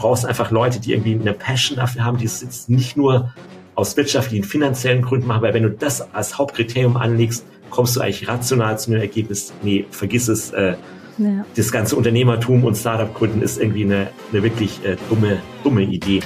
brauchst 0.00 0.24
einfach 0.24 0.50
Leute, 0.50 0.80
die 0.80 0.92
irgendwie 0.92 1.14
eine 1.14 1.34
Passion 1.34 1.76
dafür 1.76 2.04
haben, 2.04 2.16
die 2.16 2.24
es 2.24 2.40
jetzt 2.40 2.70
nicht 2.70 2.96
nur 2.96 3.34
aus 3.74 3.96
wirtschaftlichen, 3.98 4.44
finanziellen 4.44 5.02
Gründen 5.02 5.26
machen, 5.26 5.42
weil 5.42 5.52
wenn 5.52 5.62
du 5.62 5.70
das 5.70 6.00
als 6.14 6.38
Hauptkriterium 6.38 6.96
anlegst, 6.96 7.44
kommst 7.68 7.96
du 7.96 8.00
eigentlich 8.00 8.26
rational 8.26 8.78
zu 8.78 8.90
einem 8.90 9.02
Ergebnis, 9.02 9.52
nee, 9.62 9.84
vergiss 9.90 10.28
es, 10.28 10.52
äh, 10.52 10.74
ja. 11.18 11.44
das 11.54 11.70
ganze 11.70 11.96
Unternehmertum 11.96 12.64
und 12.64 12.76
Startup-Gründen 12.76 13.42
ist 13.42 13.60
irgendwie 13.60 13.84
eine, 13.84 14.08
eine 14.32 14.42
wirklich 14.42 14.82
äh, 14.84 14.96
dumme, 15.10 15.38
dumme 15.62 15.82
Idee. 15.82 16.20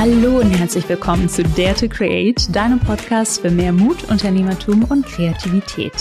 Hallo 0.00 0.38
und 0.38 0.50
herzlich 0.52 0.88
willkommen 0.88 1.28
zu 1.28 1.42
Dare 1.42 1.74
to 1.74 1.86
Create, 1.86 2.56
deinem 2.56 2.80
Podcast 2.80 3.42
für 3.42 3.50
mehr 3.50 3.70
Mut, 3.70 4.04
Unternehmertum 4.10 4.84
und 4.84 5.04
Kreativität. 5.04 5.92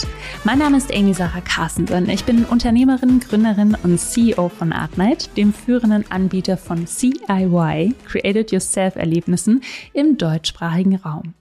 Mein 0.46 0.60
Name 0.60 0.78
ist 0.78 0.96
Amy 0.96 1.14
Sarah 1.14 1.42
Carstensen. 1.42 2.08
Ich 2.08 2.24
bin 2.24 2.46
Unternehmerin, 2.46 3.20
Gründerin 3.20 3.76
und 3.84 4.00
CEO 4.00 4.48
von 4.48 4.72
Artnight, 4.72 5.36
dem 5.36 5.52
führenden 5.52 6.10
Anbieter 6.10 6.56
von 6.56 6.88
CIY, 6.88 7.94
Created 8.06 8.54
Yourself 8.54 8.96
Erlebnissen 8.96 9.64
im 9.92 10.18
deutschsprachigen 10.18 10.96
Raum. 10.96 11.34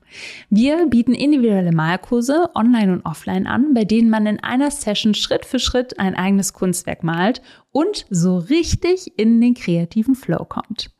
Wir 0.50 0.88
bieten 0.88 1.14
individuelle 1.14 1.70
Malkurse 1.70 2.50
online 2.56 2.92
und 2.92 3.06
offline 3.06 3.46
an, 3.46 3.72
bei 3.72 3.84
denen 3.84 4.10
man 4.10 4.26
in 4.26 4.42
einer 4.42 4.72
Session 4.72 5.14
Schritt 5.14 5.46
für 5.46 5.60
Schritt 5.60 6.00
ein 6.00 6.16
eigenes 6.16 6.54
Kunstwerk 6.54 7.04
malt 7.04 7.40
und 7.70 8.04
so 8.10 8.36
richtig 8.36 9.16
in 9.16 9.40
den 9.40 9.54
kreativen 9.54 10.16
Flow 10.16 10.44
kommt. 10.44 10.90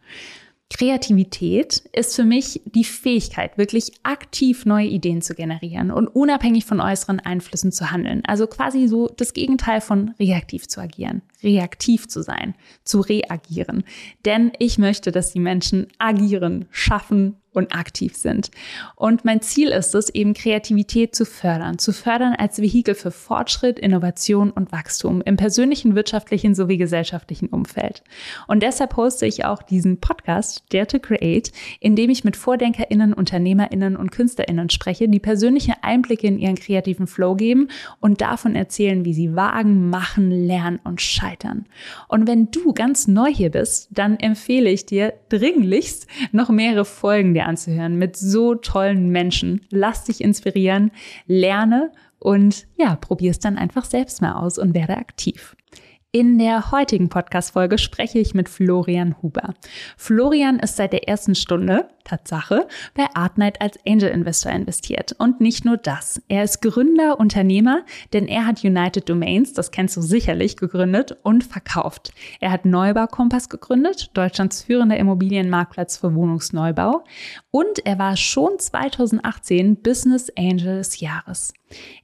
Kreativität 0.70 1.82
ist 1.92 2.14
für 2.14 2.24
mich 2.24 2.60
die 2.66 2.84
Fähigkeit, 2.84 3.56
wirklich 3.56 3.92
aktiv 4.02 4.66
neue 4.66 4.86
Ideen 4.86 5.22
zu 5.22 5.34
generieren 5.34 5.90
und 5.90 6.08
unabhängig 6.08 6.66
von 6.66 6.80
äußeren 6.80 7.20
Einflüssen 7.20 7.72
zu 7.72 7.90
handeln. 7.90 8.22
Also 8.26 8.46
quasi 8.46 8.86
so 8.86 9.08
das 9.08 9.32
Gegenteil 9.32 9.80
von 9.80 10.14
reaktiv 10.20 10.68
zu 10.68 10.80
agieren, 10.80 11.22
reaktiv 11.42 12.06
zu 12.06 12.22
sein, 12.22 12.54
zu 12.84 13.00
reagieren. 13.00 13.82
Denn 14.26 14.52
ich 14.58 14.76
möchte, 14.76 15.10
dass 15.10 15.32
die 15.32 15.40
Menschen 15.40 15.86
agieren, 15.98 16.66
schaffen 16.70 17.36
und 17.58 17.74
aktiv 17.74 18.16
sind. 18.16 18.50
Und 18.94 19.24
mein 19.24 19.42
Ziel 19.42 19.68
ist 19.68 19.94
es, 19.94 20.08
eben 20.08 20.32
Kreativität 20.32 21.14
zu 21.14 21.26
fördern, 21.26 21.78
zu 21.78 21.92
fördern 21.92 22.34
als 22.38 22.62
Vehikel 22.62 22.94
für 22.94 23.10
Fortschritt, 23.10 23.78
Innovation 23.78 24.50
und 24.50 24.72
Wachstum 24.72 25.20
im 25.22 25.36
persönlichen, 25.36 25.94
wirtschaftlichen 25.94 26.54
sowie 26.54 26.78
gesellschaftlichen 26.78 27.48
Umfeld. 27.48 28.02
Und 28.46 28.62
deshalb 28.62 28.96
hoste 28.96 29.26
ich 29.26 29.44
auch 29.44 29.62
diesen 29.62 29.98
Podcast 29.98 30.62
Dare 30.70 30.86
to 30.86 31.00
Create, 31.00 31.52
in 31.80 31.96
dem 31.96 32.10
ich 32.10 32.24
mit 32.24 32.36
VordenkerInnen, 32.36 33.12
UnternehmerInnen 33.12 33.96
und 33.96 34.12
KünstlerInnen 34.12 34.70
spreche, 34.70 35.08
die 35.08 35.18
persönliche 35.18 35.74
Einblicke 35.82 36.28
in 36.28 36.38
ihren 36.38 36.56
kreativen 36.56 37.08
Flow 37.08 37.34
geben 37.34 37.68
und 38.00 38.20
davon 38.20 38.54
erzählen, 38.54 39.04
wie 39.04 39.14
sie 39.14 39.34
wagen, 39.34 39.90
machen, 39.90 40.30
lernen 40.30 40.78
und 40.84 41.00
scheitern. 41.00 41.66
Und 42.06 42.28
wenn 42.28 42.52
du 42.52 42.72
ganz 42.72 43.08
neu 43.08 43.32
hier 43.32 43.50
bist, 43.50 43.88
dann 43.90 44.16
empfehle 44.20 44.70
ich 44.70 44.86
dir 44.86 45.14
dringlichst 45.28 46.06
noch 46.30 46.50
mehrere 46.50 46.84
Folgen 46.84 47.34
dir 47.34 47.46
anzuhören 47.48 47.96
mit 47.96 48.16
so 48.16 48.54
tollen 48.54 49.08
Menschen. 49.08 49.66
Lass 49.70 50.04
dich 50.04 50.20
inspirieren, 50.20 50.92
lerne 51.26 51.90
und 52.18 52.66
ja, 52.76 52.96
probier 52.96 53.30
es 53.30 53.40
dann 53.40 53.58
einfach 53.58 53.84
selbst 53.84 54.22
mal 54.22 54.34
aus 54.34 54.58
und 54.58 54.74
werde 54.74 54.96
aktiv. 54.96 55.56
In 56.10 56.38
der 56.38 56.70
heutigen 56.70 57.10
Podcast-Folge 57.10 57.76
spreche 57.76 58.18
ich 58.18 58.32
mit 58.32 58.48
Florian 58.48 59.20
Huber. 59.20 59.52
Florian 59.98 60.58
ist 60.58 60.76
seit 60.76 60.94
der 60.94 61.06
ersten 61.06 61.34
Stunde, 61.34 61.88
Tatsache, 62.08 62.66
bei 62.94 63.06
Artnight 63.14 63.60
als 63.60 63.78
Angel 63.86 64.10
Investor 64.10 64.52
investiert. 64.52 65.14
Und 65.18 65.40
nicht 65.40 65.64
nur 65.64 65.76
das. 65.76 66.20
Er 66.28 66.44
ist 66.44 66.62
Gründer, 66.62 67.20
Unternehmer, 67.20 67.84
denn 68.12 68.26
er 68.26 68.46
hat 68.46 68.64
United 68.64 69.08
Domains, 69.08 69.52
das 69.52 69.70
kennst 69.70 69.96
du 69.96 70.02
sicherlich, 70.02 70.56
gegründet 70.56 71.16
und 71.22 71.44
verkauft. 71.44 72.12
Er 72.40 72.50
hat 72.50 72.64
Neubau 72.64 73.06
Kompass 73.06 73.48
gegründet, 73.48 74.10
Deutschlands 74.14 74.62
führender 74.62 74.96
Immobilienmarktplatz 74.96 75.98
für 75.98 76.14
Wohnungsneubau. 76.14 77.04
Und 77.50 77.84
er 77.84 77.98
war 77.98 78.16
schon 78.16 78.58
2018 78.58 79.82
Business 79.82 80.30
Angel 80.36 80.78
des 80.78 81.00
Jahres. 81.00 81.52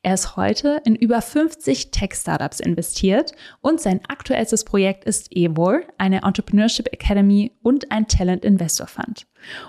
Er 0.03 0.14
ist 0.14 0.37
heute 0.37 0.82
in 0.84 0.94
über 0.94 1.22
50 1.22 1.91
Tech-Startups 1.91 2.60
investiert 2.60 3.32
und 3.60 3.81
sein 3.81 4.00
aktuellstes 4.09 4.64
Projekt 4.64 5.04
ist 5.04 5.34
Evor, 5.34 5.81
eine 5.97 6.22
Entrepreneurship 6.22 6.93
Academy 6.93 7.53
und 7.62 7.91
ein 7.91 8.06
Talent 8.06 8.44
Investor 8.44 8.87
Fund. 8.87 9.26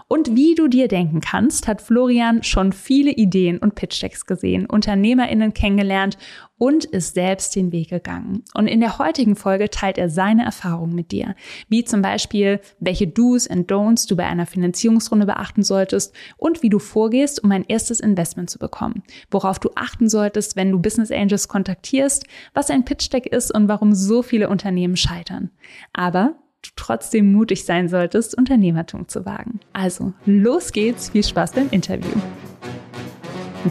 Und 0.08 0.36
wie 0.36 0.56
du 0.56 0.68
dir 0.68 0.88
denken 0.88 1.22
kannst, 1.22 1.68
hat 1.68 1.82
Florian 1.82 2.44
schon 2.44 2.72
viele 2.74 3.12
Ideen 3.12 3.58
und 3.58 3.76
Pitch-Decks 3.76 4.26
gesehen, 4.26 4.66
UnternehmerInnen 4.66 5.54
kennengelernt 5.54 6.18
und 6.58 6.86
ist 6.86 7.16
selbst 7.16 7.56
den 7.56 7.72
Weg 7.72 7.90
gegangen. 7.90 8.44
Und 8.54 8.68
in 8.68 8.80
der 8.80 8.98
heutigen 8.98 9.36
Folge 9.36 9.70
teilt 9.70 9.98
er 9.98 10.10
seine 10.10 10.46
Erfahrungen 10.46 10.96
mit 10.96 11.12
dir, 11.12 11.36
wie 11.68 11.84
zum 11.84 12.02
Beispiel, 12.02 12.62
welche 12.80 13.08
Do's 13.08 13.48
and 13.48 13.70
Don'ts 13.70 14.08
du 14.08 14.16
bei 14.16 14.26
einer 14.26 14.46
Finanzierungsrunde 14.46 15.26
beachten 15.26 15.64
solltest 15.64 16.16
und 16.38 16.64
wie 16.64 16.70
du 16.70 16.80
vorgehst, 16.80 17.44
um 17.44 17.52
ein 17.52 17.66
erstes 17.68 18.00
Investment 18.00 18.50
zu 18.50 18.60
bekommen, 18.60 19.04
worauf 19.32 19.60
du 19.60 19.70
achten 19.76 20.08
solltest, 20.08 20.56
wenn 20.56 20.72
du 20.72 20.80
Business 20.80 21.12
Angels 21.12 21.48
kontaktierst, 21.48 22.26
was 22.54 22.70
ein 22.70 22.86
Pitch 22.86 23.12
Deck 23.12 23.26
ist 23.26 23.54
und 23.54 23.68
warum 23.68 23.94
so 23.94 24.22
viele 24.22 24.50
Unternehmen 24.50 24.96
scheitern. 24.96 25.52
Aber 25.92 26.36
du 26.68 26.72
trotzdem 26.76 27.32
mutig 27.32 27.66
sein 27.66 27.90
solltest, 27.90 28.38
Unternehmertum 28.38 29.08
zu 29.08 29.26
wagen. 29.26 29.60
Also, 29.74 30.14
los 30.26 30.72
geht's, 30.72 31.10
viel 31.10 31.24
Spaß 31.24 31.54
beim 31.54 31.70
Interview. 31.72 32.12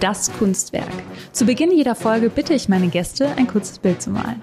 Das 0.01 0.33
Kunstwerk. 0.39 0.93
Zu 1.33 1.47
Beginn 1.47 1.71
jeder 1.71 1.95
Folge 1.95 2.31
bitte 2.31 2.55
ich 2.55 2.69
meine 2.69 2.89
Gäste, 2.89 3.29
ein 3.37 3.47
kurzes 3.47 3.79
Bild 3.79 4.03
zu 4.03 4.11
malen. 4.11 4.41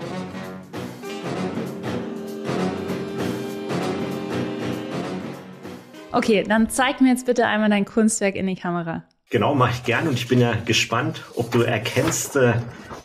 Okay, 6.14 6.44
dann 6.48 6.70
zeig 6.70 7.02
mir 7.02 7.10
jetzt 7.10 7.26
bitte 7.26 7.48
einmal 7.48 7.70
dein 7.70 7.86
Kunstwerk 7.86 8.36
in 8.36 8.48
die 8.48 8.56
Kamera. 8.56 9.04
Genau, 9.30 9.56
mache 9.56 9.72
ich 9.72 9.84
gerne 9.84 10.10
und 10.10 10.16
ich 10.16 10.28
bin 10.28 10.40
ja 10.40 10.54
gespannt, 10.66 11.24
ob 11.36 11.52
du 11.52 11.62
erkennst, 11.62 12.36
äh, 12.36 12.54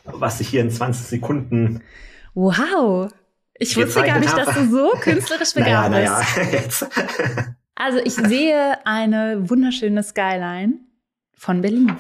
was 0.04 0.40
ich 0.40 0.48
hier 0.48 0.60
in 0.60 0.70
20 0.70 1.06
Sekunden 1.06 1.82
Wow, 2.38 3.08
ich 3.59 3.77
wusste 3.77 4.03
gar 4.03 4.21
nicht, 4.21 4.37
dass 4.37 4.55
du 4.55 4.71
so 4.71 4.91
künstlerisch 5.00 5.55
begabt 5.55 5.91
naja, 5.91 6.22
bist. 6.50 6.87
Naja, 6.97 7.55
also 7.75 7.99
ich 7.99 8.15
sehe 8.15 8.87
eine 8.87 9.49
wunderschöne 9.49 10.03
Skyline 10.03 10.75
von 11.37 11.61
Berlin. 11.61 11.97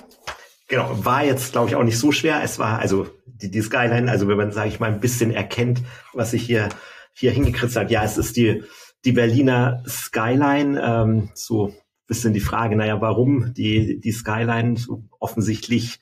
Genau, 0.68 1.04
war 1.04 1.24
jetzt, 1.24 1.52
glaube 1.52 1.68
ich, 1.68 1.76
auch 1.76 1.84
nicht 1.84 1.98
so 1.98 2.12
schwer. 2.12 2.42
Es 2.42 2.58
war 2.58 2.78
also 2.78 3.08
die, 3.26 3.50
die 3.50 3.62
Skyline, 3.62 4.10
also 4.10 4.26
wenn 4.28 4.36
man, 4.36 4.52
sage 4.52 4.68
ich 4.68 4.80
mal, 4.80 4.92
ein 4.92 5.00
bisschen 5.00 5.30
erkennt, 5.30 5.82
was 6.12 6.32
ich 6.32 6.42
hier, 6.42 6.68
hier 7.12 7.30
hingekritzelt 7.30 7.84
habe. 7.84 7.92
Ja, 7.92 8.04
es 8.04 8.18
ist 8.18 8.36
die, 8.36 8.64
die 9.04 9.12
Berliner 9.12 9.82
Skyline. 9.86 10.80
Ähm, 10.82 11.30
so 11.34 11.72
bisschen 12.06 12.32
die 12.32 12.40
Frage, 12.40 12.76
naja, 12.76 13.00
warum 13.00 13.52
die, 13.54 14.00
die 14.00 14.12
Skyline? 14.12 14.76
So 14.76 15.04
offensichtlich, 15.18 15.98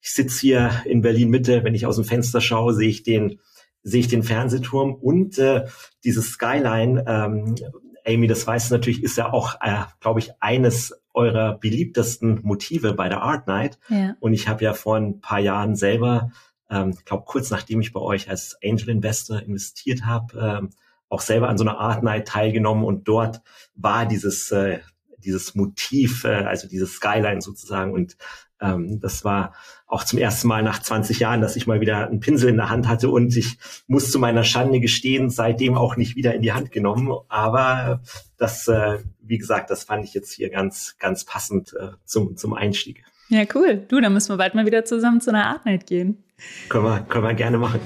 ich 0.00 0.12
sitze 0.12 0.40
hier 0.40 0.82
in 0.84 1.02
Berlin 1.02 1.30
Mitte, 1.30 1.64
wenn 1.64 1.74
ich 1.74 1.86
aus 1.86 1.96
dem 1.96 2.04
Fenster 2.04 2.40
schaue, 2.40 2.74
sehe 2.74 2.88
ich 2.88 3.02
den 3.02 3.40
sehe 3.86 4.00
ich 4.00 4.08
den 4.08 4.24
Fernsehturm 4.24 4.94
und 4.94 5.38
äh, 5.38 5.66
dieses 6.02 6.32
Skyline, 6.32 7.04
ähm, 7.06 7.54
Amy, 8.04 8.26
das 8.26 8.44
weißt 8.44 8.70
du 8.70 8.74
natürlich, 8.74 9.02
ist 9.02 9.16
ja 9.16 9.32
auch, 9.32 9.54
äh, 9.60 9.84
glaube 10.00 10.18
ich, 10.18 10.32
eines 10.40 11.00
eurer 11.14 11.56
beliebtesten 11.56 12.40
Motive 12.42 12.94
bei 12.94 13.08
der 13.08 13.22
Art 13.22 13.46
Night. 13.46 13.78
Ja. 13.88 14.16
Und 14.18 14.32
ich 14.32 14.48
habe 14.48 14.64
ja 14.64 14.74
vor 14.74 14.96
ein 14.96 15.20
paar 15.20 15.38
Jahren 15.38 15.76
selber, 15.76 16.32
ähm, 16.68 16.94
ich 16.98 17.04
glaube 17.04 17.24
kurz 17.26 17.50
nachdem 17.50 17.80
ich 17.80 17.92
bei 17.92 18.00
euch 18.00 18.28
als 18.28 18.58
Angel 18.62 18.88
Investor 18.88 19.40
investiert 19.40 20.04
habe, 20.04 20.58
ähm, 20.58 20.70
auch 21.08 21.20
selber 21.20 21.48
an 21.48 21.56
so 21.56 21.62
einer 21.62 21.78
Art 21.78 22.02
Night 22.02 22.26
teilgenommen 22.26 22.84
und 22.84 23.06
dort 23.06 23.40
war 23.76 24.04
dieses 24.04 24.50
äh, 24.50 24.80
dieses 25.26 25.54
Motiv, 25.54 26.24
äh, 26.24 26.44
also 26.44 26.68
dieses 26.68 26.94
Skyline 26.94 27.42
sozusagen 27.42 27.92
und 27.92 28.16
ähm, 28.60 29.00
das 29.00 29.24
war 29.24 29.54
auch 29.86 30.04
zum 30.04 30.18
ersten 30.18 30.48
Mal 30.48 30.62
nach 30.62 30.80
20 30.80 31.20
Jahren, 31.20 31.40
dass 31.40 31.56
ich 31.56 31.66
mal 31.66 31.80
wieder 31.80 32.08
einen 32.08 32.20
Pinsel 32.20 32.50
in 32.50 32.56
der 32.56 32.70
Hand 32.70 32.88
hatte 32.88 33.10
und 33.10 33.36
ich 33.36 33.58
muss 33.86 34.10
zu 34.10 34.18
meiner 34.18 34.44
Schande 34.44 34.80
gestehen, 34.80 35.30
seitdem 35.30 35.74
auch 35.74 35.96
nicht 35.96 36.16
wieder 36.16 36.34
in 36.34 36.42
die 36.42 36.52
Hand 36.52 36.72
genommen. 36.72 37.12
Aber 37.28 38.00
das, 38.36 38.66
äh, 38.68 38.98
wie 39.20 39.38
gesagt, 39.38 39.70
das 39.70 39.84
fand 39.84 40.04
ich 40.04 40.14
jetzt 40.14 40.32
hier 40.32 40.50
ganz, 40.50 40.96
ganz 40.98 41.24
passend 41.24 41.74
äh, 41.78 41.90
zum, 42.04 42.36
zum 42.36 42.54
Einstieg. 42.54 43.04
Ja, 43.28 43.44
cool. 43.54 43.84
Du, 43.88 44.00
dann 44.00 44.12
müssen 44.12 44.30
wir 44.30 44.36
bald 44.36 44.54
mal 44.54 44.66
wieder 44.66 44.84
zusammen 44.84 45.20
zu 45.20 45.30
einer 45.30 45.46
Art 45.46 45.66
Night 45.66 45.86
gehen. 45.86 46.24
Können 46.68 46.84
wir, 46.84 47.00
können 47.00 47.24
wir 47.24 47.34
gerne 47.34 47.58
machen. 47.58 47.80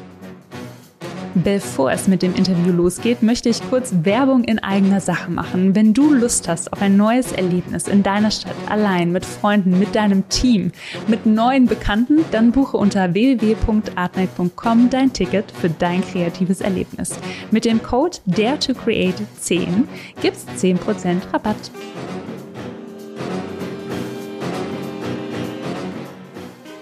Bevor 1.34 1.92
es 1.92 2.08
mit 2.08 2.22
dem 2.22 2.34
Interview 2.34 2.72
losgeht, 2.72 3.22
möchte 3.22 3.48
ich 3.48 3.60
kurz 3.70 3.92
Werbung 4.02 4.42
in 4.42 4.58
eigener 4.58 5.00
Sache 5.00 5.30
machen. 5.30 5.76
Wenn 5.76 5.94
du 5.94 6.12
Lust 6.12 6.48
hast 6.48 6.72
auf 6.72 6.82
ein 6.82 6.96
neues 6.96 7.30
Erlebnis 7.30 7.86
in 7.86 8.02
deiner 8.02 8.32
Stadt, 8.32 8.56
allein, 8.68 9.12
mit 9.12 9.24
Freunden, 9.24 9.78
mit 9.78 9.94
deinem 9.94 10.28
Team, 10.28 10.72
mit 11.06 11.26
neuen 11.26 11.66
Bekannten, 11.66 12.24
dann 12.32 12.50
buche 12.50 12.76
unter 12.76 13.14
www.artnight.com 13.14 14.90
dein 14.90 15.12
Ticket 15.12 15.52
für 15.52 15.70
dein 15.70 16.02
kreatives 16.02 16.60
Erlebnis. 16.60 17.14
Mit 17.52 17.64
dem 17.64 17.80
Code 17.80 18.18
Dare 18.26 18.58
to 18.58 18.74
Create 18.74 19.22
10 19.38 19.86
gibt's 20.20 20.46
10% 20.58 21.32
Rabatt. 21.32 21.70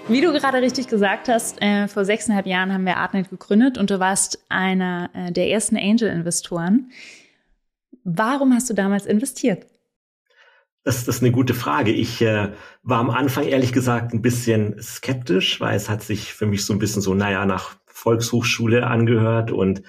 Wie 0.09 0.21
du 0.21 0.33
gerade 0.33 0.57
richtig 0.59 0.87
gesagt 0.87 1.27
hast, 1.27 1.61
äh, 1.61 1.87
vor 1.87 2.03
sechseinhalb 2.03 2.47
Jahren 2.47 2.73
haben 2.73 2.83
wir 2.83 2.97
Artnet 2.97 3.29
gegründet 3.29 3.77
und 3.77 3.91
du 3.91 3.99
warst 3.99 4.43
einer 4.49 5.11
äh, 5.13 5.31
der 5.31 5.49
ersten 5.51 5.77
Angel-Investoren. 5.77 6.89
Warum 8.03 8.55
hast 8.55 8.67
du 8.71 8.73
damals 8.73 9.05
investiert? 9.05 9.67
Das, 10.83 11.05
das 11.05 11.17
ist 11.17 11.21
eine 11.21 11.31
gute 11.31 11.53
Frage. 11.53 11.91
Ich 11.91 12.23
äh, 12.23 12.53
war 12.81 12.99
am 12.99 13.11
Anfang 13.11 13.43
ehrlich 13.43 13.71
gesagt 13.71 14.11
ein 14.11 14.23
bisschen 14.23 14.81
skeptisch, 14.81 15.61
weil 15.61 15.75
es 15.75 15.89
hat 15.89 16.01
sich 16.01 16.33
für 16.33 16.47
mich 16.47 16.65
so 16.65 16.73
ein 16.73 16.79
bisschen 16.79 17.03
so, 17.03 17.13
naja, 17.13 17.45
nach 17.45 17.75
Volkshochschule 17.85 18.87
angehört 18.87 19.51
und 19.51 19.83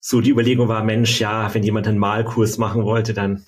so 0.00 0.20
die 0.20 0.30
Überlegung 0.30 0.68
war, 0.68 0.84
Mensch, 0.84 1.18
ja, 1.18 1.52
wenn 1.54 1.62
jemand 1.62 1.88
einen 1.88 1.98
Malkurs 1.98 2.58
machen 2.58 2.84
wollte, 2.84 3.14
dann 3.14 3.46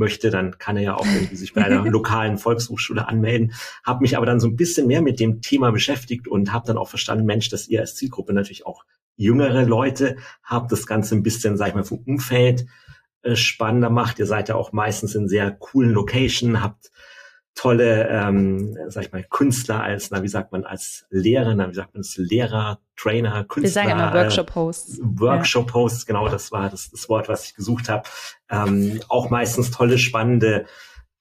möchte, 0.00 0.30
dann 0.30 0.58
kann 0.58 0.76
er 0.76 0.82
ja 0.82 0.94
auch 0.96 1.06
irgendwie 1.06 1.36
sich 1.36 1.54
bei 1.54 1.64
einer 1.64 1.84
lokalen 1.88 2.38
Volkshochschule 2.38 3.06
anmelden. 3.06 3.52
Habe 3.84 4.00
mich 4.00 4.16
aber 4.16 4.26
dann 4.26 4.40
so 4.40 4.48
ein 4.48 4.56
bisschen 4.56 4.88
mehr 4.88 5.02
mit 5.02 5.20
dem 5.20 5.40
Thema 5.40 5.70
beschäftigt 5.70 6.26
und 6.26 6.52
habe 6.52 6.66
dann 6.66 6.76
auch 6.76 6.88
verstanden, 6.88 7.24
Mensch, 7.26 7.48
dass 7.50 7.68
ihr 7.68 7.80
als 7.80 7.94
Zielgruppe 7.94 8.32
natürlich 8.32 8.66
auch 8.66 8.84
jüngere 9.16 9.64
Leute 9.64 10.16
habt, 10.42 10.72
das 10.72 10.86
Ganze 10.86 11.14
ein 11.14 11.22
bisschen, 11.22 11.56
sag 11.56 11.68
ich 11.68 11.74
mal, 11.74 11.84
vom 11.84 12.02
Umfeld 12.04 12.66
äh, 13.22 13.36
spannender 13.36 13.90
macht. 13.90 14.18
Ihr 14.18 14.26
seid 14.26 14.48
ja 14.48 14.56
auch 14.56 14.72
meistens 14.72 15.14
in 15.14 15.28
sehr 15.28 15.52
coolen 15.52 15.92
Location, 15.92 16.62
habt 16.62 16.90
tolle, 17.54 18.08
ähm, 18.08 18.76
sag 18.88 19.04
ich 19.04 19.12
mal, 19.12 19.24
Künstler 19.24 19.82
als, 19.82 20.10
na, 20.10 20.22
wie 20.22 20.28
sagt 20.28 20.52
man, 20.52 20.64
als 20.64 21.06
Lehrer, 21.10 21.54
na, 21.54 21.68
wie 21.68 21.74
sagt 21.74 21.94
man, 21.94 22.00
als 22.00 22.16
Lehrer, 22.16 22.78
Trainer, 22.96 23.44
Künstler. 23.44 23.82
Wir 23.82 23.88
sagen 23.88 24.00
immer 24.00 24.14
Workshop-Hosts. 24.14 24.98
Äh, 24.98 25.02
Workshop-Hosts, 25.02 26.06
genau, 26.06 26.28
das 26.28 26.52
war 26.52 26.70
das, 26.70 26.90
das 26.90 27.08
Wort, 27.08 27.28
was 27.28 27.44
ich 27.44 27.54
gesucht 27.54 27.88
habe. 27.88 28.08
Ähm, 28.50 29.00
auch 29.08 29.30
meistens 29.30 29.70
tolle, 29.70 29.98
spannende 29.98 30.66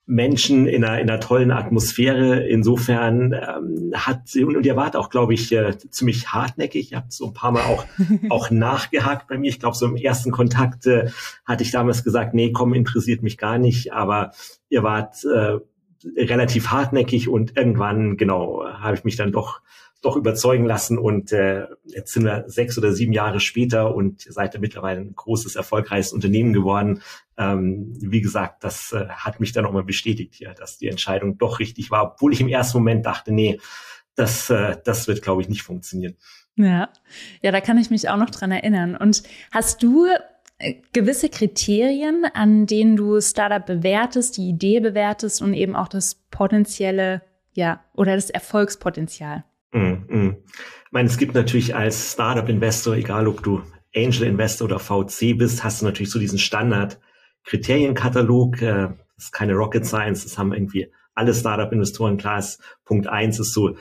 Menschen 0.10 0.66
in 0.66 0.84
einer, 0.84 1.00
in 1.00 1.10
einer 1.10 1.20
tollen 1.20 1.52
Atmosphäre. 1.52 2.48
Insofern 2.48 3.34
ähm, 3.34 3.92
hat 3.94 4.28
sie, 4.28 4.44
und 4.44 4.66
ihr 4.66 4.76
wart 4.76 4.96
auch, 4.96 5.12
glaube 5.12 5.36
ich, 5.36 5.52
äh, 5.52 5.78
ziemlich 5.78 6.30
hartnäckig. 6.30 6.92
Ihr 6.92 6.98
habt 6.98 7.14
so 7.14 7.28
ein 7.28 7.34
paar 7.34 7.52
Mal 7.52 7.62
auch, 7.62 7.86
auch 8.30 8.50
nachgehakt 8.50 9.28
bei 9.28 9.38
mir. 9.38 9.50
Ich 9.50 9.60
glaube, 9.60 9.78
so 9.78 9.86
im 9.86 9.96
ersten 9.96 10.32
Kontakt 10.32 10.88
äh, 10.88 11.12
hatte 11.46 11.62
ich 11.62 11.70
damals 11.72 12.04
gesagt, 12.04 12.34
nee, 12.34 12.52
komm, 12.52 12.74
interessiert 12.74 13.22
mich 13.22 13.38
gar 13.38 13.60
nicht. 13.60 13.94
Aber 13.94 14.32
ihr 14.70 14.82
wart 14.82 15.24
äh, 15.26 15.60
relativ 16.16 16.68
hartnäckig 16.68 17.28
und 17.30 17.58
irgendwann, 17.58 18.18
genau, 18.18 18.66
habe 18.66 18.96
ich 18.96 19.04
mich 19.04 19.16
dann 19.16 19.32
doch 19.32 19.62
doch 20.02 20.16
überzeugen 20.16 20.66
lassen 20.66 20.98
und 20.98 21.34
äh, 21.34 21.68
jetzt 21.84 22.14
sind 22.14 22.24
wir 22.24 22.46
sechs 22.48 22.78
oder 22.78 22.94
sieben 22.94 23.12
Jahre 23.12 23.42
später 23.42 23.94
und 23.94 24.22
seid 24.22 24.54
ihr 24.54 24.62
mittlerweile 24.62 25.02
ein 25.02 25.14
großes, 25.14 25.58
erfolgreiches 25.58 26.14
Unternehmen 26.14 26.54
geworden. 26.54 27.02
Ähm, 27.38 27.94
wie 28.00 28.22
gesagt, 28.22 28.64
das 28.64 28.94
äh, 28.94 29.10
hat 29.10 29.42
mich 29.42 29.52
dann 29.52 29.66
auch 29.66 29.74
mal 29.74 29.84
bestätigt 29.84 30.36
hier, 30.36 30.54
dass 30.54 30.78
die 30.78 30.88
Entscheidung 30.88 31.38
doch 31.38 31.60
richtig 31.60 31.92
war, 31.92 32.14
obwohl 32.14 32.32
ich 32.32 32.40
im 32.40 32.48
ersten 32.48 32.78
Moment 32.78 33.06
dachte, 33.06 33.34
nee, 33.34 33.60
das, 34.16 34.50
äh, 34.50 34.78
das 34.86 35.08
wird, 35.10 35.22
glaube 35.22 35.42
ich, 35.42 35.50
nicht 35.50 35.64
funktionieren. 35.64 36.16
Ja, 36.56 36.90
ja, 37.42 37.52
da 37.52 37.62
kann 37.62 37.78
ich 37.78 37.90
mich 37.90 38.10
auch 38.10 38.18
noch 38.18 38.30
dran 38.30 38.52
erinnern. 38.52 38.96
Und 38.96 39.24
hast 39.52 39.84
du 39.84 40.08
gewisse 40.94 41.30
Kriterien, 41.30 42.26
an 42.34 42.66
denen 42.66 42.98
du 42.98 43.22
Startup 43.22 43.64
bewertest, 43.66 44.38
die 44.38 44.50
Idee 44.50 44.80
bewertest 44.80 45.42
und 45.42 45.54
eben 45.54 45.76
auch 45.76 45.88
das 45.88 46.16
potenzielle, 46.32 47.22
ja, 47.54 47.84
oder 47.94 48.16
das 48.16 48.30
Erfolgspotenzial? 48.30 49.44
Mm, 49.72 49.94
mm. 50.08 50.38
Ich 50.46 50.92
meine, 50.92 51.08
es 51.08 51.18
gibt 51.18 51.34
natürlich 51.36 51.76
als 51.76 52.14
Startup-Investor, 52.14 52.96
egal 52.96 53.28
ob 53.28 53.44
du 53.44 53.62
Angel-Investor 53.96 54.66
oder 54.66 54.80
VC 54.80 55.38
bist, 55.38 55.64
hast 55.64 55.82
du 55.82 55.86
natürlich 55.86 56.12
so 56.12 56.20
diesen 56.20 56.40
Standard-Kriterienkatalog. 56.40 58.62
Äh, 58.62 58.90
das 59.16 59.26
ist 59.26 59.32
keine 59.32 59.54
Rocket 59.54 59.86
Science, 59.86 60.24
das 60.24 60.38
haben 60.38 60.54
irgendwie 60.54 60.92
alle 61.14 61.34
Startup-Investoren 61.34 62.18
klar. 62.18 62.44
Punkt 62.86 63.08
eins 63.08 63.40
ist 63.40 63.54
so, 63.54 63.78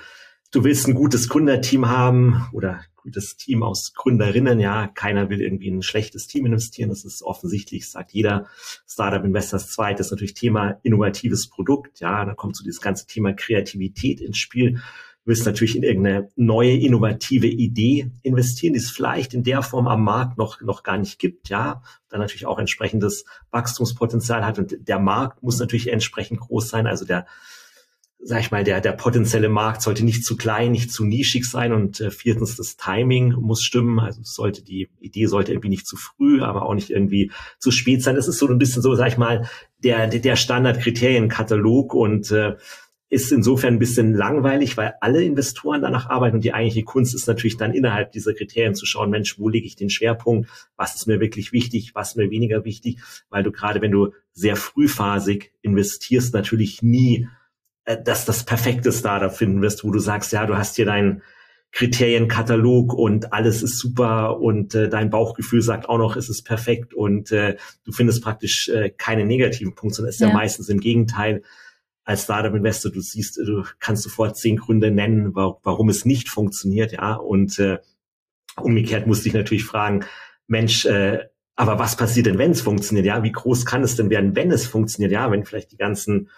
du 0.50 0.64
willst 0.64 0.86
ein 0.86 0.94
gutes 0.94 1.28
Gründerteam 1.28 1.88
haben 1.88 2.46
oder 2.52 2.80
gutes 2.96 3.36
Team 3.36 3.62
aus 3.62 3.92
Gründerinnen. 3.94 4.60
Ja, 4.60 4.86
keiner 4.88 5.30
will 5.30 5.40
irgendwie 5.40 5.70
ein 5.70 5.82
schlechtes 5.82 6.26
Team 6.26 6.46
investieren. 6.46 6.90
Das 6.90 7.04
ist 7.04 7.22
offensichtlich, 7.22 7.90
sagt 7.90 8.12
jeder 8.12 8.46
Startup-Investor. 8.86 9.58
Das 9.58 9.70
zweite 9.70 10.00
ist 10.00 10.10
natürlich 10.10 10.34
Thema 10.34 10.78
innovatives 10.82 11.48
Produkt. 11.48 12.00
Ja, 12.00 12.24
da 12.24 12.34
kommt 12.34 12.56
so 12.56 12.64
dieses 12.64 12.80
ganze 12.80 13.06
Thema 13.06 13.32
Kreativität 13.32 14.20
ins 14.20 14.38
Spiel 14.38 14.80
willst 15.28 15.44
natürlich 15.44 15.76
in 15.76 15.82
irgendeine 15.82 16.30
neue, 16.36 16.72
innovative 16.72 17.46
Idee 17.46 18.10
investieren, 18.22 18.72
die 18.72 18.78
es 18.78 18.90
vielleicht 18.90 19.34
in 19.34 19.42
der 19.42 19.62
Form 19.62 19.86
am 19.86 20.02
Markt 20.02 20.38
noch, 20.38 20.62
noch 20.62 20.82
gar 20.82 20.96
nicht 20.96 21.18
gibt, 21.18 21.50
ja, 21.50 21.82
dann 22.08 22.20
natürlich 22.20 22.46
auch 22.46 22.58
entsprechendes 22.58 23.26
Wachstumspotenzial 23.50 24.44
hat 24.46 24.58
und 24.58 24.88
der 24.88 24.98
Markt 24.98 25.42
muss 25.42 25.58
natürlich 25.58 25.92
entsprechend 25.92 26.40
groß 26.40 26.70
sein, 26.70 26.86
also 26.86 27.04
der, 27.04 27.26
sag 28.20 28.40
ich 28.40 28.50
mal, 28.50 28.64
der, 28.64 28.80
der 28.80 28.92
potenzielle 28.92 29.48
Markt 29.48 29.80
sollte 29.82 30.04
nicht 30.04 30.24
zu 30.24 30.36
klein, 30.36 30.72
nicht 30.72 30.92
zu 30.92 31.04
nischig 31.04 31.44
sein 31.48 31.72
und 31.72 32.00
äh, 32.00 32.10
viertens, 32.10 32.56
das 32.56 32.76
Timing 32.76 33.32
muss 33.32 33.62
stimmen, 33.62 34.00
also 34.00 34.20
sollte 34.24 34.62
die 34.62 34.88
Idee 34.98 35.26
sollte 35.26 35.52
irgendwie 35.52 35.68
nicht 35.68 35.86
zu 35.86 35.96
früh, 35.96 36.42
aber 36.42 36.66
auch 36.66 36.74
nicht 36.74 36.90
irgendwie 36.90 37.30
zu 37.58 37.70
spät 37.70 38.02
sein. 38.02 38.16
Das 38.16 38.28
ist 38.28 38.38
so 38.38 38.48
ein 38.48 38.58
bisschen 38.58 38.82
so, 38.82 38.94
sag 38.94 39.08
ich 39.08 39.18
mal, 39.18 39.48
der, 39.84 40.08
der 40.08 40.36
Standardkriterienkatalog 40.36 41.94
und 41.94 42.32
äh, 42.32 42.56
ist 43.10 43.32
insofern 43.32 43.74
ein 43.74 43.78
bisschen 43.78 44.12
langweilig, 44.12 44.76
weil 44.76 44.94
alle 45.00 45.22
Investoren 45.22 45.80
danach 45.80 46.10
arbeiten 46.10 46.36
und 46.36 46.44
die 46.44 46.52
eigentliche 46.52 46.84
Kunst 46.84 47.14
ist 47.14 47.26
natürlich 47.26 47.56
dann 47.56 47.72
innerhalb 47.72 48.12
dieser 48.12 48.34
Kriterien 48.34 48.74
zu 48.74 48.84
schauen, 48.84 49.10
Mensch, 49.10 49.38
wo 49.38 49.48
lege 49.48 49.66
ich 49.66 49.76
den 49.76 49.88
Schwerpunkt, 49.88 50.50
was 50.76 50.94
ist 50.96 51.06
mir 51.06 51.20
wirklich 51.20 51.52
wichtig, 51.52 51.92
was 51.94 52.10
ist 52.10 52.16
mir 52.16 52.30
weniger 52.30 52.64
wichtig, 52.64 52.98
weil 53.30 53.42
du 53.42 53.50
gerade, 53.50 53.80
wenn 53.80 53.92
du 53.92 54.12
sehr 54.32 54.56
frühphasig 54.56 55.52
investierst, 55.62 56.34
natürlich 56.34 56.82
nie 56.82 57.28
äh, 57.88 58.02
dass 58.02 58.26
das 58.26 58.44
perfekte 58.44 58.92
Startup 58.92 59.34
finden 59.34 59.62
wirst, 59.62 59.82
wo 59.82 59.90
du 59.90 59.98
sagst, 59.98 60.32
ja, 60.32 60.44
du 60.44 60.58
hast 60.58 60.76
hier 60.76 60.84
deinen 60.84 61.22
Kriterienkatalog 61.72 62.92
und 62.92 63.32
alles 63.32 63.62
ist 63.62 63.78
super 63.78 64.40
und 64.40 64.74
äh, 64.74 64.90
dein 64.90 65.08
Bauchgefühl 65.08 65.62
sagt 65.62 65.88
auch 65.88 65.96
noch, 65.96 66.16
es 66.16 66.28
ist 66.28 66.42
perfekt 66.42 66.92
und 66.92 67.32
äh, 67.32 67.56
du 67.84 67.92
findest 67.92 68.22
praktisch 68.22 68.68
äh, 68.68 68.90
keine 68.90 69.24
negativen 69.24 69.74
Punkte, 69.74 69.96
sondern 69.96 70.10
es 70.10 70.16
ist 70.16 70.20
ja. 70.20 70.28
ja 70.28 70.34
meistens 70.34 70.68
im 70.68 70.80
Gegenteil 70.80 71.42
als 72.04 72.24
Startup-Investor, 72.24 72.90
du 72.90 73.00
siehst, 73.00 73.38
du 73.38 73.64
kannst 73.80 74.02
sofort 74.02 74.36
zehn 74.36 74.56
Gründe 74.56 74.90
nennen, 74.90 75.34
warum 75.34 75.88
es 75.88 76.04
nicht 76.06 76.30
funktioniert, 76.30 76.92
ja. 76.92 77.14
Und 77.14 77.58
äh, 77.58 77.78
umgekehrt 78.56 79.06
musste 79.06 79.28
ich 79.28 79.34
natürlich 79.34 79.64
fragen, 79.64 80.04
Mensch, 80.46 80.86
äh, 80.86 81.20
aber 81.54 81.78
was 81.78 81.96
passiert 81.96 82.26
denn, 82.26 82.38
wenn 82.38 82.52
es 82.52 82.62
funktioniert? 82.62 83.06
Ja, 83.06 83.22
wie 83.22 83.32
groß 83.32 83.66
kann 83.66 83.82
es 83.82 83.96
denn 83.96 84.08
werden, 84.08 84.36
wenn 84.36 84.50
es 84.50 84.66
funktioniert? 84.66 85.12
Ja, 85.12 85.30
wenn 85.30 85.44
vielleicht 85.44 85.72
die 85.72 85.76
ganzen 85.76 86.30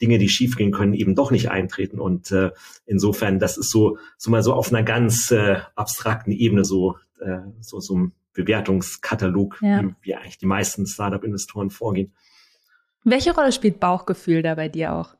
Dinge, 0.00 0.18
die 0.18 0.28
schiefgehen 0.28 0.72
können, 0.72 0.94
eben 0.94 1.14
doch 1.14 1.30
nicht 1.30 1.50
eintreten. 1.50 1.98
Und 2.00 2.30
äh, 2.30 2.50
insofern, 2.86 3.38
das 3.38 3.56
ist 3.56 3.70
so, 3.70 3.98
so 4.16 4.30
mal 4.30 4.42
so 4.42 4.54
auf 4.54 4.72
einer 4.72 4.82
ganz 4.82 5.30
äh, 5.30 5.56
abstrakten 5.74 6.32
Ebene 6.32 6.64
so, 6.64 6.96
äh, 7.20 7.38
so, 7.60 7.80
so 7.80 7.98
ein 7.98 8.12
Bewertungskatalog, 8.32 9.58
ja. 9.62 9.82
wie, 9.82 9.94
wie 10.02 10.14
eigentlich 10.14 10.38
die 10.38 10.46
meisten 10.46 10.86
Startup-Investoren 10.86 11.70
vorgehen. 11.70 12.12
Welche 13.04 13.34
Rolle 13.34 13.52
spielt 13.52 13.80
Bauchgefühl 13.80 14.42
da 14.42 14.54
bei 14.54 14.68
dir 14.68 14.94
auch? 14.94 15.18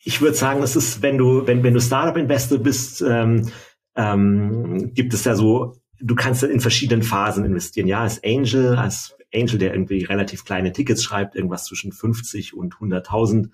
ich 0.00 0.20
würde 0.20 0.36
sagen, 0.36 0.62
es 0.62 0.76
ist, 0.76 1.02
wenn 1.02 1.18
du, 1.18 1.46
wenn, 1.46 1.62
wenn 1.62 1.74
du 1.74 1.80
Startup-Investor 1.80 2.58
bist, 2.58 3.02
ähm, 3.02 3.50
ähm, 3.96 4.92
gibt 4.94 5.12
es 5.12 5.24
ja 5.24 5.34
so, 5.34 5.76
du 6.00 6.14
kannst 6.14 6.42
in 6.42 6.60
verschiedenen 6.60 7.02
Phasen 7.02 7.44
investieren. 7.44 7.86
Ja, 7.86 8.02
als 8.02 8.22
Angel, 8.24 8.76
als 8.76 9.16
Angel, 9.34 9.58
der 9.58 9.72
irgendwie 9.72 10.04
relativ 10.04 10.44
kleine 10.44 10.72
Tickets 10.72 11.02
schreibt, 11.02 11.36
irgendwas 11.36 11.64
zwischen 11.64 11.92
50 11.92 12.54
und 12.54 12.74
100.000 12.74 13.50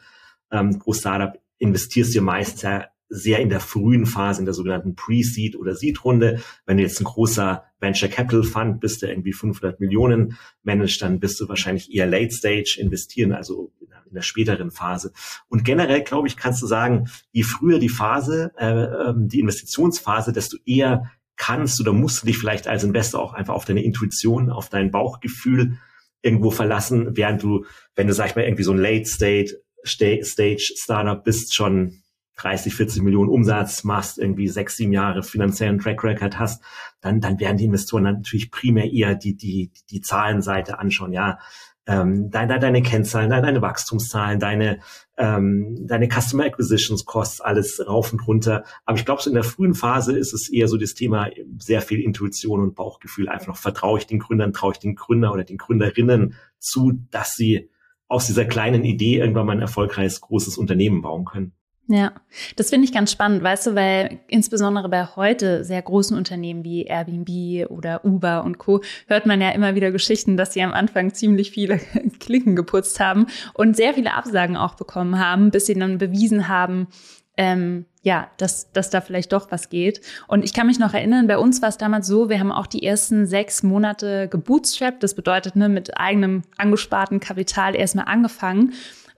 ähm, 0.51 0.79
pro 0.79 0.93
Startup, 0.93 1.39
investierst 1.59 2.15
du 2.15 2.21
meistens 2.21 2.63
ja 2.63 2.87
sehr 3.09 3.39
in 3.41 3.49
der 3.49 3.61
frühen 3.61 4.07
Phase, 4.07 4.41
in 4.41 4.45
der 4.45 4.55
sogenannten 4.55 4.97
Pre-Seed 4.97 5.57
oder 5.57 5.75
Seed-Runde. 5.75 6.43
Wenn 6.67 6.79
du 6.79 6.83
jetzt 6.83 7.01
ein 7.01 7.05
großer 7.05 7.65
Venture 7.79 8.09
Capital 8.09 8.43
Fund 8.43 8.81
bist, 8.81 9.03
der 9.03 9.11
irgendwie 9.11 9.33
500 9.33 9.79
Millionen 9.79 10.37
managt, 10.63 11.03
dann 11.03 11.21
bist 11.21 11.39
du 11.41 11.49
wahrscheinlich 11.49 11.95
eher 11.95 12.07
Late 12.07 12.33
Stage 12.33 12.79
investieren, 12.81 13.33
also 13.33 13.73
in 13.81 14.15
der 14.15 14.23
späteren 14.23 14.71
Phase. 14.71 15.13
Und 15.49 15.65
generell, 15.65 16.03
glaube 16.03 16.29
ich, 16.29 16.37
kannst 16.37 16.63
du 16.63 16.67
sagen, 16.67 17.09
je 17.31 17.43
früher 17.43 17.79
die 17.79 17.89
Phase, 17.89 18.53
äh, 18.59 19.11
ähm, 19.11 19.29
die 19.29 19.41
Investitionsphase, 19.41 20.33
desto 20.33 20.57
eher 20.65 21.11
kannst 21.37 21.81
oder 21.81 21.93
musst 21.93 22.23
du 22.23 22.27
dich 22.27 22.39
vielleicht 22.39 22.69
als 22.69 22.85
Investor 22.85 23.21
auch 23.21 23.33
einfach 23.35 23.55
auf 23.55 23.65
deine 23.65 23.83
Intuition, 23.83 24.51
auf 24.51 24.69
dein 24.69 24.91
Bauchgefühl 24.91 25.79
irgendwo 26.23 26.51
verlassen, 26.51 27.17
während 27.17 27.43
du, 27.43 27.67
wenn 27.95 28.07
du, 28.07 28.15
sag 28.15 28.31
ich 28.31 28.37
mal, 28.37 28.45
irgendwie 28.45 28.63
so 28.63 28.73
ein 28.73 28.79
Late 28.79 29.05
Stage, 29.07 29.59
Stage 29.85 30.73
Startup 30.77 31.23
bist, 31.23 31.55
schon 31.55 32.03
30, 32.37 32.75
40 32.75 33.03
Millionen 33.03 33.31
Umsatz 33.31 33.85
machst, 33.85 34.19
irgendwie 34.19 34.49
sechs, 34.49 34.77
sieben 34.77 34.93
Jahre 34.93 35.23
finanziellen 35.23 35.79
Track 35.79 36.03
Record 36.03 36.39
hast, 36.39 36.63
dann, 37.01 37.21
dann 37.21 37.39
werden 37.39 37.59
die 37.59 37.65
Investoren 37.65 38.05
natürlich 38.05 38.51
primär 38.51 38.91
eher 38.91 39.15
die, 39.15 39.37
die, 39.37 39.71
die 39.91 40.01
Zahlenseite 40.01 40.79
anschauen. 40.79 41.13
Ja, 41.13 41.39
ähm, 41.87 42.31
deine, 42.31 42.59
deine 42.59 42.83
Kennzahlen, 42.83 43.31
deine, 43.31 43.43
deine 43.43 43.63
Wachstumszahlen, 43.63 44.41
deine, 44.41 44.81
ähm, 45.19 45.87
deine 45.87 46.09
Customer 46.09 46.45
Acquisitions 46.45 47.05
Costs, 47.05 47.41
alles 47.41 47.85
rauf 47.87 48.13
und 48.13 48.27
runter. 48.27 48.65
Aber 48.85 48.99
ich 48.99 49.05
glaube, 49.05 49.23
so 49.23 49.31
in 49.31 49.35
der 49.35 49.45
frühen 49.45 49.75
Phase 49.75 50.17
ist 50.17 50.33
es 50.33 50.51
eher 50.51 50.69
so 50.69 50.77
das 50.77 50.95
Thema 50.95 51.29
sehr 51.59 51.83
viel 51.83 52.01
Intuition 52.01 52.61
und 52.61 52.75
Bauchgefühl. 52.75 53.29
Einfach 53.29 53.49
noch 53.49 53.57
vertraue 53.57 53.99
ich 53.99 54.07
den 54.07 54.19
Gründern, 54.19 54.53
traue 54.53 54.73
ich 54.73 54.79
den 54.79 54.95
Gründer 54.95 55.33
oder 55.33 55.45
den 55.45 55.59
Gründerinnen 55.59 56.35
zu, 56.59 56.93
dass 57.11 57.35
sie 57.35 57.69
aus 58.09 58.27
dieser 58.27 58.45
kleinen 58.45 58.85
Idee 58.85 59.19
irgendwann 59.19 59.47
mal 59.47 59.57
ein 59.57 59.61
erfolgreiches 59.61 60.21
großes 60.21 60.57
Unternehmen 60.57 61.03
bauen 61.03 61.25
können. 61.25 61.53
Ja, 61.87 62.13
das 62.57 62.71
finde 62.71 62.87
ich 62.87 62.95
ganz 62.95 63.13
spannend, 63.13 63.43
weißt 63.43 63.67
du, 63.67 63.75
weil 63.75 64.19
insbesondere 64.29 64.89
bei 64.89 65.05
heute 65.17 65.65
sehr 65.65 65.83
großen 65.83 66.17
Unternehmen 66.17 66.65
wie 66.65 66.85
Airbnb 66.85 67.71
oder 67.71 68.07
Uber 68.07 68.43
und 68.43 68.57
Co. 68.57 68.81
hört 69.07 69.27
man 69.27 69.43
ja 69.43 69.51
immer 69.51 69.75
wieder 69.75 69.93
Geschichten, 69.93 70.39
dass 70.39 70.55
sie 70.55 70.63
am 70.63 70.73
Anfang 70.73 71.13
ziemlich 71.13 71.51
viele 71.51 71.79
Klicken 72.21 72.57
geputzt 72.57 73.01
haben 73.01 73.27
und 73.53 73.77
sehr 73.77 73.93
viele 73.93 74.15
Absagen 74.15 74.57
auch 74.57 74.77
bekommen 74.77 75.19
haben, 75.19 75.51
bis 75.51 75.67
sie 75.67 75.75
dann 75.75 75.99
bewiesen 75.99 76.49
haben, 76.49 76.89
ähm, 77.37 77.85
ja, 78.03 78.31
dass, 78.39 78.73
dass 78.73 78.89
da 78.89 79.03
vielleicht 79.03 79.33
doch 79.33 79.51
was 79.51 79.69
geht. 79.69 80.01
Und 80.27 80.43
ich 80.43 80.55
kann 80.55 80.67
mich 80.67 80.79
noch 80.79 80.95
erinnern, 80.95 81.27
bei 81.27 81.37
uns 81.37 81.61
war 81.61 81.69
es 81.69 81.77
damals 81.77 82.07
so, 82.07 82.31
wir 82.31 82.41
haben 82.41 82.53
auch 82.53 82.67
die 82.67 82.83
ersten 82.83 83.27
sechs 83.27 83.63
Monate 83.63 84.29
gebootstrapped. 84.29 85.03
Das 85.03 85.15
bedeutet, 85.15 85.57
ne, 85.57 85.69
mit 85.69 85.99
eigenem 85.99 86.43
angesparten 86.57 87.21
Kapital 87.21 87.75
erstmal 87.75 88.07
angefangen, 88.07 88.73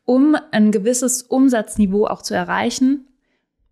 um 0.06 0.36
ein 0.52 0.72
gewisses 0.72 1.22
Umsatzniveau 1.22 2.06
auch 2.06 2.22
zu 2.22 2.32
erreichen, 2.32 3.06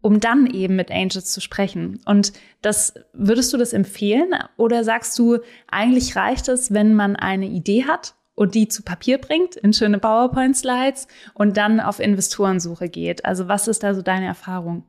um 0.03 0.21
dann 0.21 0.47
eben 0.47 0.77
mit 0.77 0.91
Angels 0.91 1.33
zu 1.33 1.41
sprechen. 1.41 2.01
Und 2.05 2.35
das, 2.61 2.93
würdest 3.15 3.51
du 3.55 3.57
das 3.57 3.73
empfehlen? 3.73 4.35
Oder 4.59 4.85
sagst 4.85 5.19
du, 5.19 5.39
eigentlich 5.69 6.15
reicht 6.17 6.49
es, 6.49 6.75
wenn 6.75 6.95
man 6.95 7.17
eine 7.17 7.47
Idee 7.47 7.85
hat 7.85 8.15
und 8.35 8.55
die 8.55 8.69
zu 8.69 8.83
Papier 8.83 9.17
bringt 9.19 9.57
in 9.57 9.73
schöne 9.73 9.99
PowerPoint-Slides 9.99 11.09
und 11.33 11.57
dann 11.57 11.81
auf 11.81 12.01
Investorensuche 12.01 12.91
geht. 12.91 13.25
Also 13.25 13.49
was 13.49 13.67
ist 13.69 13.83
da 13.83 13.95
so 13.95 14.03
deine 14.03 14.27
Erfahrung? 14.27 14.85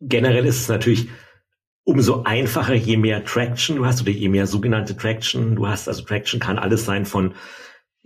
Generell 0.00 0.44
ist 0.44 0.60
es 0.60 0.68
natürlich 0.68 1.08
umso 1.84 2.24
einfacher, 2.24 2.74
je 2.74 2.98
mehr 2.98 3.24
Traction 3.24 3.76
du 3.76 3.86
hast 3.86 4.02
oder 4.02 4.10
je 4.10 4.28
mehr 4.28 4.46
sogenannte 4.46 4.94
Traction 4.96 5.56
du 5.56 5.66
hast. 5.66 5.88
Also 5.88 6.02
Traction 6.02 6.38
kann 6.38 6.58
alles 6.58 6.84
sein 6.84 7.06
von 7.06 7.34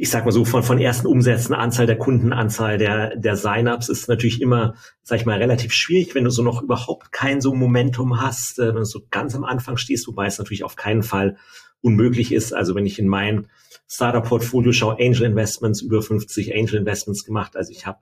ich 0.03 0.11
sag 0.11 0.25
mal 0.25 0.33
so, 0.33 0.45
von, 0.45 0.65
von 0.65 0.81
ersten 0.81 1.07
Umsätzen, 1.07 1.55
Anzahl 1.55 1.87
der 1.87 1.97
Kunden, 1.97 2.33
Anzahl 2.33 2.77
der, 2.77 3.15
der 3.15 3.37
Sign-ups 3.37 3.89
ist 3.89 4.09
natürlich 4.09 4.41
immer, 4.43 4.75
sag 5.05 5.21
ich 5.21 5.27
mal, 5.27 5.39
relativ 5.39 5.73
schwierig, 5.73 6.17
wenn 6.17 6.25
du 6.25 6.31
so 6.31 6.43
noch 6.43 6.61
überhaupt 6.61 7.13
kein 7.13 7.41
so 7.41 7.55
Momentum 7.55 8.21
hast, 8.21 8.59
äh, 8.59 8.67
wenn 8.67 8.81
du 8.81 8.85
so 8.85 9.03
ganz 9.13 9.37
am 9.37 9.45
Anfang 9.45 9.77
stehst, 9.77 10.09
wobei 10.09 10.27
es 10.27 10.39
natürlich 10.39 10.65
auf 10.65 10.75
keinen 10.75 11.05
Fall 11.05 11.37
unmöglich 11.83 12.33
ist. 12.33 12.53
Also 12.53 12.75
wenn 12.75 12.85
ich 12.85 12.99
in 12.99 13.07
mein 13.07 13.47
Startup-Portfolio 13.87 14.73
schaue, 14.73 14.97
Angel 14.99 15.23
Investments, 15.23 15.83
über 15.83 16.03
50 16.03 16.53
Angel 16.53 16.81
Investments 16.81 17.23
gemacht. 17.23 17.57
Also 17.57 17.71
ich 17.71 17.87
habe 17.87 18.01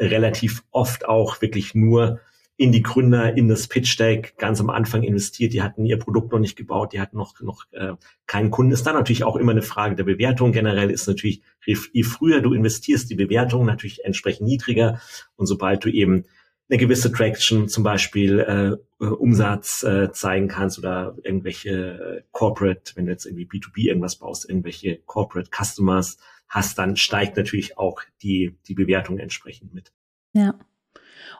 relativ 0.00 0.62
oft 0.70 1.06
auch 1.06 1.42
wirklich 1.42 1.74
nur 1.74 2.20
in 2.56 2.70
die 2.70 2.82
Gründer, 2.82 3.36
in 3.36 3.48
das 3.48 3.66
Pitch 3.66 3.98
Deck 3.98 4.34
ganz 4.38 4.60
am 4.60 4.70
Anfang 4.70 5.02
investiert. 5.02 5.52
Die 5.52 5.62
hatten 5.62 5.84
ihr 5.84 5.98
Produkt 5.98 6.30
noch 6.32 6.38
nicht 6.38 6.56
gebaut, 6.56 6.92
die 6.92 7.00
hatten 7.00 7.16
noch, 7.16 7.40
noch 7.40 7.64
äh, 7.72 7.94
keinen 8.26 8.50
Kunden. 8.50 8.72
Ist 8.72 8.86
dann 8.86 8.94
natürlich 8.94 9.24
auch 9.24 9.36
immer 9.36 9.52
eine 9.52 9.62
Frage 9.62 9.96
der 9.96 10.04
Bewertung. 10.04 10.52
Generell 10.52 10.90
ist 10.90 11.08
natürlich, 11.08 11.42
je 11.64 12.02
früher 12.04 12.40
du 12.40 12.54
investierst, 12.54 13.10
die 13.10 13.16
Bewertung 13.16 13.66
natürlich 13.66 14.04
entsprechend 14.04 14.46
niedriger. 14.46 15.00
Und 15.36 15.46
sobald 15.46 15.84
du 15.84 15.90
eben 15.90 16.24
eine 16.70 16.78
gewisse 16.78 17.12
Traction, 17.12 17.68
zum 17.68 17.82
Beispiel 17.82 18.38
äh, 18.38 19.04
Umsatz 19.04 19.82
äh, 19.82 20.12
zeigen 20.12 20.48
kannst 20.48 20.78
oder 20.78 21.16
irgendwelche 21.22 21.70
äh, 21.70 22.22
Corporate, 22.30 22.92
wenn 22.94 23.06
du 23.06 23.12
jetzt 23.12 23.26
irgendwie 23.26 23.46
B2B 23.46 23.88
irgendwas 23.88 24.16
baust, 24.16 24.48
irgendwelche 24.48 24.98
Corporate 25.04 25.50
Customers 25.50 26.18
hast, 26.48 26.78
dann 26.78 26.96
steigt 26.96 27.36
natürlich 27.36 27.78
auch 27.78 28.00
die, 28.22 28.56
die 28.66 28.74
Bewertung 28.74 29.18
entsprechend 29.18 29.74
mit. 29.74 29.92
Ja. 30.32 30.54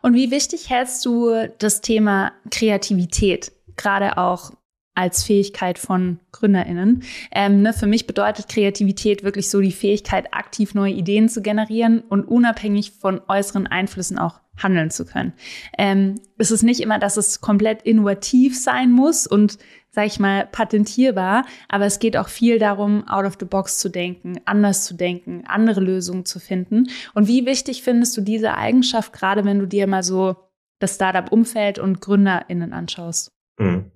Und 0.04 0.12
wie 0.12 0.30
wichtig 0.30 0.68
hältst 0.68 1.02
du 1.06 1.32
das 1.58 1.80
Thema 1.80 2.32
Kreativität, 2.50 3.52
gerade 3.76 4.18
auch 4.18 4.52
als 4.94 5.24
Fähigkeit 5.24 5.78
von 5.78 6.20
GründerInnen. 6.30 7.04
Ähm, 7.32 7.62
ne, 7.62 7.72
für 7.72 7.86
mich 7.86 8.06
bedeutet 8.06 8.50
Kreativität 8.50 9.24
wirklich 9.24 9.48
so 9.48 9.62
die 9.62 9.72
Fähigkeit, 9.72 10.34
aktiv 10.34 10.74
neue 10.74 10.92
Ideen 10.92 11.30
zu 11.30 11.40
generieren 11.40 12.00
und 12.00 12.24
unabhängig 12.24 12.90
von 12.90 13.22
äußeren 13.28 13.66
Einflüssen 13.66 14.18
auch 14.18 14.40
handeln 14.56 14.90
zu 14.90 15.04
können. 15.04 15.32
Ähm, 15.78 16.16
es 16.38 16.50
ist 16.50 16.62
nicht 16.62 16.80
immer, 16.80 16.98
dass 16.98 17.16
es 17.16 17.40
komplett 17.40 17.82
innovativ 17.82 18.58
sein 18.58 18.90
muss 18.90 19.26
und, 19.26 19.58
sag 19.90 20.06
ich 20.06 20.20
mal, 20.20 20.46
patentierbar, 20.46 21.44
aber 21.68 21.86
es 21.86 21.98
geht 21.98 22.16
auch 22.16 22.28
viel 22.28 22.58
darum, 22.58 23.06
out 23.08 23.24
of 23.24 23.36
the 23.38 23.46
box 23.46 23.78
zu 23.78 23.88
denken, 23.88 24.40
anders 24.44 24.84
zu 24.84 24.94
denken, 24.94 25.44
andere 25.46 25.80
Lösungen 25.80 26.24
zu 26.24 26.38
finden. 26.38 26.88
Und 27.14 27.28
wie 27.28 27.46
wichtig 27.46 27.82
findest 27.82 28.16
du 28.16 28.20
diese 28.20 28.54
Eigenschaft, 28.54 29.12
gerade 29.12 29.44
wenn 29.44 29.58
du 29.58 29.66
dir 29.66 29.86
mal 29.86 30.02
so 30.02 30.36
das 30.78 30.96
Startup-Umfeld 30.96 31.78
und 31.78 32.00
GründerInnen 32.00 32.72
anschaust? 32.72 33.30
Mhm. 33.58 33.90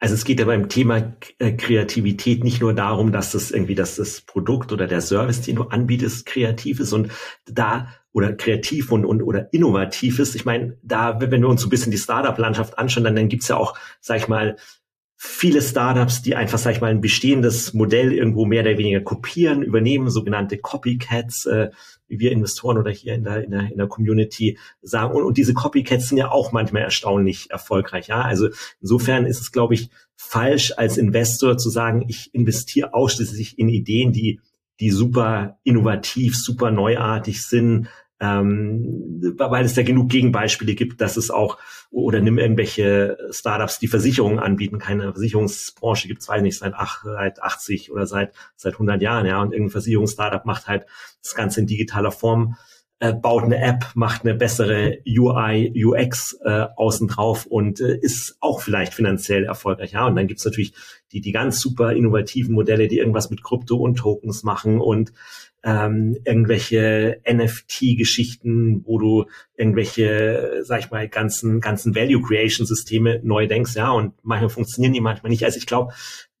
Also 0.00 0.14
es 0.14 0.24
geht 0.24 0.38
ja 0.38 0.44
beim 0.44 0.68
Thema 0.68 1.14
äh, 1.38 1.52
Kreativität 1.52 2.44
nicht 2.44 2.60
nur 2.60 2.74
darum, 2.74 3.12
dass 3.12 3.32
das 3.32 3.50
irgendwie, 3.50 3.74
dass 3.74 3.96
das 3.96 4.20
Produkt 4.20 4.72
oder 4.72 4.86
der 4.86 5.00
Service, 5.00 5.40
den 5.42 5.56
du 5.56 5.62
anbietest, 5.64 6.26
kreativ 6.26 6.80
ist 6.80 6.92
und 6.92 7.10
da 7.46 7.88
oder 8.12 8.32
kreativ 8.32 8.92
und, 8.92 9.04
und 9.04 9.22
oder 9.22 9.52
innovativ 9.52 10.18
ist. 10.18 10.34
Ich 10.34 10.44
meine, 10.44 10.76
da, 10.82 11.20
wenn 11.20 11.40
wir 11.40 11.48
uns 11.48 11.62
so 11.62 11.66
ein 11.66 11.70
bisschen 11.70 11.90
die 11.90 11.98
Startup-Landschaft 11.98 12.78
anschauen, 12.78 13.04
dann, 13.04 13.16
dann 13.16 13.28
gibt's 13.28 13.48
ja 13.48 13.56
auch, 13.56 13.76
sag 14.00 14.18
ich 14.18 14.28
mal, 14.28 14.56
viele 15.16 15.62
Startups, 15.62 16.22
die 16.22 16.34
einfach, 16.34 16.58
sag 16.58 16.72
ich 16.72 16.80
mal, 16.80 16.90
ein 16.90 17.00
bestehendes 17.00 17.72
Modell 17.72 18.12
irgendwo 18.12 18.44
mehr 18.44 18.62
oder 18.62 18.78
weniger 18.78 19.00
kopieren, 19.00 19.62
übernehmen, 19.62 20.10
sogenannte 20.10 20.58
Copycats, 20.58 21.46
äh, 21.46 21.70
wie 22.08 22.18
wir 22.18 22.32
Investoren 22.32 22.78
oder 22.78 22.90
hier 22.90 23.14
in 23.14 23.24
der, 23.24 23.44
in 23.44 23.50
der, 23.50 23.70
in 23.70 23.76
der 23.78 23.86
Community 23.86 24.58
sagen. 24.82 25.14
Und, 25.14 25.22
und 25.22 25.36
diese 25.36 25.54
Copycats 25.54 26.08
sind 26.08 26.18
ja 26.18 26.30
auch 26.30 26.52
manchmal 26.52 26.82
erstaunlich 26.82 27.50
erfolgreich. 27.50 28.08
Ja, 28.08 28.22
also 28.22 28.48
insofern 28.80 29.26
ist 29.26 29.40
es, 29.40 29.52
glaube 29.52 29.74
ich, 29.74 29.90
falsch 30.16 30.72
als 30.76 30.96
Investor 30.96 31.58
zu 31.58 31.70
sagen, 31.70 32.04
ich 32.08 32.34
investiere 32.34 32.94
ausschließlich 32.94 33.58
in 33.58 33.68
Ideen, 33.68 34.12
die 34.12 34.40
die 34.80 34.90
super 34.90 35.58
innovativ, 35.62 36.36
super 36.36 36.70
neuartig 36.70 37.42
sind, 37.42 37.88
ähm, 38.24 39.34
weil 39.36 39.64
es 39.64 39.74
da 39.74 39.82
genug 39.82 40.08
Gegenbeispiele 40.08 40.74
gibt, 40.74 41.00
dass 41.00 41.16
es 41.16 41.30
auch, 41.30 41.58
oder 41.90 42.20
nimm 42.20 42.38
irgendwelche 42.38 43.18
Startups, 43.30 43.78
die 43.78 43.88
Versicherungen 43.88 44.38
anbieten, 44.38 44.78
keine 44.78 45.12
Versicherungsbranche 45.12 46.08
gibt 46.08 46.22
es, 46.22 46.28
weiß 46.28 46.42
nicht, 46.42 46.58
seit, 46.58 46.74
ach, 46.74 47.04
seit 47.04 47.42
80 47.42 47.92
oder 47.92 48.06
seit, 48.06 48.32
seit 48.56 48.74
100 48.74 49.02
Jahren, 49.02 49.26
ja, 49.26 49.40
und 49.40 49.52
irgendein 49.52 49.72
Versicherungsstartup 49.72 50.46
macht 50.46 50.66
halt 50.68 50.86
das 51.22 51.34
Ganze 51.34 51.60
in 51.60 51.66
digitaler 51.66 52.12
Form, 52.12 52.56
äh, 53.00 53.12
baut 53.12 53.42
eine 53.42 53.60
App, 53.60 53.90
macht 53.94 54.22
eine 54.22 54.34
bessere 54.34 54.98
UI, 55.06 55.84
UX 55.84 56.38
äh, 56.44 56.66
außen 56.76 57.08
drauf 57.08 57.44
und 57.44 57.80
äh, 57.80 57.98
ist 58.00 58.36
auch 58.40 58.62
vielleicht 58.62 58.94
finanziell 58.94 59.44
erfolgreich. 59.44 59.92
Ja, 59.92 60.06
und 60.06 60.16
dann 60.16 60.28
gibt's 60.28 60.44
natürlich 60.44 60.72
die, 61.12 61.20
die 61.20 61.32
ganz 61.32 61.60
super 61.60 61.92
innovativen 61.92 62.54
Modelle, 62.54 62.88
die 62.88 62.98
irgendwas 62.98 63.30
mit 63.30 63.42
Krypto 63.42 63.76
und 63.76 63.96
Tokens 63.96 64.44
machen 64.44 64.80
und 64.80 65.12
ähm, 65.64 66.16
irgendwelche 66.24 67.22
NFT-Geschichten, 67.26 68.84
wo 68.84 68.98
du 68.98 69.24
irgendwelche, 69.56 70.60
sag 70.62 70.80
ich 70.80 70.90
mal, 70.90 71.08
ganzen, 71.08 71.60
ganzen 71.60 71.94
Value-Creation-Systeme 71.94 73.20
neu 73.24 73.46
denkst, 73.46 73.74
ja, 73.74 73.90
und 73.90 74.12
manchmal 74.22 74.50
funktionieren 74.50 74.92
die, 74.92 75.00
manchmal 75.00 75.30
nicht. 75.30 75.44
Also 75.44 75.56
ich 75.56 75.66
glaube, 75.66 75.94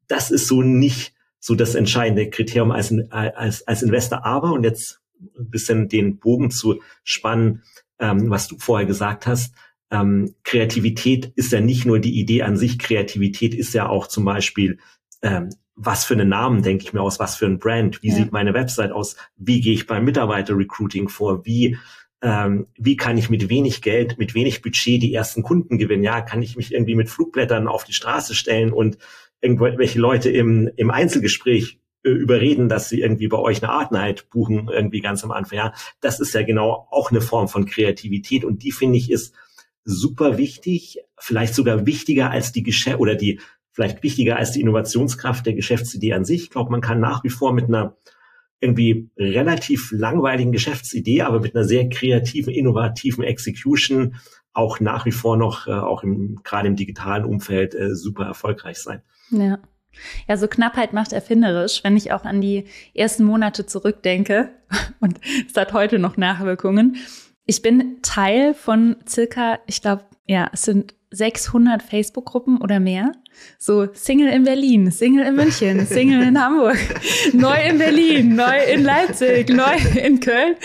das 0.08 0.30
ist 0.30 0.46
so 0.46 0.60
nicht 0.60 1.14
so 1.40 1.54
das 1.54 1.74
entscheidende 1.74 2.28
Kriterium 2.28 2.70
als, 2.70 2.94
als, 3.10 3.66
als 3.66 3.82
Investor. 3.82 4.26
Aber, 4.26 4.52
und 4.52 4.62
jetzt 4.62 5.00
ein 5.38 5.48
bisschen 5.48 5.88
den 5.88 6.18
Bogen 6.18 6.50
zu 6.50 6.82
spannen, 7.02 7.62
ähm, 7.98 8.28
was 8.28 8.46
du 8.46 8.58
vorher 8.58 8.86
gesagt 8.86 9.26
hast, 9.26 9.54
ähm, 9.90 10.34
Kreativität 10.42 11.32
ist 11.34 11.52
ja 11.52 11.60
nicht 11.60 11.86
nur 11.86 11.98
die 11.98 12.18
Idee 12.18 12.42
an 12.42 12.58
sich, 12.58 12.78
Kreativität 12.78 13.54
ist 13.54 13.72
ja 13.72 13.88
auch 13.88 14.06
zum 14.06 14.24
Beispiel 14.24 14.78
ähm, 15.24 15.48
was 15.74 16.04
für 16.04 16.14
einen 16.14 16.28
Namen 16.28 16.62
denke 16.62 16.84
ich 16.84 16.92
mir 16.92 17.02
aus, 17.02 17.18
was 17.18 17.34
für 17.34 17.46
ein 17.46 17.58
Brand, 17.58 18.02
wie 18.02 18.10
ja. 18.10 18.14
sieht 18.14 18.30
meine 18.30 18.54
Website 18.54 18.92
aus, 18.92 19.16
wie 19.36 19.60
gehe 19.60 19.74
ich 19.74 19.86
beim 19.86 20.04
Mitarbeiter-Recruiting 20.04 21.08
vor, 21.08 21.44
wie 21.44 21.76
ähm, 22.22 22.68
wie 22.78 22.96
kann 22.96 23.18
ich 23.18 23.28
mit 23.28 23.48
wenig 23.48 23.82
Geld, 23.82 24.18
mit 24.18 24.34
wenig 24.34 24.62
Budget 24.62 25.02
die 25.02 25.12
ersten 25.12 25.42
Kunden 25.42 25.76
gewinnen? 25.76 26.04
Ja, 26.04 26.22
kann 26.22 26.42
ich 26.42 26.56
mich 26.56 26.72
irgendwie 26.72 26.94
mit 26.94 27.10
Flugblättern 27.10 27.68
auf 27.68 27.84
die 27.84 27.92
Straße 27.92 28.34
stellen 28.34 28.72
und 28.72 28.96
irgendwelche 29.42 29.98
Leute 29.98 30.30
im, 30.30 30.70
im 30.76 30.90
Einzelgespräch 30.90 31.80
äh, 32.02 32.10
überreden, 32.10 32.68
dass 32.68 32.88
sie 32.88 33.00
irgendwie 33.00 33.28
bei 33.28 33.36
euch 33.36 33.62
eine 33.62 33.72
Art 33.72 33.92
Night 33.92 34.30
buchen, 34.30 34.70
irgendwie 34.72 35.00
ganz 35.00 35.22
am 35.22 35.32
Anfang. 35.32 35.58
Ja, 35.58 35.74
das 36.00 36.20
ist 36.20 36.32
ja 36.32 36.42
genau 36.42 36.86
auch 36.90 37.10
eine 37.10 37.20
Form 37.20 37.48
von 37.48 37.66
Kreativität 37.66 38.44
und 38.44 38.62
die 38.62 38.72
finde 38.72 38.96
ich 38.96 39.10
ist 39.10 39.34
super 39.84 40.38
wichtig, 40.38 41.00
vielleicht 41.18 41.54
sogar 41.54 41.84
wichtiger 41.84 42.30
als 42.30 42.52
die 42.52 42.62
Geschäft 42.62 43.00
oder 43.00 43.16
die 43.16 43.40
vielleicht 43.74 44.02
wichtiger 44.02 44.36
als 44.36 44.52
die 44.52 44.60
Innovationskraft 44.60 45.44
der 45.44 45.54
Geschäftsidee 45.54 46.14
an 46.14 46.24
sich. 46.24 46.44
Ich 46.44 46.50
glaube, 46.50 46.70
man 46.70 46.80
kann 46.80 47.00
nach 47.00 47.24
wie 47.24 47.28
vor 47.28 47.52
mit 47.52 47.66
einer 47.66 47.96
irgendwie 48.60 49.10
relativ 49.18 49.90
langweiligen 49.92 50.52
Geschäftsidee, 50.52 51.22
aber 51.22 51.40
mit 51.40 51.54
einer 51.54 51.64
sehr 51.64 51.88
kreativen, 51.88 52.54
innovativen 52.54 53.24
Execution 53.24 54.16
auch 54.52 54.78
nach 54.78 55.04
wie 55.04 55.12
vor 55.12 55.36
noch, 55.36 55.66
äh, 55.66 55.72
auch 55.72 56.04
im, 56.04 56.40
gerade 56.44 56.68
im 56.68 56.76
digitalen 56.76 57.24
Umfeld, 57.24 57.74
äh, 57.74 57.94
super 57.94 58.24
erfolgreich 58.24 58.78
sein. 58.78 59.02
Ja. 59.30 59.58
Ja, 60.28 60.36
so 60.36 60.48
Knappheit 60.48 60.92
macht 60.92 61.12
erfinderisch, 61.12 61.84
wenn 61.84 61.96
ich 61.96 62.10
auch 62.10 62.24
an 62.24 62.40
die 62.40 62.64
ersten 62.94 63.22
Monate 63.22 63.64
zurückdenke 63.66 64.50
und 65.00 65.20
es 65.48 65.56
hat 65.56 65.72
heute 65.72 65.98
noch 65.98 66.16
Nachwirkungen. 66.16 66.96
Ich 67.46 67.62
bin 67.62 67.98
Teil 68.02 68.54
von 68.54 68.96
circa, 69.08 69.58
ich 69.66 69.82
glaube, 69.82 70.04
ja, 70.26 70.50
es 70.52 70.62
sind 70.62 70.94
600 71.14 71.82
Facebook-Gruppen 71.82 72.60
oder 72.60 72.80
mehr. 72.80 73.12
So 73.58 73.88
Single 73.92 74.28
in 74.28 74.44
Berlin, 74.44 74.90
Single 74.90 75.26
in 75.26 75.34
München, 75.34 75.86
Single 75.86 76.22
in 76.22 76.40
Hamburg, 76.40 76.78
neu 77.32 77.56
in 77.68 77.78
Berlin, 77.78 78.36
neu 78.36 78.62
in 78.72 78.82
Leipzig, 78.82 79.48
neu 79.48 79.76
in 79.98 80.20
Köln, 80.20 80.56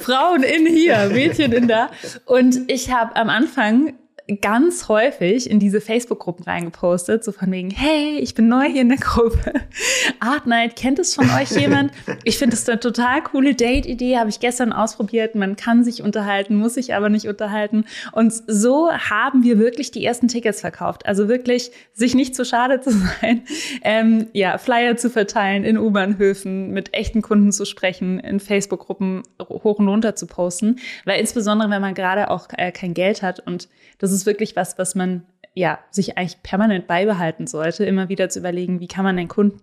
Frauen 0.00 0.42
in 0.42 0.66
hier, 0.66 1.10
Mädchen 1.12 1.52
in 1.52 1.68
da. 1.68 1.90
Und 2.26 2.70
ich 2.70 2.92
habe 2.92 3.16
am 3.16 3.28
Anfang 3.28 3.94
ganz 4.40 4.88
häufig 4.88 5.50
in 5.50 5.58
diese 5.58 5.80
Facebook-Gruppen 5.80 6.44
reingepostet, 6.44 7.24
so 7.24 7.32
von 7.32 7.50
wegen, 7.50 7.70
hey, 7.70 8.18
ich 8.18 8.34
bin 8.34 8.48
neu 8.48 8.66
hier 8.66 8.82
in 8.82 8.88
der 8.88 8.98
Gruppe. 8.98 9.52
Art 10.20 10.46
Night, 10.46 10.76
kennt 10.76 10.98
es 10.98 11.14
von 11.14 11.28
euch 11.30 11.50
jemand? 11.50 11.92
Ich 12.24 12.38
finde 12.38 12.54
es 12.54 12.68
eine 12.68 12.78
total 12.78 13.22
coole 13.22 13.54
Date-Idee, 13.54 14.18
habe 14.18 14.30
ich 14.30 14.40
gestern 14.40 14.72
ausprobiert. 14.72 15.34
Man 15.34 15.56
kann 15.56 15.82
sich 15.82 16.02
unterhalten, 16.02 16.54
muss 16.54 16.74
sich 16.74 16.94
aber 16.94 17.08
nicht 17.08 17.26
unterhalten. 17.26 17.84
Und 18.12 18.32
so 18.46 18.90
haben 18.90 19.42
wir 19.42 19.58
wirklich 19.58 19.90
die 19.90 20.04
ersten 20.04 20.28
Tickets 20.28 20.60
verkauft. 20.60 21.04
Also 21.06 21.28
wirklich, 21.28 21.72
sich 21.92 22.14
nicht 22.14 22.36
zu 22.36 22.44
schade 22.44 22.80
zu 22.80 22.90
sein, 22.90 23.42
ähm, 23.82 24.28
ja, 24.32 24.58
Flyer 24.58 24.96
zu 24.96 25.10
verteilen 25.10 25.64
in 25.64 25.76
U-Bahnhöfen, 25.76 26.70
mit 26.70 26.94
echten 26.94 27.22
Kunden 27.22 27.50
zu 27.50 27.64
sprechen, 27.64 28.20
in 28.20 28.38
Facebook-Gruppen 28.38 29.22
hoch 29.42 29.78
und 29.78 29.88
runter 29.88 30.14
zu 30.14 30.26
posten. 30.26 30.76
Weil 31.04 31.20
insbesondere, 31.20 31.70
wenn 31.70 31.80
man 31.80 31.94
gerade 31.94 32.30
auch 32.30 32.48
äh, 32.56 32.70
kein 32.70 32.94
Geld 32.94 33.22
hat 33.22 33.40
und 33.40 33.68
das 33.98 34.11
ist 34.12 34.26
wirklich 34.26 34.56
was, 34.56 34.78
was 34.78 34.94
man 34.94 35.24
ja 35.54 35.78
sich 35.90 36.16
eigentlich 36.16 36.42
permanent 36.42 36.86
beibehalten 36.86 37.46
sollte, 37.46 37.84
immer 37.84 38.08
wieder 38.08 38.28
zu 38.28 38.38
überlegen, 38.38 38.80
wie 38.80 38.88
kann 38.88 39.04
man 39.04 39.16
den 39.16 39.28
Kunden, 39.28 39.60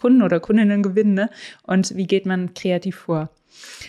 Kunden 0.00 0.22
oder 0.22 0.40
Kundinnen 0.40 0.82
gewinnen 0.82 1.14
ne? 1.14 1.30
und 1.64 1.96
wie 1.96 2.06
geht 2.06 2.26
man 2.26 2.54
kreativ 2.54 2.96
vor. 2.96 3.30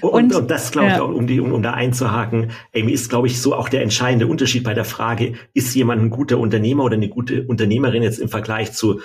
Und, 0.02 0.12
und, 0.12 0.36
und 0.36 0.52
das 0.52 0.72
glaube 0.72 0.90
ich, 0.90 0.96
ja. 0.96 1.02
um, 1.02 1.26
die, 1.26 1.40
um, 1.40 1.54
um 1.54 1.64
da 1.64 1.74
einzuhaken, 1.74 2.52
Amy, 2.76 2.92
ist, 2.92 3.10
glaube 3.10 3.28
ich, 3.28 3.42
so 3.42 3.56
auch 3.56 3.70
der 3.70 3.82
entscheidende 3.82 4.28
Unterschied 4.28 4.64
bei 4.64 4.74
der 4.74 4.86
Frage, 4.86 5.34
ist 5.54 5.74
jemand 5.74 6.02
ein 6.02 6.10
guter 6.10 6.38
Unternehmer 6.38 6.84
oder 6.84 6.96
eine 6.96 7.10
gute 7.10 7.48
Unternehmerin 7.48 8.04
jetzt 8.04 8.20
im 8.20 8.30
Vergleich 8.30 8.74
zu 8.74 9.00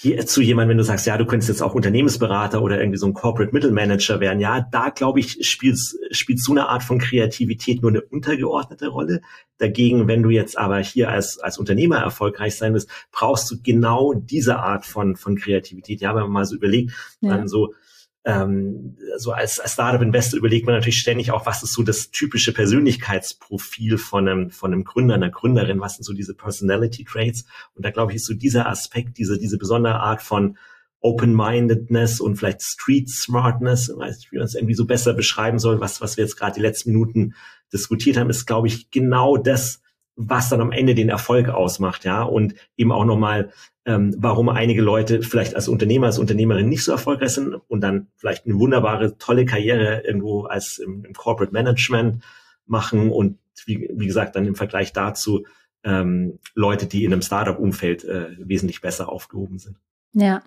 hier 0.00 0.24
zu 0.26 0.42
jemandem, 0.42 0.70
wenn 0.70 0.78
du 0.78 0.84
sagst, 0.84 1.08
ja, 1.08 1.16
du 1.16 1.26
könntest 1.26 1.48
jetzt 1.48 1.60
auch 1.60 1.74
Unternehmensberater 1.74 2.62
oder 2.62 2.78
irgendwie 2.78 2.98
so 2.98 3.06
ein 3.06 3.14
Corporate 3.14 3.52
Middle 3.52 3.72
Manager 3.72 4.20
werden, 4.20 4.38
ja, 4.38 4.60
da 4.70 4.90
glaube 4.90 5.18
ich, 5.18 5.38
spielt, 5.48 5.76
spielt 6.12 6.40
so 6.40 6.52
eine 6.52 6.68
Art 6.68 6.84
von 6.84 7.00
Kreativität 7.00 7.82
nur 7.82 7.90
eine 7.90 8.02
untergeordnete 8.02 8.86
Rolle. 8.88 9.22
Dagegen, 9.58 10.06
wenn 10.06 10.22
du 10.22 10.30
jetzt 10.30 10.56
aber 10.56 10.78
hier 10.78 11.10
als, 11.10 11.40
als 11.40 11.58
Unternehmer 11.58 11.98
erfolgreich 11.98 12.56
sein 12.56 12.74
willst, 12.74 12.88
brauchst 13.10 13.50
du 13.50 13.56
genau 13.60 14.14
diese 14.14 14.60
Art 14.60 14.86
von, 14.86 15.16
von 15.16 15.34
Kreativität. 15.34 16.00
Ja, 16.00 16.14
wenn 16.14 16.22
man 16.22 16.30
mal 16.30 16.44
so 16.44 16.54
überlegt, 16.54 16.92
ja. 17.20 17.30
dann 17.30 17.48
so, 17.48 17.74
ähm, 18.24 18.96
so 19.16 19.32
als, 19.32 19.58
als 19.60 19.72
Startup-Investor 19.72 20.38
überlegt 20.38 20.66
man 20.66 20.74
natürlich 20.74 20.98
ständig 20.98 21.30
auch, 21.30 21.46
was 21.46 21.62
ist 21.62 21.72
so 21.72 21.82
das 21.82 22.10
typische 22.10 22.52
Persönlichkeitsprofil 22.52 23.96
von 23.98 24.28
einem, 24.28 24.50
von 24.50 24.72
einem 24.72 24.84
Gründer, 24.84 25.14
einer 25.14 25.30
Gründerin, 25.30 25.80
was 25.80 25.96
sind 25.96 26.04
so 26.04 26.12
diese 26.12 26.34
Personality 26.34 27.04
Traits? 27.04 27.44
Und 27.74 27.84
da 27.84 27.90
glaube 27.90 28.12
ich, 28.12 28.16
ist 28.16 28.26
so 28.26 28.34
dieser 28.34 28.68
Aspekt, 28.68 29.18
diese, 29.18 29.38
diese 29.38 29.58
besondere 29.58 30.00
Art 30.00 30.22
von 30.22 30.58
Open-Mindedness 31.00 32.20
und 32.20 32.36
vielleicht 32.36 32.62
Street 32.62 33.08
Smartness, 33.08 33.92
weiß 33.94 34.16
nicht, 34.16 34.32
wie 34.32 34.38
man 34.38 34.46
es 34.46 34.54
irgendwie 34.54 34.74
so 34.74 34.84
besser 34.84 35.14
beschreiben 35.14 35.58
soll, 35.58 35.80
was, 35.80 36.00
was 36.00 36.16
wir 36.16 36.24
jetzt 36.24 36.36
gerade 36.36 36.54
die 36.54 36.60
letzten 36.60 36.90
Minuten 36.90 37.34
diskutiert 37.72 38.16
haben, 38.16 38.30
ist, 38.30 38.46
glaube 38.46 38.66
ich, 38.66 38.90
genau 38.90 39.36
das, 39.36 39.80
was 40.16 40.48
dann 40.48 40.60
am 40.60 40.72
Ende 40.72 40.96
den 40.96 41.08
Erfolg 41.08 41.48
ausmacht, 41.48 42.04
ja, 42.04 42.22
und 42.22 42.54
eben 42.76 42.90
auch 42.90 43.04
nochmal 43.04 43.52
ähm, 43.88 44.14
warum 44.18 44.50
einige 44.50 44.82
Leute 44.82 45.22
vielleicht 45.22 45.56
als 45.56 45.66
Unternehmer, 45.66 46.08
als 46.08 46.18
Unternehmerin 46.18 46.68
nicht 46.68 46.84
so 46.84 46.92
erfolgreich 46.92 47.30
sind 47.30 47.54
und 47.68 47.80
dann 47.80 48.08
vielleicht 48.16 48.44
eine 48.44 48.58
wunderbare, 48.58 49.16
tolle 49.16 49.46
Karriere 49.46 50.02
irgendwo 50.04 50.42
als 50.42 50.76
im, 50.76 51.06
im 51.06 51.14
Corporate 51.14 51.54
Management 51.54 52.22
machen 52.66 53.10
und 53.10 53.38
wie, 53.64 53.88
wie 53.90 54.06
gesagt 54.06 54.36
dann 54.36 54.44
im 54.44 54.56
Vergleich 54.56 54.92
dazu 54.92 55.46
ähm, 55.84 56.38
Leute, 56.54 56.84
die 56.84 57.04
in 57.04 57.14
einem 57.14 57.22
Startup-Umfeld 57.22 58.04
äh, 58.04 58.36
wesentlich 58.38 58.82
besser 58.82 59.08
aufgehoben 59.08 59.58
sind. 59.58 59.78
Ja, 60.12 60.42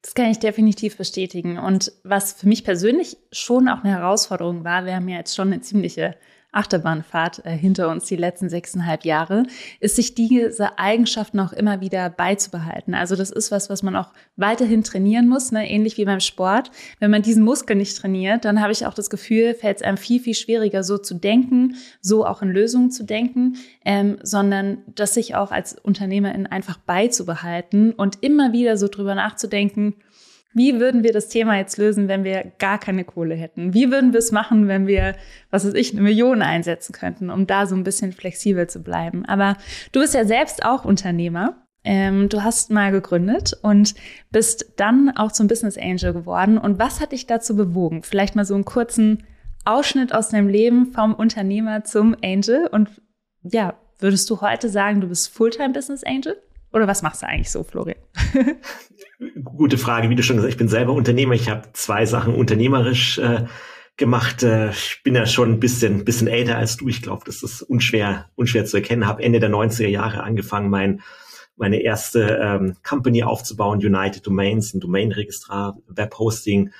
das 0.00 0.14
kann 0.14 0.30
ich 0.30 0.38
definitiv 0.38 0.96
bestätigen. 0.96 1.58
Und 1.58 1.92
was 2.04 2.32
für 2.32 2.48
mich 2.48 2.64
persönlich 2.64 3.18
schon 3.32 3.68
auch 3.68 3.84
eine 3.84 3.92
Herausforderung 3.92 4.64
war, 4.64 4.86
wir 4.86 4.96
haben 4.96 5.08
ja 5.10 5.18
jetzt 5.18 5.36
schon 5.36 5.52
eine 5.52 5.60
ziemliche 5.60 6.16
Achterbahnfahrt 6.52 7.44
äh, 7.44 7.50
hinter 7.50 7.88
uns 7.88 8.04
die 8.04 8.16
letzten 8.16 8.48
sechseinhalb 8.48 9.04
Jahre, 9.04 9.44
ist 9.80 9.96
sich 9.96 10.14
diese 10.14 10.78
Eigenschaften 10.78 11.40
auch 11.40 11.52
immer 11.52 11.80
wieder 11.80 12.10
beizubehalten. 12.10 12.94
Also 12.94 13.16
das 13.16 13.30
ist 13.30 13.50
was, 13.50 13.70
was 13.70 13.82
man 13.82 13.96
auch 13.96 14.12
weiterhin 14.36 14.84
trainieren 14.84 15.28
muss, 15.28 15.50
ne? 15.50 15.68
ähnlich 15.68 15.96
wie 15.96 16.04
beim 16.04 16.20
Sport. 16.20 16.70
Wenn 17.00 17.10
man 17.10 17.22
diesen 17.22 17.42
Muskel 17.42 17.76
nicht 17.76 17.96
trainiert, 17.96 18.44
dann 18.44 18.60
habe 18.60 18.72
ich 18.72 18.86
auch 18.86 18.94
das 18.94 19.10
Gefühl, 19.10 19.54
fällt 19.54 19.78
es 19.78 19.82
einem 19.82 19.96
viel, 19.96 20.20
viel 20.20 20.34
schwieriger, 20.34 20.84
so 20.84 20.98
zu 20.98 21.14
denken, 21.14 21.76
so 22.00 22.26
auch 22.26 22.42
in 22.42 22.50
Lösungen 22.50 22.90
zu 22.90 23.04
denken, 23.04 23.56
ähm, 23.84 24.18
sondern 24.22 24.78
das 24.94 25.14
sich 25.14 25.34
auch 25.34 25.50
als 25.50 25.78
Unternehmerin 25.78 26.46
einfach 26.46 26.76
beizubehalten 26.78 27.92
und 27.92 28.18
immer 28.22 28.52
wieder 28.52 28.76
so 28.76 28.88
drüber 28.88 29.14
nachzudenken, 29.14 29.96
wie 30.54 30.80
würden 30.80 31.02
wir 31.02 31.12
das 31.12 31.28
Thema 31.28 31.56
jetzt 31.56 31.78
lösen, 31.78 32.08
wenn 32.08 32.24
wir 32.24 32.52
gar 32.58 32.78
keine 32.78 33.04
Kohle 33.04 33.34
hätten? 33.34 33.74
Wie 33.74 33.90
würden 33.90 34.12
wir 34.12 34.18
es 34.18 34.32
machen, 34.32 34.68
wenn 34.68 34.86
wir, 34.86 35.16
was 35.50 35.66
weiß 35.66 35.74
ich, 35.74 35.92
eine 35.92 36.02
Million 36.02 36.42
einsetzen 36.42 36.92
könnten, 36.92 37.30
um 37.30 37.46
da 37.46 37.66
so 37.66 37.74
ein 37.74 37.84
bisschen 37.84 38.12
flexibel 38.12 38.68
zu 38.68 38.82
bleiben? 38.82 39.24
Aber 39.24 39.56
du 39.92 40.00
bist 40.00 40.14
ja 40.14 40.24
selbst 40.24 40.64
auch 40.64 40.84
Unternehmer. 40.84 41.56
Ähm, 41.84 42.28
du 42.28 42.44
hast 42.44 42.70
mal 42.70 42.92
gegründet 42.92 43.58
und 43.62 43.94
bist 44.30 44.74
dann 44.76 45.10
auch 45.16 45.32
zum 45.32 45.48
Business 45.48 45.76
Angel 45.76 46.12
geworden. 46.12 46.58
Und 46.58 46.78
was 46.78 47.00
hat 47.00 47.12
dich 47.12 47.26
dazu 47.26 47.56
bewogen? 47.56 48.02
Vielleicht 48.02 48.36
mal 48.36 48.44
so 48.44 48.54
einen 48.54 48.64
kurzen 48.64 49.24
Ausschnitt 49.64 50.14
aus 50.14 50.28
deinem 50.28 50.48
Leben 50.48 50.92
vom 50.92 51.14
Unternehmer 51.14 51.84
zum 51.84 52.14
Angel. 52.22 52.66
Und 52.66 52.88
ja, 53.42 53.74
würdest 53.98 54.28
du 54.30 54.40
heute 54.40 54.68
sagen, 54.68 55.00
du 55.00 55.08
bist 55.08 55.32
Fulltime 55.32 55.70
Business 55.70 56.04
Angel? 56.04 56.36
Oder 56.72 56.86
was 56.86 57.02
machst 57.02 57.22
du 57.22 57.26
eigentlich 57.26 57.50
so, 57.50 57.62
Florian? 57.62 57.98
Gute 59.44 59.78
Frage. 59.78 60.08
Wie 60.10 60.14
du 60.14 60.22
schon 60.22 60.36
gesagt 60.36 60.48
hast, 60.48 60.54
ich 60.54 60.58
bin 60.58 60.68
selber 60.68 60.92
Unternehmer. 60.92 61.34
Ich 61.34 61.48
habe 61.48 61.68
zwei 61.74 62.06
Sachen 62.06 62.34
unternehmerisch 62.34 63.18
äh, 63.18 63.44
gemacht. 63.96 64.42
Äh, 64.42 64.70
ich 64.70 65.02
bin 65.04 65.14
ja 65.14 65.26
schon 65.26 65.52
ein 65.52 65.60
bisschen, 65.60 66.04
bisschen 66.04 66.28
älter 66.28 66.56
als 66.56 66.76
du. 66.76 66.88
Ich 66.88 67.02
glaube, 67.02 67.22
das 67.26 67.42
ist 67.42 67.62
unschwer, 67.62 68.30
unschwer 68.34 68.64
zu 68.64 68.78
erkennen. 68.78 69.06
Habe 69.06 69.22
Ende 69.22 69.38
der 69.38 69.50
90er 69.50 69.88
Jahre 69.88 70.22
angefangen, 70.22 70.70
mein, 70.70 71.02
meine 71.56 71.82
erste 71.82 72.40
ähm, 72.42 72.76
Company 72.82 73.22
aufzubauen, 73.22 73.78
United 73.78 74.26
Domains, 74.26 74.72
ein 74.72 74.80
Domainregistrar, 74.80 75.76
Webhosting, 75.88 76.70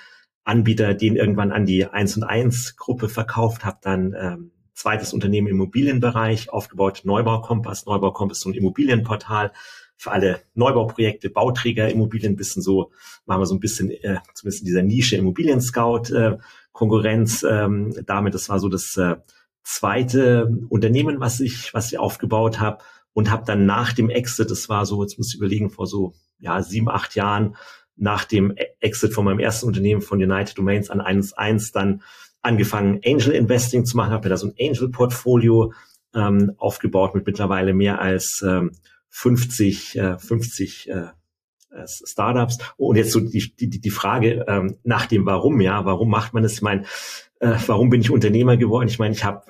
Anbieter, 0.44 0.94
den 0.94 1.16
irgendwann 1.16 1.52
an 1.52 1.66
die 1.66 1.86
1 1.86 2.16
und 2.16 2.24
1 2.24 2.76
Gruppe 2.76 3.08
verkauft, 3.08 3.64
habe 3.64 3.78
dann 3.82 4.14
ähm, 4.18 4.50
zweites 4.74 5.12
Unternehmen 5.12 5.46
im 5.48 5.54
Immobilienbereich 5.54 6.50
aufgebaut, 6.50 7.02
Neubaukompass. 7.04 7.86
Neubaukompass 7.86 8.38
ist 8.38 8.42
so 8.42 8.50
ein 8.50 8.54
Immobilienportal, 8.54 9.52
für 10.02 10.10
alle 10.10 10.40
Neubauprojekte, 10.54 11.30
Bauträger, 11.30 11.88
Immobilien, 11.88 12.34
bisschen 12.34 12.60
so, 12.60 12.90
machen 13.24 13.40
wir 13.40 13.46
so 13.46 13.54
ein 13.54 13.60
bisschen, 13.60 13.90
äh, 13.90 14.18
zumindest 14.34 14.62
in 14.62 14.66
dieser 14.66 14.82
Nische 14.82 15.16
Immobilien-Scout, 15.16 16.12
äh, 16.12 16.38
ähm, 17.48 17.94
damit. 18.04 18.34
Das 18.34 18.48
war 18.48 18.58
so 18.58 18.68
das 18.68 18.96
äh, 18.96 19.16
zweite 19.62 20.58
Unternehmen, 20.68 21.20
was 21.20 21.38
ich, 21.38 21.72
was 21.72 21.92
ich 21.92 21.98
aufgebaut 21.98 22.58
habe 22.58 22.82
und 23.12 23.30
habe 23.30 23.44
dann 23.46 23.64
nach 23.64 23.92
dem 23.92 24.10
Exit, 24.10 24.50
das 24.50 24.68
war 24.68 24.86
so, 24.86 25.00
jetzt 25.02 25.18
muss 25.18 25.32
ich 25.32 25.36
überlegen, 25.36 25.70
vor 25.70 25.86
so 25.86 26.14
ja 26.40 26.62
sieben, 26.62 26.88
acht 26.88 27.14
Jahren, 27.14 27.56
nach 27.94 28.24
dem 28.24 28.54
Exit 28.80 29.14
von 29.14 29.24
meinem 29.24 29.38
ersten 29.38 29.66
Unternehmen 29.66 30.02
von 30.02 30.20
United 30.20 30.58
Domains 30.58 30.90
an 30.90 31.00
1.1 31.00 31.72
dann 31.72 32.02
angefangen, 32.40 33.00
Angel 33.04 33.32
Investing 33.32 33.84
zu 33.84 33.96
machen, 33.96 34.10
habe 34.10 34.24
mir 34.24 34.30
da 34.30 34.36
so 34.36 34.48
ein 34.48 34.54
Angel-Portfolio 34.58 35.72
ähm, 36.12 36.54
aufgebaut 36.56 37.14
mit 37.14 37.26
mittlerweile 37.26 37.72
mehr 37.72 38.00
als 38.00 38.42
ähm, 38.44 38.72
50, 39.12 39.96
äh, 39.96 40.18
50 40.18 40.88
äh, 40.88 40.92
äh, 40.92 41.86
Startups. 41.86 42.58
Und 42.76 42.96
jetzt 42.96 43.12
so 43.12 43.20
die, 43.20 43.54
die, 43.54 43.68
die 43.68 43.90
Frage 43.90 44.44
ähm, 44.48 44.78
nach 44.82 45.06
dem 45.06 45.26
Warum, 45.26 45.60
ja, 45.60 45.84
warum 45.84 46.10
macht 46.10 46.32
man 46.32 46.42
das? 46.42 46.54
Ich 46.54 46.62
meine, 46.62 46.82
äh, 47.40 47.54
warum 47.66 47.90
bin 47.90 48.00
ich 48.00 48.10
Unternehmer 48.10 48.56
geworden? 48.56 48.88
Ich 48.88 48.98
meine, 48.98 49.14
ich 49.14 49.24
habe, 49.24 49.42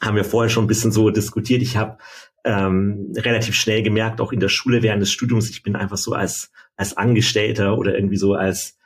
haben 0.00 0.16
wir 0.16 0.24
vorher 0.24 0.50
schon 0.50 0.64
ein 0.64 0.68
bisschen 0.68 0.92
so 0.92 1.10
diskutiert, 1.10 1.62
ich 1.62 1.76
habe 1.76 1.98
ähm, 2.44 3.12
relativ 3.16 3.54
schnell 3.54 3.82
gemerkt, 3.82 4.20
auch 4.20 4.32
in 4.32 4.40
der 4.40 4.50
Schule 4.50 4.82
während 4.82 5.00
des 5.00 5.10
Studiums, 5.10 5.48
ich 5.48 5.62
bin 5.62 5.76
einfach 5.76 5.96
so 5.96 6.12
als, 6.12 6.52
als 6.76 6.96
Angestellter 6.96 7.78
oder 7.78 7.94
irgendwie 7.94 8.18
so 8.18 8.34
als 8.34 8.76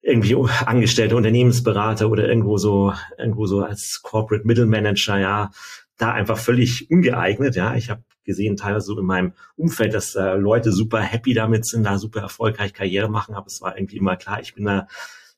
irgendwie 0.00 0.36
angestellter 0.64 1.16
Unternehmensberater 1.16 2.08
oder 2.08 2.26
irgendwo 2.26 2.56
so, 2.56 2.94
irgendwo 3.18 3.46
so 3.46 3.62
als 3.62 4.00
Corporate 4.02 4.46
Middle 4.46 4.66
Manager, 4.66 5.18
ja, 5.18 5.50
da 5.98 6.12
einfach 6.12 6.38
völlig 6.38 6.90
ungeeignet, 6.90 7.56
ja. 7.56 7.74
Ich 7.74 7.90
habe 7.90 8.02
gesehen, 8.26 8.56
teilweise 8.56 8.86
so 8.86 8.98
in 8.98 9.06
meinem 9.06 9.32
Umfeld, 9.56 9.94
dass 9.94 10.14
äh, 10.14 10.34
Leute 10.34 10.72
super 10.72 11.00
happy 11.00 11.32
damit 11.32 11.64
sind, 11.66 11.84
da 11.84 11.98
super 11.98 12.20
erfolgreich 12.20 12.74
Karriere 12.74 13.08
machen, 13.08 13.34
aber 13.34 13.46
es 13.46 13.62
war 13.62 13.78
irgendwie 13.78 13.96
immer 13.96 14.16
klar, 14.16 14.40
ich 14.42 14.54
bin 14.54 14.66
da 14.66 14.86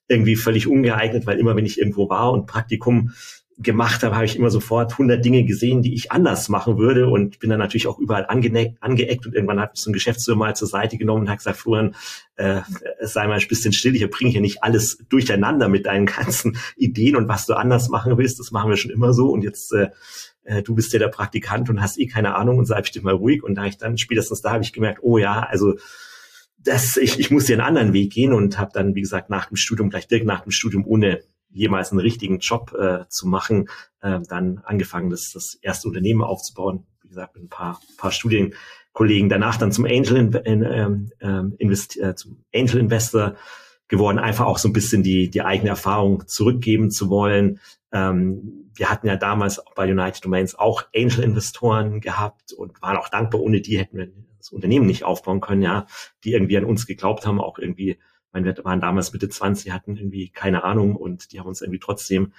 irgendwie 0.09 0.37
völlig 0.37 0.67
ungeeignet, 0.67 1.27
weil 1.27 1.39
immer 1.39 1.55
wenn 1.55 1.67
ich 1.67 1.79
irgendwo 1.79 2.09
war 2.09 2.33
und 2.33 2.47
Praktikum 2.47 3.13
gemacht 3.61 4.05
habe, 4.05 4.15
habe 4.15 4.25
ich 4.25 4.37
immer 4.37 4.51
sofort 4.51 4.93
100 4.93 5.25
Dinge 5.25 5.45
gesehen, 5.45 5.83
die 5.83 5.93
ich 5.93 6.13
anders 6.13 6.49
machen 6.49 6.79
würde 6.79 7.09
und 7.09 7.41
bin 7.41 7.51
dann 7.51 7.59
natürlich 7.59 7.89
auch 7.89 7.99
überall 7.99 8.25
ange 8.29 8.77
angeeckt 8.81 9.27
und 9.27 9.35
irgendwann 9.35 9.59
hat 9.59 9.73
mich 9.73 9.81
so 9.81 9.91
ein 9.91 9.93
Geschäftsführer 9.93 10.37
mal 10.37 10.55
zur 10.55 10.69
Seite 10.69 10.97
genommen 10.97 11.23
und 11.23 11.29
hat 11.29 11.39
gesagt, 11.39 11.57
Florian, 11.57 11.97
äh, 12.37 12.61
sei 13.01 13.27
mal 13.27 13.39
ein 13.39 13.49
bisschen 13.49 13.73
still, 13.73 13.95
hier 13.95 14.11
bringe 14.11 14.29
ich 14.29 14.37
ja 14.37 14.41
nicht 14.41 14.63
alles 14.63 15.05
durcheinander 15.09 15.69
mit 15.69 15.87
deinen 15.87 16.07
ganzen 16.07 16.57
Ideen 16.77 17.17
und 17.17 17.27
was 17.27 17.47
du 17.47 17.55
anders 17.55 17.89
machen 17.89 18.17
willst, 18.17 18.39
das 18.39 18.53
machen 18.53 18.71
wir 18.71 18.77
schon 18.77 18.93
immer 18.93 19.13
so 19.13 19.29
und 19.31 19.43
jetzt 19.43 19.73
äh, 19.73 19.89
äh, 20.49 20.63
du 20.63 20.75
bist 20.75 20.93
ja 20.93 20.99
der 20.99 21.09
Praktikant 21.09 21.69
und 21.69 21.81
hast 21.81 21.99
eh 21.99 22.07
keine 22.07 22.35
Ahnung 22.35 22.59
und 22.59 22.65
sei 22.65 22.81
bestimmt 22.81 23.05
mal 23.05 23.15
ruhig. 23.15 23.43
Und 23.43 23.55
da 23.55 23.67
ich 23.67 23.77
dann 23.77 23.99
spätestens 23.99 24.41
da 24.41 24.53
habe 24.53 24.65
ich 24.65 24.73
gemerkt, 24.73 25.01
oh 25.03 25.19
ja, 25.19 25.41
also 25.41 25.75
das, 26.57 26.97
ich, 26.97 27.21
ich 27.21 27.31
muss 27.31 27.47
hier 27.47 27.57
einen 27.57 27.67
anderen 27.67 27.93
Weg 27.93 28.13
gehen 28.13 28.33
und 28.33 28.59
habe 28.59 28.71
dann, 28.73 28.95
wie 28.95 29.03
gesagt, 29.03 29.31
nach 29.31 29.47
dem 29.47 29.57
Studium, 29.57 29.91
gleich 29.91 30.09
direkt 30.09 30.27
nach 30.27 30.41
dem 30.41 30.51
Studium, 30.51 30.87
ohne 30.87 31.21
jemals 31.51 31.93
einen 31.93 32.01
richtigen 32.01 32.39
Job 32.39 32.75
äh, 32.79 33.07
zu 33.09 33.29
machen, 33.29 33.69
äh, 34.01 34.21
dann 34.29 34.59
angefangen, 34.65 35.11
das, 35.11 35.31
das 35.33 35.55
erste 35.61 35.89
Unternehmen 35.89 36.23
aufzubauen. 36.23 36.87
Wie 37.03 37.09
gesagt, 37.09 37.35
mit 37.35 37.45
ein 37.45 37.49
paar, 37.49 37.81
paar 37.97 38.11
Studienkollegen. 38.11 39.29
Danach 39.29 39.57
dann 39.57 39.73
zum 39.73 39.85
Angel, 39.85 40.17
in, 40.45 40.63
ähm, 40.63 41.11
ähm, 41.21 41.55
Invest, 41.59 41.99
äh, 41.99 42.15
zum 42.15 42.45
Angel 42.55 42.81
Investor 42.81 43.37
geworden, 43.89 44.19
einfach 44.19 44.47
auch 44.47 44.59
so 44.59 44.69
ein 44.69 44.73
bisschen 44.73 45.03
die, 45.03 45.31
die 45.31 45.43
eigene 45.43 45.71
Erfahrung 45.71 46.27
zurückgeben 46.27 46.91
zu 46.91 47.09
wollen. 47.11 47.61
Ähm, 47.91 48.71
wir 48.75 48.91
hatten 48.91 49.07
ja 49.07 49.17
damals 49.17 49.63
bei 49.75 49.91
United 49.91 50.25
Domains 50.25 50.55
auch 50.55 50.85
Angel-Investoren 50.95 52.01
gehabt 52.01 52.53
und 52.53 52.81
waren 52.83 52.97
auch 52.97 53.09
dankbar. 53.09 53.41
Ohne 53.41 53.61
die 53.61 53.79
hätten 53.79 53.97
wir 53.97 54.09
das 54.37 54.51
Unternehmen 54.51 54.87
nicht 54.87 55.05
aufbauen 55.05 55.41
können, 55.41 55.63
ja, 55.63 55.87
die 56.25 56.33
irgendwie 56.33 56.59
an 56.59 56.65
uns 56.65 56.87
geglaubt 56.87 57.27
haben, 57.27 57.41
auch 57.41 57.59
irgendwie, 57.59 57.99
ich 58.35 58.45
wir 58.45 58.65
waren 58.65 58.81
damals 58.81 59.13
Mitte 59.13 59.29
20, 59.29 59.73
hatten 59.73 59.97
irgendwie 59.97 60.29
keine 60.29 60.65
Ahnung 60.65 60.95
und 60.95 61.33
die 61.33 61.41
haben 61.41 61.49
uns 61.49 61.63
irgendwie 61.63 61.81
trotzdem 61.81 62.33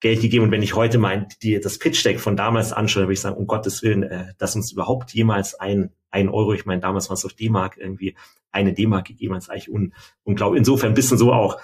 Geld 0.00 0.20
gegeben. 0.20 0.44
Und 0.44 0.50
wenn 0.50 0.62
ich 0.62 0.74
heute 0.74 0.98
mein, 0.98 1.26
die, 1.42 1.58
das 1.58 1.78
Pitch-Deck 1.78 2.20
von 2.20 2.36
damals 2.36 2.72
anschaue, 2.72 3.04
würde 3.04 3.14
ich 3.14 3.20
sagen, 3.20 3.36
um 3.36 3.46
Gottes 3.46 3.82
Willen, 3.82 4.02
äh, 4.02 4.34
dass 4.38 4.54
uns 4.54 4.72
überhaupt 4.72 5.12
jemals 5.12 5.54
ein, 5.54 5.90
ein 6.10 6.28
Euro, 6.28 6.52
ich 6.52 6.66
meine, 6.66 6.80
damals 6.80 7.08
war 7.08 7.14
es 7.14 7.24
auf 7.24 7.32
D-Mark 7.32 7.78
irgendwie 7.78 8.14
eine 8.52 8.72
D-Mark 8.72 9.06
gegeben, 9.06 9.34
das 9.34 9.44
ist 9.44 9.50
eigentlich 9.50 9.70
un, 9.70 9.94
unglaublich. 10.24 10.58
Insofern 10.58 10.90
ein 10.90 10.94
bisschen 10.94 11.18
so 11.18 11.32
auch, 11.32 11.60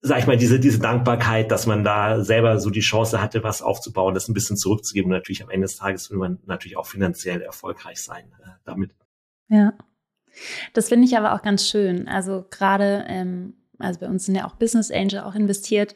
sag 0.00 0.18
ich 0.18 0.26
mal, 0.26 0.36
diese, 0.36 0.58
diese 0.58 0.80
Dankbarkeit, 0.80 1.50
dass 1.52 1.66
man 1.66 1.84
da 1.84 2.24
selber 2.24 2.58
so 2.58 2.70
die 2.70 2.80
Chance 2.80 3.22
hatte, 3.22 3.44
was 3.44 3.62
aufzubauen, 3.62 4.14
das 4.14 4.28
ein 4.28 4.34
bisschen 4.34 4.56
zurückzugeben. 4.56 5.10
Und 5.10 5.16
natürlich 5.16 5.42
am 5.42 5.50
Ende 5.50 5.66
des 5.66 5.76
Tages 5.76 6.10
will 6.10 6.18
man 6.18 6.40
natürlich 6.46 6.76
auch 6.76 6.86
finanziell 6.86 7.42
erfolgreich 7.42 8.02
sein 8.02 8.24
äh, 8.44 8.48
damit. 8.64 8.90
Ja. 9.48 9.72
Das 10.72 10.88
finde 10.88 11.06
ich 11.06 11.16
aber 11.16 11.34
auch 11.34 11.42
ganz 11.42 11.68
schön. 11.68 12.08
Also 12.08 12.44
gerade, 12.50 13.04
ähm, 13.06 13.54
also 13.78 14.00
bei 14.00 14.08
uns 14.08 14.24
sind 14.24 14.34
ja 14.34 14.46
auch 14.46 14.56
Business 14.56 14.90
Angel 14.90 15.20
auch 15.20 15.34
investiert 15.34 15.94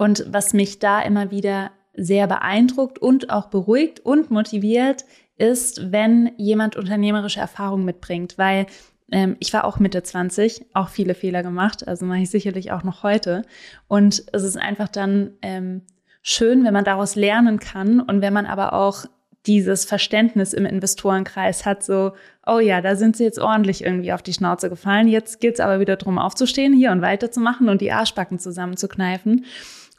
und 0.00 0.24
was 0.30 0.54
mich 0.54 0.78
da 0.78 1.02
immer 1.02 1.30
wieder 1.30 1.72
sehr 1.92 2.26
beeindruckt 2.26 2.98
und 2.98 3.28
auch 3.28 3.48
beruhigt 3.48 4.00
und 4.00 4.30
motiviert, 4.30 5.04
ist, 5.36 5.92
wenn 5.92 6.32
jemand 6.38 6.74
unternehmerische 6.74 7.40
Erfahrungen 7.40 7.84
mitbringt, 7.84 8.38
weil 8.38 8.64
ähm, 9.12 9.36
ich 9.40 9.52
war 9.52 9.66
auch 9.66 9.78
Mitte 9.78 10.02
20, 10.02 10.64
auch 10.72 10.88
viele 10.88 11.14
Fehler 11.14 11.42
gemacht, 11.42 11.86
also 11.86 12.06
mache 12.06 12.20
ich 12.20 12.30
sicherlich 12.30 12.72
auch 12.72 12.82
noch 12.82 13.02
heute. 13.02 13.42
Und 13.88 14.24
es 14.32 14.42
ist 14.42 14.56
einfach 14.56 14.88
dann 14.88 15.32
ähm, 15.42 15.82
schön, 16.22 16.64
wenn 16.64 16.72
man 16.72 16.84
daraus 16.86 17.14
lernen 17.14 17.58
kann 17.58 18.00
und 18.00 18.22
wenn 18.22 18.32
man 18.32 18.46
aber 18.46 18.72
auch 18.72 19.04
dieses 19.46 19.84
Verständnis 19.84 20.54
im 20.54 20.64
Investorenkreis 20.64 21.66
hat, 21.66 21.84
so, 21.84 22.12
oh 22.46 22.58
ja, 22.58 22.80
da 22.80 22.96
sind 22.96 23.18
sie 23.18 23.24
jetzt 23.24 23.38
ordentlich 23.38 23.84
irgendwie 23.84 24.14
auf 24.14 24.22
die 24.22 24.32
Schnauze 24.32 24.70
gefallen. 24.70 25.08
Jetzt 25.08 25.40
geht's 25.40 25.60
aber 25.60 25.78
wieder 25.78 25.96
drum 25.96 26.18
aufzustehen 26.18 26.72
hier 26.72 26.90
und 26.90 27.02
weiterzumachen 27.02 27.68
und 27.68 27.82
die 27.82 27.92
Arschbacken 27.92 28.38
zusammenzukneifen. 28.38 29.44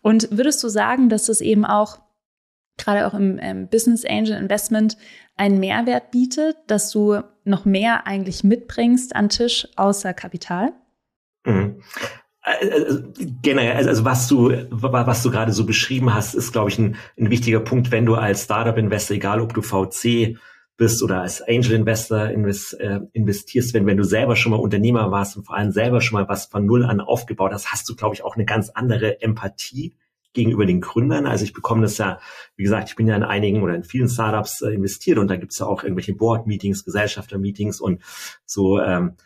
Und 0.01 0.29
würdest 0.31 0.63
du 0.63 0.69
sagen, 0.69 1.09
dass 1.09 1.29
es 1.29 1.41
eben 1.41 1.65
auch 1.65 1.99
gerade 2.77 3.07
auch 3.07 3.13
im 3.13 3.37
ähm, 3.41 3.67
Business 3.67 4.05
Angel 4.05 4.35
Investment 4.35 4.97
einen 5.37 5.59
Mehrwert 5.59 6.11
bietet, 6.11 6.57
dass 6.67 6.91
du 6.91 7.21
noch 7.43 7.65
mehr 7.65 8.07
eigentlich 8.07 8.43
mitbringst 8.43 9.15
an 9.15 9.29
Tisch 9.29 9.67
außer 9.75 10.13
Kapital? 10.13 10.73
Mhm. 11.45 11.81
Also, 12.43 13.03
generell, 13.43 13.75
also, 13.75 13.89
also 13.89 14.05
was 14.05 14.27
du, 14.27 14.49
was 14.71 15.21
du 15.21 15.29
gerade 15.29 15.51
so 15.53 15.65
beschrieben 15.65 16.11
hast, 16.13 16.33
ist, 16.33 16.51
glaube 16.51 16.71
ich, 16.71 16.79
ein, 16.79 16.95
ein 17.19 17.29
wichtiger 17.29 17.59
Punkt, 17.59 17.91
wenn 17.91 18.05
du 18.05 18.15
als 18.15 18.45
Startup-Investor, 18.45 19.15
egal 19.15 19.41
ob 19.41 19.53
du 19.53 19.61
VC 19.61 20.37
bist 20.77 21.03
oder 21.03 21.21
als 21.21 21.41
Angel-Investor 21.41 22.29
invest, 22.29 22.79
äh, 22.79 23.01
investierst, 23.13 23.73
wenn, 23.73 23.85
wenn 23.85 23.97
du 23.97 24.03
selber 24.03 24.35
schon 24.35 24.51
mal 24.51 24.59
Unternehmer 24.59 25.11
warst 25.11 25.37
und 25.37 25.45
vor 25.45 25.55
allem 25.55 25.71
selber 25.71 26.01
schon 26.01 26.19
mal 26.19 26.27
was 26.27 26.45
von 26.45 26.65
Null 26.65 26.85
an 26.85 27.01
aufgebaut 27.01 27.51
hast, 27.53 27.71
hast 27.71 27.87
du, 27.89 27.95
glaube 27.95 28.15
ich, 28.15 28.23
auch 28.23 28.35
eine 28.35 28.45
ganz 28.45 28.69
andere 28.69 29.21
Empathie 29.21 29.95
gegenüber 30.33 30.65
den 30.65 30.81
Gründern. 30.81 31.25
Also 31.25 31.43
ich 31.43 31.53
bekomme 31.53 31.81
das 31.81 31.97
ja, 31.97 32.19
wie 32.55 32.63
gesagt, 32.63 32.89
ich 32.89 32.95
bin 32.95 33.07
ja 33.07 33.15
in 33.15 33.23
einigen 33.23 33.61
oder 33.61 33.75
in 33.75 33.83
vielen 33.83 34.09
Startups 34.09 34.61
äh, 34.61 34.69
investiert 34.69 35.17
und 35.17 35.27
da 35.27 35.35
gibt's 35.35 35.59
ja 35.59 35.65
auch 35.65 35.83
irgendwelche 35.83 36.13
Board-Meetings, 36.13 36.85
Gesellschafter-Meetings 36.85 37.81
und 37.81 38.01
so 38.45 38.79
ähm, 38.79 39.17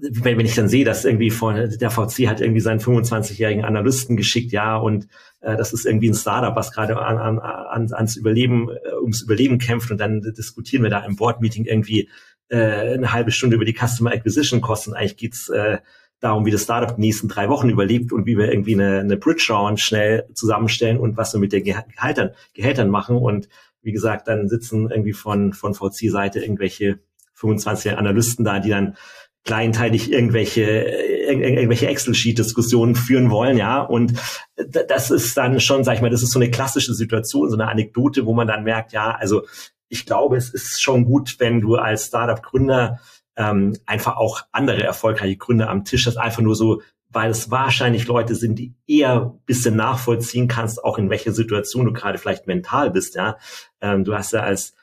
wenn, 0.00 0.38
wenn 0.38 0.46
ich 0.46 0.54
dann 0.54 0.68
sehe, 0.68 0.84
dass 0.84 1.04
irgendwie 1.04 1.30
von 1.30 1.54
der 1.54 1.90
VC 1.90 2.28
hat 2.28 2.40
irgendwie 2.40 2.60
seinen 2.60 2.80
25-jährigen 2.80 3.64
Analysten 3.64 4.16
geschickt, 4.16 4.52
ja, 4.52 4.76
und 4.76 5.08
äh, 5.40 5.56
das 5.56 5.72
ist 5.72 5.86
irgendwie 5.86 6.10
ein 6.10 6.14
Startup, 6.14 6.56
was 6.56 6.72
gerade 6.72 6.96
an, 6.98 7.18
an, 7.18 7.38
an, 7.38 7.92
ans 7.92 8.16
Überleben, 8.16 8.70
äh, 8.70 8.94
ums 9.00 9.22
Überleben 9.22 9.58
kämpft 9.58 9.90
und 9.90 9.98
dann 9.98 10.20
diskutieren 10.20 10.82
wir 10.82 10.90
da 10.90 11.04
im 11.04 11.16
Board-Meeting 11.16 11.64
irgendwie 11.64 12.08
äh, 12.48 12.94
eine 12.94 13.12
halbe 13.12 13.30
Stunde 13.30 13.56
über 13.56 13.64
die 13.64 13.74
Customer 13.74 14.12
Acquisition 14.12 14.60
Kosten. 14.60 14.94
Eigentlich 14.94 15.16
geht's 15.16 15.48
äh, 15.48 15.78
darum, 16.20 16.46
wie 16.46 16.50
das 16.50 16.62
Startup 16.62 16.94
die 16.94 17.00
nächsten 17.00 17.28
drei 17.28 17.48
Wochen 17.48 17.68
überlebt 17.68 18.12
und 18.12 18.26
wie 18.26 18.38
wir 18.38 18.50
irgendwie 18.50 18.74
eine, 18.74 19.00
eine 19.00 19.16
Bridge 19.16 19.46
Round 19.50 19.80
schnell 19.80 20.26
zusammenstellen 20.34 20.98
und 20.98 21.16
was 21.16 21.34
wir 21.34 21.40
mit 21.40 21.52
den 21.52 21.64
Gehältern, 21.64 22.30
Gehältern 22.54 22.88
machen. 22.88 23.16
Und 23.16 23.48
wie 23.82 23.92
gesagt, 23.92 24.28
dann 24.28 24.48
sitzen 24.48 24.90
irgendwie 24.90 25.12
von, 25.12 25.52
von 25.52 25.74
VC-Seite 25.74 26.40
irgendwelche 26.40 27.00
25 27.34 27.98
Analysten 27.98 28.44
da, 28.44 28.58
die 28.58 28.70
dann 28.70 28.96
kleinteilig 29.44 30.10
irgendwelche 30.10 30.62
irgendwelche 30.62 31.86
Excel-Sheet-Diskussionen 31.86 32.94
führen 32.94 33.30
wollen, 33.30 33.56
ja. 33.56 33.80
Und 33.82 34.14
das 34.56 35.10
ist 35.10 35.36
dann 35.36 35.60
schon, 35.60 35.84
sag 35.84 35.96
ich 35.96 36.00
mal, 36.02 36.10
das 36.10 36.22
ist 36.22 36.32
so 36.32 36.38
eine 36.38 36.50
klassische 36.50 36.94
Situation, 36.94 37.50
so 37.50 37.56
eine 37.56 37.68
Anekdote, 37.68 38.26
wo 38.26 38.34
man 38.34 38.46
dann 38.46 38.64
merkt, 38.64 38.92
ja, 38.92 39.10
also 39.12 39.42
ich 39.88 40.06
glaube, 40.06 40.36
es 40.36 40.52
ist 40.52 40.82
schon 40.82 41.04
gut, 41.04 41.36
wenn 41.38 41.60
du 41.60 41.76
als 41.76 42.06
Startup-Gründer 42.06 43.00
ähm, 43.36 43.76
einfach 43.86 44.16
auch 44.16 44.42
andere 44.52 44.82
erfolgreiche 44.82 45.36
Gründer 45.36 45.68
am 45.68 45.84
Tisch 45.84 46.06
hast, 46.06 46.16
einfach 46.16 46.42
nur 46.42 46.54
so, 46.54 46.82
weil 47.10 47.30
es 47.30 47.50
wahrscheinlich 47.50 48.06
Leute 48.06 48.34
sind, 48.34 48.58
die 48.58 48.74
eher 48.86 49.34
bisschen 49.46 49.76
nachvollziehen 49.76 50.48
kannst, 50.48 50.82
auch 50.82 50.98
in 50.98 51.10
welcher 51.10 51.32
Situation 51.32 51.84
du 51.84 51.92
gerade 51.92 52.18
vielleicht 52.18 52.46
mental 52.46 52.90
bist, 52.90 53.14
ja. 53.14 53.36
Ähm, 53.80 54.04
du 54.04 54.14
hast 54.14 54.32
ja 54.32 54.40
als 54.40 54.74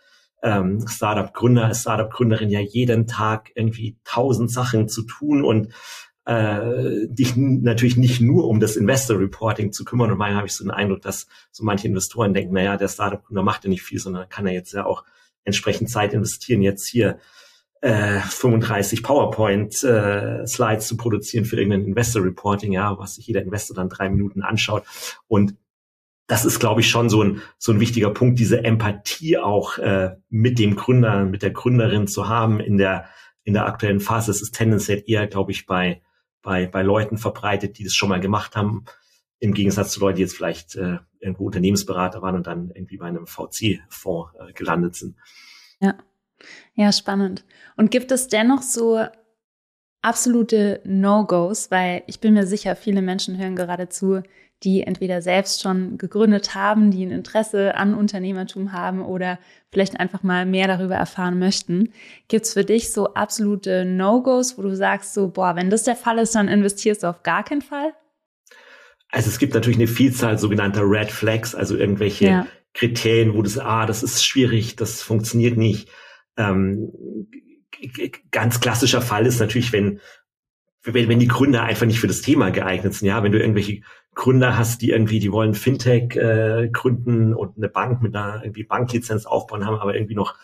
ähm, 0.41 0.85
Startup-Gründer, 0.87 1.73
Startup-Gründerin 1.73 2.49
ja 2.49 2.59
jeden 2.59 3.07
Tag 3.07 3.51
irgendwie 3.55 3.97
tausend 4.03 4.51
Sachen 4.51 4.89
zu 4.89 5.03
tun 5.03 5.43
und 5.43 5.69
äh, 6.25 7.07
dich 7.07 7.35
natürlich 7.35 7.97
nicht 7.97 8.21
nur 8.21 8.47
um 8.47 8.59
das 8.59 8.75
Investor-Reporting 8.75 9.71
zu 9.71 9.83
kümmern. 9.85 10.11
Und 10.11 10.17
manchmal 10.17 10.37
habe 10.37 10.47
ich 10.47 10.53
so 10.53 10.63
den 10.63 10.71
Eindruck, 10.71 11.01
dass 11.01 11.27
so 11.51 11.63
manche 11.63 11.87
Investoren 11.87 12.33
denken, 12.33 12.53
naja, 12.53 12.77
der 12.77 12.87
Startup-Gründer 12.87 13.43
macht 13.43 13.63
ja 13.63 13.69
nicht 13.69 13.83
viel, 13.83 13.99
sondern 13.99 14.29
kann 14.29 14.47
er 14.47 14.53
jetzt 14.53 14.73
ja 14.73 14.85
auch 14.85 15.03
entsprechend 15.43 15.89
Zeit 15.89 16.13
investieren, 16.13 16.61
jetzt 16.61 16.87
hier 16.87 17.17
äh, 17.81 18.19
35 18.19 19.01
PowerPoint-Slides 19.01 20.85
äh, 20.85 20.87
zu 20.87 20.97
produzieren 20.97 21.45
für 21.45 21.57
irgendein 21.57 21.85
Investor-Reporting, 21.85 22.71
ja, 22.73 22.97
was 22.99 23.15
sich 23.15 23.25
jeder 23.25 23.41
Investor 23.41 23.75
dann 23.75 23.89
drei 23.89 24.09
Minuten 24.09 24.43
anschaut. 24.43 24.83
Und 25.27 25.55
das 26.31 26.45
ist, 26.45 26.59
glaube 26.59 26.79
ich, 26.79 26.89
schon 26.89 27.09
so 27.09 27.21
ein, 27.21 27.41
so 27.57 27.73
ein 27.73 27.81
wichtiger 27.81 28.09
Punkt, 28.09 28.39
diese 28.39 28.63
Empathie 28.63 29.37
auch 29.37 29.77
äh, 29.79 30.15
mit 30.29 30.59
dem 30.59 30.77
Gründer, 30.77 31.25
mit 31.25 31.41
der 31.41 31.51
Gründerin 31.51 32.07
zu 32.07 32.29
haben 32.29 32.61
in 32.61 32.77
der, 32.77 33.09
in 33.43 33.53
der 33.53 33.65
aktuellen 33.65 33.99
Phase. 33.99 34.31
Es 34.31 34.41
ist 34.41 34.55
tendenziell 34.55 35.03
eher, 35.05 35.27
glaube 35.27 35.51
ich, 35.51 35.65
bei, 35.65 36.01
bei, 36.41 36.67
bei 36.67 36.83
Leuten 36.83 37.17
verbreitet, 37.17 37.77
die 37.77 37.83
das 37.83 37.93
schon 37.93 38.07
mal 38.07 38.21
gemacht 38.21 38.55
haben, 38.55 38.85
im 39.39 39.53
Gegensatz 39.53 39.91
zu 39.91 39.99
Leuten, 39.99 40.15
die 40.15 40.21
jetzt 40.21 40.37
vielleicht 40.37 40.77
äh, 40.77 40.99
irgendwo 41.19 41.47
Unternehmensberater 41.47 42.21
waren 42.21 42.35
und 42.35 42.47
dann 42.47 42.71
irgendwie 42.73 42.95
bei 42.95 43.07
einem 43.07 43.27
VC-Fonds 43.27 44.31
äh, 44.39 44.53
gelandet 44.53 44.95
sind. 44.95 45.17
Ja. 45.81 45.97
Ja, 46.75 46.93
spannend. 46.93 47.43
Und 47.75 47.91
gibt 47.91 48.09
es 48.09 48.29
dennoch 48.29 48.61
so 48.61 49.05
absolute 50.01 50.79
No-Gos, 50.85 51.71
weil 51.71 52.03
ich 52.07 52.21
bin 52.21 52.35
mir 52.35 52.47
sicher, 52.47 52.77
viele 52.77 53.01
Menschen 53.01 53.37
hören 53.37 53.57
gerade 53.57 53.89
zu, 53.89 54.23
die 54.63 54.83
entweder 54.83 55.21
selbst 55.21 55.61
schon 55.61 55.97
gegründet 55.97 56.53
haben, 56.53 56.91
die 56.91 57.03
ein 57.03 57.11
Interesse 57.11 57.75
an 57.75 57.95
Unternehmertum 57.95 58.71
haben 58.71 59.01
oder 59.01 59.39
vielleicht 59.71 59.99
einfach 59.99 60.21
mal 60.21 60.45
mehr 60.45 60.67
darüber 60.67 60.95
erfahren 60.95 61.39
möchten. 61.39 61.91
Gibt 62.27 62.45
es 62.45 62.53
für 62.53 62.63
dich 62.63 62.93
so 62.93 63.13
absolute 63.13 63.85
No-Gos, 63.85 64.57
wo 64.57 64.61
du 64.61 64.75
sagst, 64.75 65.13
so, 65.13 65.29
boah, 65.29 65.55
wenn 65.55 65.69
das 65.69 65.83
der 65.83 65.95
Fall 65.95 66.19
ist, 66.19 66.35
dann 66.35 66.47
investierst 66.47 67.03
du 67.03 67.07
auf 67.07 67.23
gar 67.23 67.43
keinen 67.43 67.61
Fall? 67.61 67.93
Also 69.09 69.29
es 69.29 69.39
gibt 69.39 69.53
natürlich 69.55 69.79
eine 69.79 69.87
Vielzahl 69.87 70.37
sogenannter 70.37 70.83
Red 70.83 71.11
Flags, 71.11 71.55
also 71.55 71.75
irgendwelche 71.75 72.25
ja. 72.25 72.47
Kriterien, 72.73 73.33
wo 73.33 73.41
das, 73.41 73.57
ah, 73.57 73.85
das 73.85 74.03
ist 74.03 74.23
schwierig, 74.25 74.75
das 74.75 75.01
funktioniert 75.01 75.57
nicht. 75.57 75.89
Ähm, 76.37 76.91
ganz 78.29 78.59
klassischer 78.59 79.01
Fall 79.01 79.25
ist 79.25 79.39
natürlich, 79.39 79.73
wenn 79.73 79.99
wenn, 80.83 81.09
wenn 81.09 81.19
die 81.19 81.27
Gründer 81.27 81.63
einfach 81.63 81.85
nicht 81.85 81.99
für 81.99 82.07
das 82.07 82.21
Thema 82.21 82.49
geeignet 82.49 82.93
sind, 82.93 83.07
ja, 83.07 83.21
wenn 83.23 83.31
du 83.31 83.39
irgendwelche 83.39 83.81
Gründer 84.13 84.57
hast, 84.57 84.81
die 84.81 84.89
irgendwie, 84.89 85.19
die 85.19 85.31
wollen 85.31 85.53
Fintech 85.53 86.15
äh, 86.15 86.69
gründen 86.71 87.33
und 87.33 87.57
eine 87.57 87.69
Bank 87.69 88.01
mit 88.01 88.15
einer 88.15 88.43
irgendwie 88.43 88.63
Banklizenz 88.63 89.25
aufbauen, 89.25 89.65
haben 89.65 89.77
aber 89.77 89.95
irgendwie 89.95 90.15
noch 90.15 90.35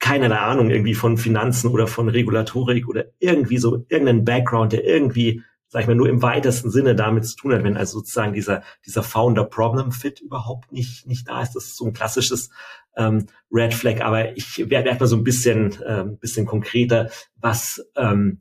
keinerlei 0.00 0.38
Ahnung 0.38 0.70
irgendwie 0.70 0.94
von 0.94 1.16
Finanzen 1.16 1.70
oder 1.70 1.86
von 1.86 2.08
Regulatorik 2.08 2.88
oder 2.88 3.06
irgendwie 3.18 3.58
so 3.58 3.84
irgendeinen 3.88 4.24
Background, 4.24 4.72
der 4.72 4.84
irgendwie 4.84 5.42
sag 5.68 5.82
ich 5.82 5.86
mal, 5.86 5.94
nur 5.94 6.08
im 6.08 6.22
weitesten 6.22 6.70
Sinne 6.70 6.94
damit 6.94 7.26
zu 7.26 7.36
tun 7.36 7.52
hat, 7.52 7.62
wenn 7.62 7.76
also 7.76 7.98
sozusagen 7.98 8.32
dieser, 8.32 8.62
dieser 8.86 9.02
Founder-Problem-Fit 9.02 10.20
überhaupt 10.20 10.72
nicht, 10.72 11.06
nicht 11.06 11.28
da 11.28 11.42
ist. 11.42 11.54
Das 11.54 11.64
ist 11.64 11.76
so 11.76 11.84
ein 11.84 11.92
klassisches 11.92 12.48
ähm, 12.96 13.26
Red 13.52 13.74
Flag, 13.74 14.00
aber 14.00 14.36
ich 14.36 14.70
werde 14.70 14.88
erstmal 14.88 15.08
so 15.08 15.16
ein 15.16 15.24
bisschen, 15.24 15.80
äh, 15.82 16.04
bisschen 16.18 16.46
konkreter, 16.46 17.10
was, 17.36 17.84
ähm, 17.96 18.40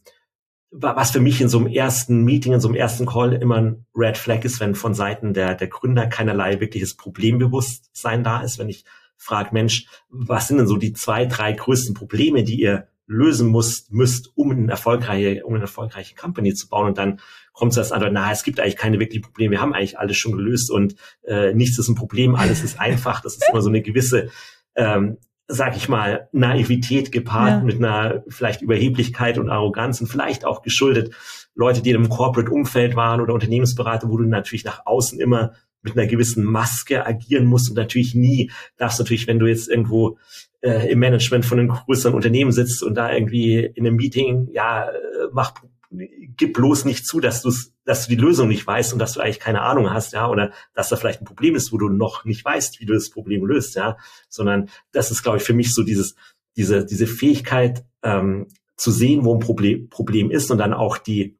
was 0.71 1.11
für 1.11 1.19
mich 1.19 1.41
in 1.41 1.49
so 1.49 1.59
einem 1.59 1.67
ersten 1.67 2.23
Meeting, 2.23 2.53
in 2.53 2.59
so 2.59 2.67
einem 2.67 2.75
ersten 2.75 3.05
Call 3.05 3.33
immer 3.33 3.55
ein 3.55 3.85
Red 3.95 4.17
Flag 4.17 4.43
ist, 4.43 4.59
wenn 4.59 4.75
von 4.75 4.93
Seiten 4.93 5.33
der, 5.33 5.55
der 5.55 5.67
Gründer 5.67 6.07
keinerlei 6.07 6.59
wirkliches 6.59 6.95
Problembewusstsein 6.95 8.23
da 8.23 8.41
ist, 8.41 8.59
wenn 8.59 8.69
ich 8.69 8.83
frage, 9.15 9.49
Mensch, 9.53 9.87
was 10.09 10.47
sind 10.47 10.57
denn 10.57 10.67
so 10.67 10.77
die 10.77 10.93
zwei, 10.93 11.25
drei 11.25 11.53
größten 11.53 11.93
Probleme, 11.93 12.43
die 12.43 12.59
ihr 12.59 12.87
lösen 13.07 13.47
musst, 13.47 13.91
müsst, 13.91 14.31
um 14.35 14.51
eine 14.51 14.69
erfolgreiche, 14.69 15.45
um 15.45 15.53
eine 15.53 15.63
erfolgreiche 15.63 16.13
Company 16.13 16.53
zu 16.53 16.67
bauen. 16.67 16.87
Und 16.87 16.97
dann 16.97 17.21
kommt 17.53 17.75
es 17.75 17.91
an, 17.91 18.13
na, 18.13 18.31
es 18.31 18.43
gibt 18.43 18.59
eigentlich 18.59 18.75
keine 18.75 18.99
wirklichen 18.99 19.23
Probleme, 19.23 19.51
wir 19.51 19.61
haben 19.61 19.73
eigentlich 19.73 19.97
alles 19.97 20.17
schon 20.17 20.33
gelöst 20.33 20.69
und 20.69 20.95
äh, 21.23 21.53
nichts 21.53 21.79
ist 21.79 21.87
ein 21.87 21.95
Problem, 21.95 22.35
alles 22.35 22.63
ist 22.63 22.79
einfach. 22.79 23.21
Das 23.21 23.35
ist 23.35 23.45
immer 23.49 23.61
so 23.61 23.69
eine 23.69 23.81
gewisse, 23.81 24.29
ähm, 24.75 25.17
sag 25.47 25.77
ich 25.77 25.87
mal, 25.87 26.27
Naivität 26.33 27.11
gepaart 27.11 27.49
ja. 27.49 27.59
mit 27.61 27.77
einer 27.77 28.23
vielleicht 28.27 28.61
Überheblichkeit 28.61 29.37
und 29.37 29.49
Arroganz 29.49 30.01
und 30.01 30.07
vielleicht 30.07 30.45
auch 30.45 30.61
geschuldet 30.61 31.13
Leute, 31.55 31.81
die 31.81 31.89
in 31.89 31.95
einem 31.95 32.09
Corporate-Umfeld 32.09 32.95
waren 32.95 33.21
oder 33.21 33.33
Unternehmensberater, 33.33 34.09
wo 34.09 34.17
du 34.17 34.25
natürlich 34.25 34.65
nach 34.65 34.81
außen 34.85 35.19
immer 35.19 35.53
mit 35.81 35.97
einer 35.97 36.07
gewissen 36.07 36.43
Maske 36.43 37.05
agieren 37.05 37.45
musst 37.45 37.69
und 37.69 37.77
natürlich 37.77 38.13
nie 38.13 38.51
darfst 38.77 38.99
natürlich, 38.99 39.27
wenn 39.27 39.39
du 39.39 39.47
jetzt 39.47 39.69
irgendwo 39.69 40.17
äh, 40.61 40.91
im 40.91 40.99
Management 40.99 41.45
von 41.45 41.59
einem 41.59 41.69
größeren 41.69 42.13
Unternehmen 42.13 42.51
sitzt 42.51 42.83
und 42.83 42.95
da 42.95 43.11
irgendwie 43.11 43.59
in 43.59 43.87
einem 43.87 43.95
Meeting, 43.95 44.49
ja, 44.51 44.89
äh, 44.89 44.93
mach, 45.31 45.53
gib 45.89 46.53
bloß 46.53 46.85
nicht 46.85 47.05
zu, 47.05 47.19
dass 47.19 47.41
du 47.41 47.51
dass 47.85 48.05
du 48.05 48.15
die 48.15 48.21
Lösung 48.21 48.49
nicht 48.49 48.67
weißt 48.67 48.91
und 48.91 48.99
dass 48.99 49.13
du 49.13 49.21
eigentlich 49.21 49.39
keine 49.39 49.61
Ahnung 49.61 49.89
hast, 49.91 50.11
ja, 50.11 50.29
oder 50.29 50.51
dass 50.73 50.89
da 50.89 50.97
vielleicht 50.97 51.21
ein 51.21 51.25
Problem 51.25 51.55
ist, 51.55 51.71
wo 51.71 51.77
du 51.77 51.87
noch 51.87 52.25
nicht 52.25 52.43
weißt, 52.43 52.81
wie 52.81 52.85
du 52.85 52.93
das 52.93 53.09
Problem 53.09 53.45
löst, 53.45 53.75
ja, 53.75 53.97
sondern 54.27 54.69
das 54.91 55.09
ist, 55.09 55.23
glaube 55.23 55.37
ich, 55.37 55.43
für 55.43 55.53
mich 55.53 55.73
so 55.73 55.83
dieses, 55.83 56.15
diese, 56.57 56.85
diese 56.85 57.07
Fähigkeit, 57.07 57.85
ähm, 58.03 58.47
zu 58.77 58.91
sehen, 58.91 59.25
wo 59.25 59.33
ein 59.33 59.39
Problem, 59.39 59.89
Problem 59.89 60.31
ist 60.31 60.51
und 60.51 60.59
dann 60.59 60.73
auch 60.73 60.97
die, 60.97 61.37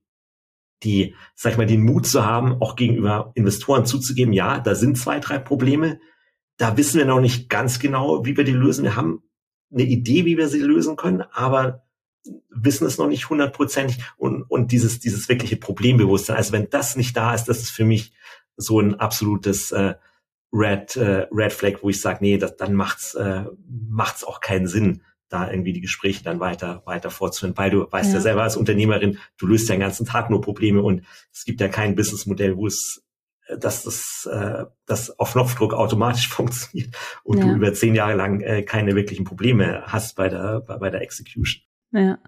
die, 0.84 1.16
sag 1.36 1.54
ich 1.54 1.58
mal, 1.58 1.68
den 1.68 1.84
Mut 1.84 2.08
zu 2.08 2.26
haben, 2.26 2.62
auch 2.62 2.76
gegenüber 2.76 3.32
Investoren 3.36 3.86
zuzugeben, 3.86 4.34
ja, 4.34 4.60
da 4.60 4.76
sind 4.76 4.98
zwei, 4.98 5.20
drei 5.20 5.38
Probleme, 5.38 6.00
da 6.58 6.78
wissen 6.78 6.98
wir 6.98 7.06
noch 7.06 7.22
nicht 7.22 7.50
ganz 7.50 7.80
genau, 7.80 8.26
wie 8.26 8.36
wir 8.36 8.44
die 8.44 8.52
lösen. 8.52 8.84
Wir 8.84 8.96
haben 8.96 9.22
eine 9.72 9.84
Idee, 9.84 10.26
wie 10.26 10.38
wir 10.38 10.48
sie 10.48 10.60
lösen 10.60 10.96
können, 10.96 11.22
aber 11.32 11.84
wissen 12.50 12.88
es 12.88 12.98
noch 12.98 13.08
nicht 13.08 13.30
hundertprozentig 13.30 14.04
und, 14.18 14.44
und 14.44 14.72
dieses, 14.72 15.00
dieses 15.00 15.30
wirkliche 15.30 15.58
Problembewusstsein. 15.58 16.38
Also 16.38 16.54
wenn 16.54 16.70
das 16.70 16.96
nicht 16.96 17.16
da 17.16 17.34
ist, 17.34 17.46
das 17.46 17.60
ist 17.60 17.72
für 17.72 17.86
mich 17.86 18.14
so 18.56 18.80
ein 18.80 18.96
absolutes 18.96 19.72
äh, 19.72 19.96
Red, 20.52 20.96
äh, 20.96 21.28
Red 21.32 21.54
Flag, 21.54 21.84
wo 21.84 21.90
ich 21.90 22.02
sage, 22.02 22.20
nee, 22.22 22.38
das, 22.38 22.56
dann 22.56 22.74
macht's, 22.74 23.14
äh, 23.16 23.44
macht's 23.68 24.24
auch 24.24 24.40
keinen 24.40 24.68
Sinn, 24.68 25.04
da 25.30 25.50
irgendwie 25.52 25.74
die 25.74 25.82
Gespräche 25.82 26.24
dann 26.24 26.40
weiter, 26.40 26.82
weiter 26.86 27.12
fortzuführen, 27.12 27.58
weil 27.58 27.70
du 27.70 27.92
weißt 27.92 28.10
ja. 28.10 28.16
ja 28.16 28.22
selber 28.22 28.44
als 28.44 28.56
Unternehmerin, 28.56 29.20
du 29.38 29.48
löst 29.48 29.68
ja 29.68 29.76
den 29.76 29.82
ganzen 29.82 30.06
Tag 30.06 30.30
nur 30.30 30.42
Probleme 30.42 30.82
und 30.82 31.04
es 31.34 31.44
gibt 31.44 31.60
ja 31.60 31.68
kein 31.68 31.96
Businessmodell, 31.96 32.56
wo 32.56 32.68
es 32.68 33.04
dass 33.60 33.84
das, 33.84 34.28
äh, 34.32 34.66
das 34.86 35.20
auf 35.20 35.34
Knopfdruck 35.34 35.74
automatisch 35.74 36.28
funktioniert 36.30 36.96
und 37.24 37.40
ja. 37.40 37.46
du 37.46 37.54
über 37.54 37.74
zehn 37.74 37.96
Jahre 37.96 38.14
lang 38.14 38.42
äh, 38.42 38.64
keine 38.64 38.96
wirklichen 38.96 39.26
Probleme 39.26 39.84
hast 39.86 40.16
bei 40.16 40.30
der, 40.30 40.62
bei, 40.62 40.78
bei 40.78 40.90
der 40.90 41.02
Execution. 41.02 41.64
Ja. 41.92 42.20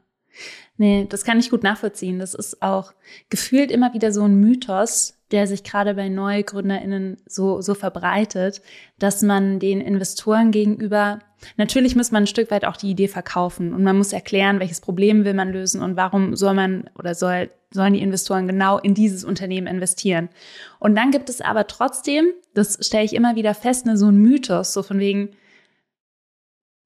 Nee, 0.78 1.08
das 1.10 1.26
kann 1.26 1.40
ich 1.40 1.50
gut 1.50 1.64
nachvollziehen. 1.64 2.20
Das 2.20 2.34
ist 2.34 2.62
auch 2.62 2.94
gefühlt 3.30 3.72
immer 3.72 3.94
wieder 3.94 4.12
so 4.14 4.24
ein 4.24 4.40
Mythos, 4.40 5.20
der 5.32 5.46
sich 5.46 5.64
gerade 5.64 5.94
bei 5.94 6.10
NeugründerInnen 6.10 7.18
so, 7.26 7.62
so 7.62 7.74
verbreitet, 7.74 8.62
dass 8.98 9.22
man 9.22 9.60
den 9.60 9.82
Investoren 9.82 10.52
gegenüber, 10.52 11.20
natürlich 11.58 11.96
muss 11.96 12.12
man 12.12 12.24
ein 12.24 12.28
Stück 12.28 12.50
weit 12.50 12.66
auch 12.66 12.78
die 12.78 12.92
Idee 12.92 13.08
verkaufen 13.08 13.74
und 13.74 13.84
man 13.84 13.98
muss 13.98 14.14
erklären, 14.14 14.60
welches 14.60 14.82
Problem 14.82 15.26
will 15.26 15.34
man 15.34 15.52
lösen 15.52 15.82
und 15.82 15.98
warum 15.98 16.36
soll 16.36 16.54
man 16.54 16.90
oder 16.98 17.14
soll, 17.14 17.52
sollen 17.72 17.94
die 17.94 18.02
Investoren 18.02 18.48
genau 18.48 18.80
in 18.80 18.94
dieses 18.94 19.24
Unternehmen 19.24 19.68
investieren. 19.68 20.30
Und 20.80 20.96
dann 20.96 21.12
gibt 21.12 21.30
es 21.30 21.42
aber 21.42 21.68
trotzdem, 21.68 22.28
das 22.56 22.80
stelle 22.86 23.06
ich 23.06 23.14
immer 23.14 23.36
wieder 23.36 23.54
fest, 23.54 23.86
ne, 23.86 23.98
so 23.98 24.08
ein 24.08 24.18
Mythos, 24.18 24.74
so 24.74 24.82
von 24.82 24.98
wegen, 24.98 25.30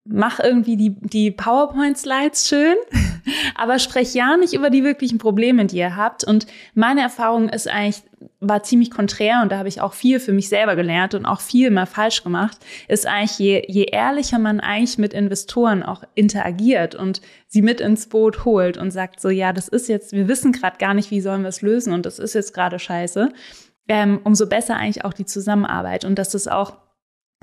mach 0.05 0.39
irgendwie 0.39 0.75
die, 0.75 0.95
die 0.99 1.31
PowerPoint-Slides 1.31 2.47
schön, 2.47 2.75
aber 3.55 3.79
sprech 3.79 4.13
ja 4.13 4.35
nicht 4.35 4.53
über 4.53 4.69
die 4.69 4.83
wirklichen 4.83 5.17
Probleme, 5.17 5.65
die 5.65 5.77
ihr 5.77 5.95
habt. 5.95 6.25
Und 6.25 6.45
meine 6.73 7.01
Erfahrung 7.01 7.47
ist 7.47 7.69
eigentlich, 7.69 8.03
war 8.39 8.63
ziemlich 8.63 8.91
konträr 8.91 9.41
und 9.41 9.51
da 9.51 9.57
habe 9.57 9.69
ich 9.69 9.79
auch 9.79 9.93
viel 9.93 10.19
für 10.19 10.33
mich 10.33 10.49
selber 10.49 10.75
gelernt 10.75 11.13
und 11.13 11.25
auch 11.25 11.39
viel 11.39 11.71
mal 11.71 11.85
falsch 11.85 12.23
gemacht, 12.23 12.57
ist 12.87 13.05
eigentlich, 13.05 13.39
je, 13.39 13.65
je 13.67 13.83
ehrlicher 13.83 14.39
man 14.39 14.59
eigentlich 14.59 14.97
mit 14.97 15.13
Investoren 15.13 15.83
auch 15.83 16.03
interagiert 16.15 16.95
und 16.95 17.21
sie 17.47 17.61
mit 17.61 17.79
ins 17.79 18.07
Boot 18.07 18.43
holt 18.43 18.77
und 18.77 18.91
sagt 18.91 19.21
so, 19.21 19.29
ja, 19.29 19.53
das 19.53 19.67
ist 19.69 19.87
jetzt, 19.87 20.11
wir 20.11 20.27
wissen 20.27 20.51
gerade 20.51 20.77
gar 20.77 20.93
nicht, 20.93 21.11
wie 21.11 21.21
sollen 21.21 21.43
wir 21.43 21.49
es 21.49 21.61
lösen 21.61 21.93
und 21.93 22.05
das 22.05 22.19
ist 22.19 22.33
jetzt 22.33 22.53
gerade 22.53 22.79
scheiße, 22.79 23.29
ähm, 23.87 24.19
umso 24.23 24.47
besser 24.47 24.75
eigentlich 24.75 25.05
auch 25.05 25.13
die 25.13 25.25
Zusammenarbeit 25.25 26.05
und 26.05 26.19
dass 26.19 26.33
es 26.33 26.47
auch 26.47 26.77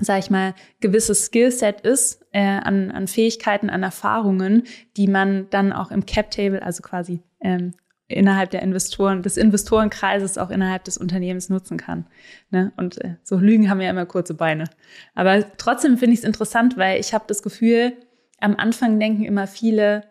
sag 0.03 0.17
ich 0.19 0.31
mal, 0.31 0.55
gewisses 0.79 1.25
Skillset 1.25 1.81
ist 1.81 2.20
äh, 2.31 2.41
an, 2.41 2.91
an 2.91 3.07
Fähigkeiten, 3.07 3.69
an 3.69 3.83
Erfahrungen, 3.83 4.63
die 4.97 5.07
man 5.07 5.47
dann 5.49 5.73
auch 5.73 5.91
im 5.91 6.05
Cap-Table, 6.05 6.63
also 6.63 6.81
quasi 6.81 7.21
ähm, 7.41 7.73
innerhalb 8.07 8.49
der 8.51 8.61
Investoren, 8.61 9.21
des 9.23 9.37
Investorenkreises 9.37 10.37
auch 10.37 10.49
innerhalb 10.49 10.83
des 10.83 10.97
Unternehmens 10.97 11.49
nutzen 11.49 11.77
kann. 11.77 12.05
Ne? 12.49 12.71
Und 12.77 13.03
äh, 13.03 13.15
so 13.23 13.37
Lügen 13.37 13.69
haben 13.69 13.81
ja 13.81 13.89
immer 13.89 14.05
kurze 14.05 14.33
Beine. 14.33 14.65
Aber 15.15 15.45
trotzdem 15.57 15.97
finde 15.97 16.13
ich 16.13 16.19
es 16.19 16.25
interessant, 16.25 16.77
weil 16.77 16.99
ich 16.99 17.13
habe 17.13 17.25
das 17.27 17.41
Gefühl, 17.41 17.93
am 18.39 18.55
Anfang 18.55 18.99
denken 18.99 19.23
immer 19.23 19.47
viele, 19.47 20.03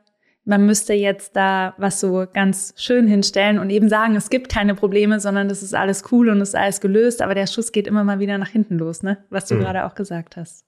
man 0.44 0.64
müsste 0.64 0.94
jetzt 0.94 1.36
da 1.36 1.74
was 1.76 2.00
so 2.00 2.26
ganz 2.32 2.74
schön 2.76 3.06
hinstellen 3.06 3.58
und 3.58 3.70
eben 3.70 3.88
sagen, 3.88 4.16
es 4.16 4.30
gibt 4.30 4.50
keine 4.50 4.74
Probleme, 4.74 5.20
sondern 5.20 5.48
das 5.48 5.62
ist 5.62 5.74
alles 5.74 6.04
cool 6.10 6.30
und 6.30 6.40
es 6.40 6.50
ist 6.50 6.54
alles 6.54 6.80
gelöst, 6.80 7.22
aber 7.22 7.34
der 7.34 7.46
Schuss 7.46 7.72
geht 7.72 7.86
immer 7.86 8.04
mal 8.04 8.20
wieder 8.20 8.38
nach 8.38 8.48
hinten 8.48 8.78
los, 8.78 9.02
ne? 9.02 9.18
Was 9.28 9.46
du 9.46 9.56
mhm. 9.56 9.60
gerade 9.60 9.84
auch 9.84 9.94
gesagt 9.94 10.36
hast. 10.36 10.66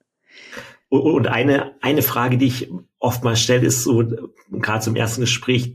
Und 0.99 1.27
eine, 1.27 1.73
eine 1.81 2.03
Frage, 2.03 2.37
die 2.37 2.49
ich 2.49 2.71
oftmals 2.99 3.41
stelle, 3.41 3.65
ist 3.65 3.83
so, 3.83 4.05
gerade 4.51 4.85
zum 4.85 4.95
ersten 4.95 5.23
Gespräch, 5.23 5.75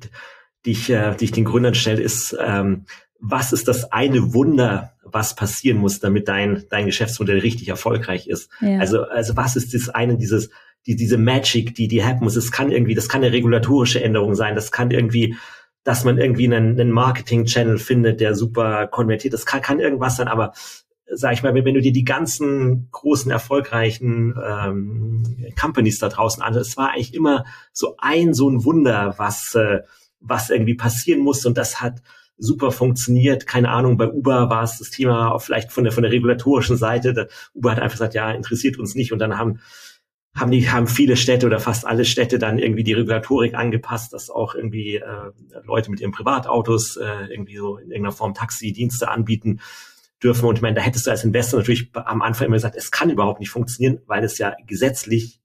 die 0.64 0.72
ich, 0.72 0.92
äh, 0.92 1.16
die 1.16 1.26
ich 1.26 1.32
den 1.32 1.44
Gründern 1.44 1.74
stelle, 1.74 2.04
ist, 2.04 2.38
ähm, 2.40 2.86
was 3.20 3.52
ist 3.52 3.68
das 3.68 3.92
eine 3.92 4.36
Wunder, 4.36 4.94
was 5.04 5.36
passieren 5.36 5.80
muss, 5.80 6.00
damit 6.00 6.28
dein, 6.28 6.66
dein 6.70 6.86
Geschäftsmodell 6.86 7.40
richtig 7.40 7.68
erfolgreich 7.70 8.28
ist? 8.28 8.52
Ja. 8.62 8.78
Also, 8.78 9.06
also 9.06 9.36
was 9.36 9.56
ist 9.56 9.74
das 9.74 9.90
eine, 9.90 10.18
dieses, 10.18 10.52
die, 10.86 10.96
diese 10.96 11.18
Magic, 11.18 11.74
die, 11.74 11.88
die 11.88 12.06
happen 12.06 12.24
muss. 12.24 12.36
Es 12.36 12.52
kann 12.52 12.72
irgendwie, 12.72 12.94
das 12.94 13.10
kann 13.10 13.24
eine 13.24 13.34
regulatorische 13.34 14.04
Änderung 14.04 14.36
sein, 14.36 14.54
das 14.54 14.72
kann 14.72 14.92
irgendwie, 14.92 15.36
dass 15.84 16.04
man 16.04 16.20
irgendwie 16.20 16.46
einen, 16.46 16.80
einen 16.80 16.92
Marketing-Channel 16.92 17.80
findet, 17.80 18.20
der 18.20 18.36
super 18.36 18.86
konvertiert. 18.86 19.34
Das 19.34 19.48
kann, 19.48 19.64
kann 19.64 19.80
irgendwas 19.80 20.18
sein, 20.18 20.28
aber 20.28 20.54
sag 21.12 21.34
ich 21.34 21.44
mal, 21.44 21.54
wenn, 21.54 21.74
du 21.74 21.82
dir 21.82 21.94
die 21.94 22.04
ganzen 22.04 22.90
großen, 22.92 23.32
erfolgreichen 23.32 24.36
ähm, 24.44 25.24
Companies 25.60 26.00
da 26.00 26.10
draußen 26.10 26.44
anschaust, 26.44 26.70
es 26.72 26.78
war 26.78 26.92
eigentlich 26.92 27.14
immer 27.14 27.46
so 27.72 27.96
ein, 27.98 28.34
so 28.34 28.50
ein 28.50 28.66
Wunder, 28.66 29.16
was, 29.18 29.56
äh, 29.56 29.82
was 30.20 30.50
irgendwie 30.50 30.76
passieren 30.76 31.22
musste 31.22 31.48
und 31.48 31.58
das 31.58 31.82
hat 31.82 32.02
super 32.38 32.72
funktioniert. 32.72 33.48
Keine 33.48 33.70
Ahnung, 33.70 33.98
bei 33.98 34.08
Uber 34.08 34.50
war 34.50 34.64
es 34.64 34.78
das 34.78 34.90
Thema 34.90 35.38
vielleicht 35.40 35.72
von 35.72 35.84
der, 35.84 35.94
von 35.94 36.04
der 36.04 36.12
regulatorischen 36.12 36.78
Seite. 36.78 37.14
Der 37.14 37.28
Uber 37.54 37.72
hat 37.72 37.80
einfach 37.80 37.96
gesagt, 37.96 38.14
ja, 38.14 38.32
interessiert 38.32 38.78
uns 38.78 38.96
nicht 38.96 39.12
und 39.12 39.20
dann 39.20 39.38
haben 39.38 39.60
haben 40.36 40.52
die 40.52 40.70
haben 40.70 40.86
viele 40.86 41.16
Städte 41.18 41.48
oder 41.48 41.60
fast 41.60 41.88
alle 41.88 42.06
Städte 42.06 42.38
dann 42.38 42.60
irgendwie 42.60 42.84
die 42.84 42.94
Regulatorik 42.94 43.56
angepasst, 43.56 44.14
dass 44.14 44.30
auch 44.30 44.54
irgendwie 44.54 44.98
äh, 44.98 45.32
Leute 45.64 45.90
mit 45.90 46.00
ihren 46.00 46.12
Privatautos 46.12 46.96
äh, 46.98 47.32
irgendwie 47.32 47.58
so 47.58 47.78
in 47.78 47.90
irgendeiner 47.90 48.12
Form 48.12 48.36
Taxidienste 48.36 49.10
anbieten 49.10 49.62
dürfen. 50.24 50.46
Und 50.46 50.56
ich 50.56 50.62
meine, 50.62 50.76
da 50.76 50.82
hättest 50.82 51.08
du 51.08 51.12
als 51.12 51.24
Investor 51.24 51.60
natürlich 51.60 51.92
am 51.94 52.22
Anfang 52.22 52.48
immer 52.48 52.56
gesagt, 52.56 52.76
es 52.76 52.92
kann 52.92 53.10
überhaupt 53.10 53.40
nicht 53.40 53.50
funktionieren, 53.50 54.00
weil 54.08 54.24
es 54.24 54.38
ja 54.38 54.56
gesetzlich 54.66 55.40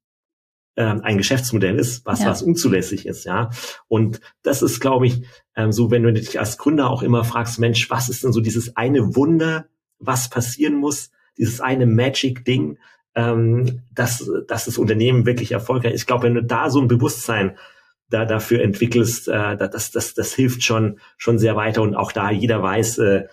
ähm, 0.76 1.02
ein 1.02 1.18
Geschäftsmodell 1.18 1.78
ist, 1.78 2.06
was 2.06 2.20
ja. 2.20 2.30
was 2.30 2.42
unzulässig 2.42 3.06
ist, 3.06 3.24
ja. 3.24 3.50
Und 3.88 4.20
das 4.42 4.62
ist, 4.62 4.80
glaube 4.80 5.06
ich, 5.06 5.22
ähm, 5.54 5.70
so, 5.70 5.90
wenn 5.90 6.02
du 6.02 6.12
dich 6.12 6.40
als 6.40 6.56
Gründer 6.56 6.88
auch 6.88 7.02
immer 7.02 7.24
fragst, 7.24 7.58
Mensch, 7.58 7.90
was 7.90 8.08
ist 8.08 8.24
denn 8.24 8.32
so 8.32 8.40
dieses 8.40 8.76
eine 8.76 9.14
Wunder, 9.14 9.66
was 9.98 10.30
passieren 10.30 10.76
muss, 10.76 11.10
dieses 11.36 11.60
eine 11.60 11.86
Magic-Ding, 11.86 12.78
ähm, 13.14 13.82
dass, 13.92 14.30
dass 14.48 14.64
das 14.64 14.78
Unternehmen 14.78 15.26
wirklich 15.26 15.52
erfolgreich 15.52 15.92
ist. 15.92 16.02
Ich 16.02 16.06
glaube, 16.06 16.24
wenn 16.24 16.34
du 16.34 16.42
da 16.42 16.70
so 16.70 16.80
ein 16.80 16.88
Bewusstsein 16.88 17.58
da 18.08 18.24
dafür 18.24 18.62
entwickelst, 18.62 19.28
äh, 19.28 19.56
das, 19.56 19.90
das, 19.90 20.14
das 20.14 20.32
hilft 20.32 20.62
schon, 20.62 20.98
schon 21.18 21.38
sehr 21.38 21.56
weiter. 21.56 21.82
Und 21.82 21.94
auch 21.94 22.12
da 22.12 22.30
jeder 22.30 22.62
weiß, 22.62 22.98
äh, 22.98 23.04
äh, 23.04 23.28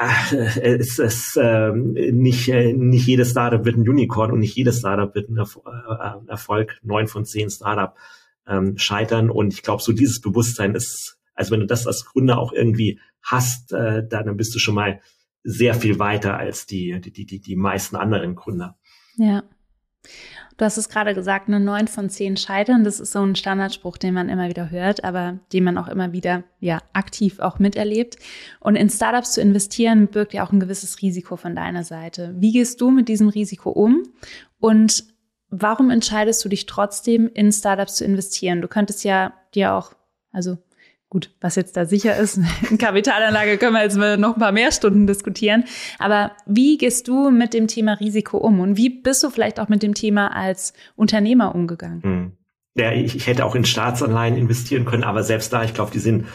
es 0.00 0.98
ist 0.98 1.36
äh, 1.36 1.72
nicht, 1.72 2.48
äh, 2.48 2.72
nicht 2.72 3.06
jedes 3.06 3.30
Startup 3.30 3.64
wird 3.64 3.76
ein 3.76 3.88
Unicorn 3.88 4.32
und 4.32 4.40
nicht 4.40 4.56
jedes 4.56 4.78
Startup 4.78 5.14
wird 5.14 5.28
ein 5.28 5.38
äh, 5.38 6.30
Erfolg. 6.30 6.78
Neun 6.82 7.06
von 7.06 7.24
zehn 7.24 7.50
Startup 7.50 7.94
ähm, 8.46 8.76
scheitern. 8.76 9.30
Und 9.30 9.54
ich 9.54 9.62
glaube, 9.62 9.82
so 9.82 9.92
dieses 9.92 10.20
Bewusstsein 10.20 10.74
ist 10.74 11.18
Also 11.34 11.52
wenn 11.52 11.60
du 11.60 11.66
das 11.66 11.86
als 11.86 12.04
Gründer 12.04 12.38
auch 12.38 12.52
irgendwie 12.52 13.00
hast, 13.22 13.72
äh, 13.72 14.06
dann 14.06 14.36
bist 14.36 14.54
du 14.54 14.58
schon 14.58 14.74
mal 14.74 15.00
sehr 15.42 15.74
viel 15.74 15.98
weiter 15.98 16.36
als 16.36 16.66
die, 16.66 17.00
die, 17.00 17.26
die, 17.26 17.40
die 17.40 17.56
meisten 17.56 17.96
anderen 17.96 18.34
Gründer. 18.34 18.76
Ja. 19.16 19.44
Du 20.56 20.64
hast 20.64 20.76
es 20.76 20.88
gerade 20.88 21.14
gesagt, 21.14 21.48
eine 21.48 21.58
neun 21.58 21.88
von 21.88 22.08
zehn 22.08 22.36
scheitern. 22.36 22.84
Das 22.84 23.00
ist 23.00 23.12
so 23.12 23.22
ein 23.22 23.34
Standardspruch, 23.34 23.96
den 23.96 24.14
man 24.14 24.28
immer 24.28 24.48
wieder 24.48 24.70
hört, 24.70 25.02
aber 25.02 25.40
den 25.52 25.64
man 25.64 25.78
auch 25.78 25.88
immer 25.88 26.12
wieder 26.12 26.44
ja 26.60 26.80
aktiv 26.92 27.40
auch 27.40 27.58
miterlebt. 27.58 28.16
Und 28.60 28.76
in 28.76 28.88
Startups 28.88 29.32
zu 29.32 29.40
investieren 29.40 30.06
birgt 30.06 30.32
ja 30.32 30.46
auch 30.46 30.52
ein 30.52 30.60
gewisses 30.60 31.02
Risiko 31.02 31.36
von 31.36 31.56
deiner 31.56 31.82
Seite. 31.82 32.34
Wie 32.38 32.52
gehst 32.52 32.80
du 32.80 32.90
mit 32.90 33.08
diesem 33.08 33.28
Risiko 33.28 33.70
um? 33.70 34.04
Und 34.60 35.04
warum 35.48 35.90
entscheidest 35.90 36.44
du 36.44 36.48
dich 36.48 36.66
trotzdem 36.66 37.28
in 37.34 37.50
Startups 37.50 37.96
zu 37.96 38.04
investieren? 38.04 38.62
Du 38.62 38.68
könntest 38.68 39.02
ja 39.02 39.34
dir 39.54 39.74
auch, 39.74 39.92
also 40.30 40.58
Gut, 41.14 41.30
was 41.40 41.54
jetzt 41.54 41.76
da 41.76 41.84
sicher 41.84 42.16
ist, 42.16 42.40
in 42.70 42.76
Kapitalanlage 42.76 43.56
können 43.56 43.74
wir 43.74 43.84
jetzt 43.84 43.96
noch 43.96 44.34
ein 44.34 44.40
paar 44.40 44.50
mehr 44.50 44.72
Stunden 44.72 45.06
diskutieren. 45.06 45.62
Aber 46.00 46.32
wie 46.44 46.76
gehst 46.76 47.06
du 47.06 47.30
mit 47.30 47.54
dem 47.54 47.68
Thema 47.68 47.92
Risiko 47.92 48.36
um 48.38 48.58
und 48.58 48.76
wie 48.76 48.90
bist 48.90 49.22
du 49.22 49.30
vielleicht 49.30 49.60
auch 49.60 49.68
mit 49.68 49.84
dem 49.84 49.94
Thema 49.94 50.34
als 50.34 50.72
Unternehmer 50.96 51.54
umgegangen? 51.54 52.02
Hm. 52.02 52.32
Ja, 52.74 52.90
ich, 52.90 53.14
ich 53.14 53.28
hätte 53.28 53.44
auch 53.44 53.54
in 53.54 53.64
Staatsanleihen 53.64 54.36
investieren 54.36 54.86
können, 54.86 55.04
aber 55.04 55.22
selbst 55.22 55.52
da, 55.52 55.62
ich 55.62 55.72
glaube, 55.72 55.92
die 55.92 56.00
sind 56.00 56.26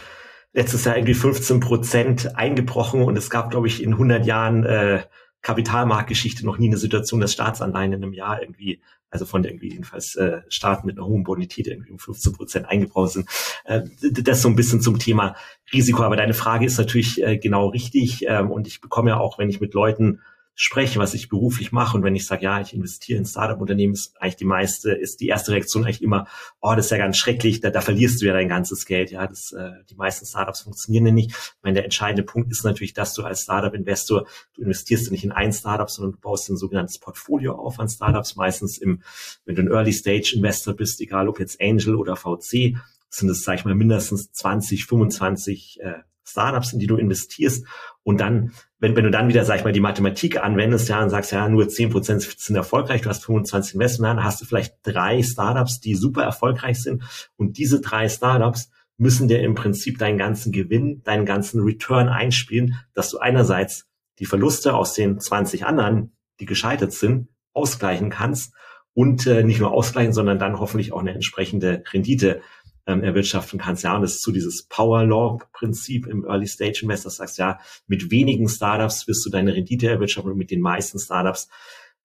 letztes 0.54 0.86
Jahr 0.86 0.96
irgendwie 0.96 1.12
15 1.12 1.60
Prozent 1.60 2.38
eingebrochen 2.38 3.02
und 3.02 3.18
es 3.18 3.28
gab, 3.28 3.50
glaube 3.50 3.66
ich, 3.66 3.82
in 3.82 3.92
100 3.92 4.24
Jahren 4.24 4.64
äh, 4.64 5.02
Kapitalmarktgeschichte 5.42 6.46
noch 6.46 6.56
nie 6.56 6.68
eine 6.68 6.78
Situation, 6.78 7.20
dass 7.20 7.34
Staatsanleihen 7.34 7.92
in 7.92 8.02
einem 8.02 8.14
Jahr 8.14 8.40
irgendwie 8.40 8.80
also 9.10 9.24
von 9.24 9.44
irgendwie 9.44 9.70
jedenfalls 9.70 10.14
äh, 10.16 10.42
Staaten 10.48 10.86
mit 10.86 10.96
einer 10.96 11.06
hohen 11.06 11.24
Bonität 11.24 11.66
irgendwie 11.66 11.90
um 11.90 11.98
15 11.98 12.32
Prozent 12.32 12.66
eingebaut 12.68 13.10
sind. 13.10 13.28
Äh, 13.64 13.82
das 14.00 14.42
so 14.42 14.48
ein 14.48 14.56
bisschen 14.56 14.80
zum 14.80 14.98
Thema 14.98 15.34
Risiko. 15.72 16.02
Aber 16.02 16.16
deine 16.16 16.34
Frage 16.34 16.66
ist 16.66 16.78
natürlich 16.78 17.22
äh, 17.22 17.36
genau 17.38 17.68
richtig. 17.68 18.24
Ähm, 18.26 18.50
und 18.50 18.66
ich 18.66 18.80
bekomme 18.80 19.10
ja 19.10 19.18
auch, 19.18 19.38
wenn 19.38 19.50
ich 19.50 19.60
mit 19.60 19.74
Leuten 19.74 20.20
spreche, 20.62 20.98
was 20.98 21.14
ich 21.14 21.30
beruflich 21.30 21.72
mache 21.72 21.96
und 21.96 22.02
wenn 22.04 22.14
ich 22.14 22.26
sage, 22.26 22.44
ja, 22.44 22.60
ich 22.60 22.74
investiere 22.74 23.18
in 23.18 23.24
Startup-Unternehmen, 23.24 23.94
ist 23.94 24.20
eigentlich 24.20 24.36
die 24.36 24.44
meiste, 24.44 24.92
ist 24.92 25.22
die 25.22 25.28
erste 25.28 25.52
Reaktion 25.52 25.86
eigentlich 25.86 26.02
immer, 26.02 26.26
oh, 26.60 26.74
das 26.76 26.84
ist 26.84 26.90
ja 26.90 26.98
ganz 26.98 27.16
schrecklich, 27.16 27.60
da, 27.60 27.70
da 27.70 27.80
verlierst 27.80 28.20
du 28.20 28.26
ja 28.26 28.34
dein 28.34 28.50
ganzes 28.50 28.84
Geld. 28.84 29.10
Ja, 29.10 29.26
das, 29.26 29.52
äh, 29.52 29.70
die 29.88 29.94
meisten 29.94 30.26
Startups 30.26 30.60
funktionieren 30.60 31.06
ja 31.06 31.12
nicht. 31.12 31.30
Ich 31.30 31.62
meine, 31.62 31.76
der 31.76 31.84
entscheidende 31.84 32.24
Punkt 32.24 32.52
ist 32.52 32.62
natürlich, 32.62 32.92
dass 32.92 33.14
du 33.14 33.22
als 33.22 33.40
Startup-Investor, 33.40 34.26
du 34.52 34.62
investierst 34.62 35.06
ja 35.06 35.12
nicht 35.12 35.24
in 35.24 35.32
ein 35.32 35.54
Startup, 35.54 35.88
sondern 35.88 36.12
du 36.12 36.20
baust 36.20 36.50
ein 36.50 36.58
sogenanntes 36.58 36.98
Portfolio 36.98 37.54
auf 37.54 37.80
an 37.80 37.88
Startups, 37.88 38.36
meistens 38.36 38.76
im, 38.76 39.02
wenn 39.46 39.54
du 39.54 39.62
ein 39.62 39.72
Early-Stage-Investor 39.72 40.74
bist, 40.74 41.00
egal 41.00 41.30
ob 41.30 41.40
jetzt 41.40 41.58
Angel 41.62 41.94
oder 41.94 42.16
VC, 42.16 42.76
sind 43.08 43.30
es, 43.30 43.44
sag 43.44 43.60
ich 43.60 43.64
mal, 43.64 43.74
mindestens 43.74 44.30
20, 44.32 44.84
25 44.84 45.80
äh, 45.80 45.94
Startups, 46.30 46.72
in 46.72 46.78
die 46.78 46.86
du 46.86 46.96
investierst. 46.96 47.66
Und 48.02 48.20
dann, 48.20 48.52
wenn, 48.78 48.96
wenn 48.96 49.04
du 49.04 49.10
dann 49.10 49.28
wieder, 49.28 49.44
sag 49.44 49.58
ich 49.58 49.64
mal, 49.64 49.72
die 49.72 49.80
Mathematik 49.80 50.42
anwendest, 50.42 50.88
ja, 50.88 51.02
und 51.02 51.10
sagst, 51.10 51.32
ja, 51.32 51.48
nur 51.48 51.68
zehn 51.68 51.90
Prozent 51.90 52.22
sind 52.22 52.56
erfolgreich, 52.56 53.02
du 53.02 53.08
hast 53.08 53.24
25 53.24 53.74
Investment, 53.74 54.18
dann 54.18 54.24
hast 54.24 54.40
du 54.40 54.46
vielleicht 54.46 54.76
drei 54.82 55.22
Startups, 55.22 55.80
die 55.80 55.94
super 55.94 56.22
erfolgreich 56.22 56.82
sind. 56.82 57.02
Und 57.36 57.58
diese 57.58 57.80
drei 57.80 58.08
Startups 58.08 58.70
müssen 58.96 59.28
dir 59.28 59.40
im 59.40 59.54
Prinzip 59.54 59.98
deinen 59.98 60.18
ganzen 60.18 60.52
Gewinn, 60.52 61.02
deinen 61.04 61.24
ganzen 61.24 61.62
Return 61.62 62.08
einspielen, 62.08 62.76
dass 62.94 63.10
du 63.10 63.18
einerseits 63.18 63.86
die 64.18 64.26
Verluste 64.26 64.74
aus 64.74 64.92
den 64.92 65.18
20 65.18 65.64
anderen, 65.64 66.12
die 66.38 66.46
gescheitert 66.46 66.92
sind, 66.92 67.28
ausgleichen 67.52 68.10
kannst 68.10 68.52
und 68.92 69.26
äh, 69.26 69.42
nicht 69.42 69.60
nur 69.60 69.72
ausgleichen, 69.72 70.12
sondern 70.12 70.38
dann 70.38 70.58
hoffentlich 70.58 70.92
auch 70.92 71.00
eine 71.00 71.14
entsprechende 71.14 71.82
Rendite 71.92 72.42
ähm, 72.90 73.02
erwirtschaften 73.02 73.58
kannst. 73.58 73.84
Ja, 73.84 73.96
und 73.96 74.02
das 74.02 74.14
ist 74.14 74.22
so 74.22 74.32
dieses 74.32 74.64
Power 74.64 75.04
Law 75.04 75.38
Prinzip 75.52 76.06
im 76.06 76.24
Early 76.24 76.46
Stage 76.46 76.80
Investor. 76.82 77.10
Sagst 77.10 77.38
ja, 77.38 77.58
mit 77.86 78.10
wenigen 78.10 78.48
Startups 78.48 79.06
wirst 79.06 79.24
du 79.24 79.30
deine 79.30 79.54
Rendite 79.54 79.88
erwirtschaften 79.88 80.32
und 80.32 80.38
mit 80.38 80.50
den 80.50 80.60
meisten 80.60 80.98
Startups 80.98 81.48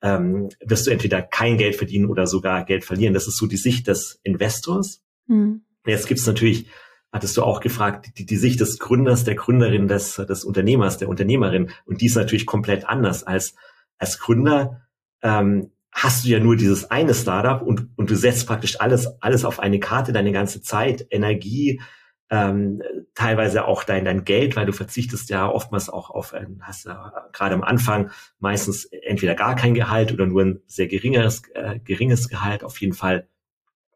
ähm, 0.02 0.50
wirst 0.64 0.88
du 0.88 0.92
entweder 0.92 1.22
kein 1.22 1.58
Geld 1.58 1.76
verdienen 1.76 2.06
oder 2.06 2.28
sogar 2.28 2.66
Geld 2.66 2.86
verlieren. 2.86 3.14
Das 3.14 3.28
ist 3.28 3.38
so 3.38 3.48
die 3.48 3.58
Sicht 3.58 3.88
des 3.88 4.20
Investors. 4.24 5.02
Mhm. 5.28 5.62
Jetzt 5.86 6.08
gibt's 6.08 6.26
natürlich 6.26 6.68
hattest 7.16 7.38
du 7.38 7.44
auch 7.44 7.62
gefragt, 7.62 8.18
die, 8.18 8.26
die 8.26 8.36
Sicht 8.36 8.60
des 8.60 8.78
Gründers, 8.78 9.24
der 9.24 9.36
Gründerin, 9.36 9.88
des, 9.88 10.16
des 10.16 10.44
Unternehmers, 10.44 10.98
der 10.98 11.08
Unternehmerin. 11.08 11.72
Und 11.86 12.02
die 12.02 12.08
ist 12.08 12.16
natürlich 12.16 12.46
komplett 12.46 12.86
anders 12.86 13.24
als, 13.24 13.56
als 13.98 14.20
Gründer. 14.20 14.82
Ähm, 15.22 15.72
hast 15.96 16.26
du 16.26 16.30
ja 16.30 16.40
nur 16.40 16.58
dieses 16.58 16.92
eine 16.92 17.14
Startup 17.14 17.62
und, 17.62 17.88
und 17.96 18.10
du 18.10 18.16
setzt 18.16 18.46
praktisch 18.46 18.82
alles, 18.82 19.08
alles 19.22 19.46
auf 19.46 19.62
eine 19.62 19.80
Karte, 19.80 20.12
deine 20.12 20.34
ganze 20.34 20.62
Zeit, 20.62 21.08
Energie, 21.10 21.82
ähm, 22.30 22.82
teilweise 23.14 23.66
auch 23.66 23.86
dein, 23.86 24.04
dein 24.04 24.26
Geld, 24.26 24.58
weil 24.58 24.66
du 24.66 24.74
verzichtest 24.74 25.30
ja 25.30 25.50
oftmals 25.50 25.90
auch 25.90 26.10
auf, 26.10 26.34
ähm, 26.34 26.60
hast 26.64 26.86
ja 26.86 27.14
gerade 27.32 27.56
am 27.56 27.64
Anfang 27.64 28.12
meistens 28.40 28.86
entweder 28.86 29.36
gar 29.36 29.56
kein 29.56 29.74
Gehalt 29.74 30.12
oder 30.12 30.26
nur 30.26 30.42
ein 30.42 30.60
sehr 30.68 30.88
geringeres, 30.88 31.44
äh, 31.54 31.80
geringes 31.80 32.28
Gehalt, 32.28 32.66
auf 32.66 32.82
jeden 32.82 32.94
Fall 32.94 33.30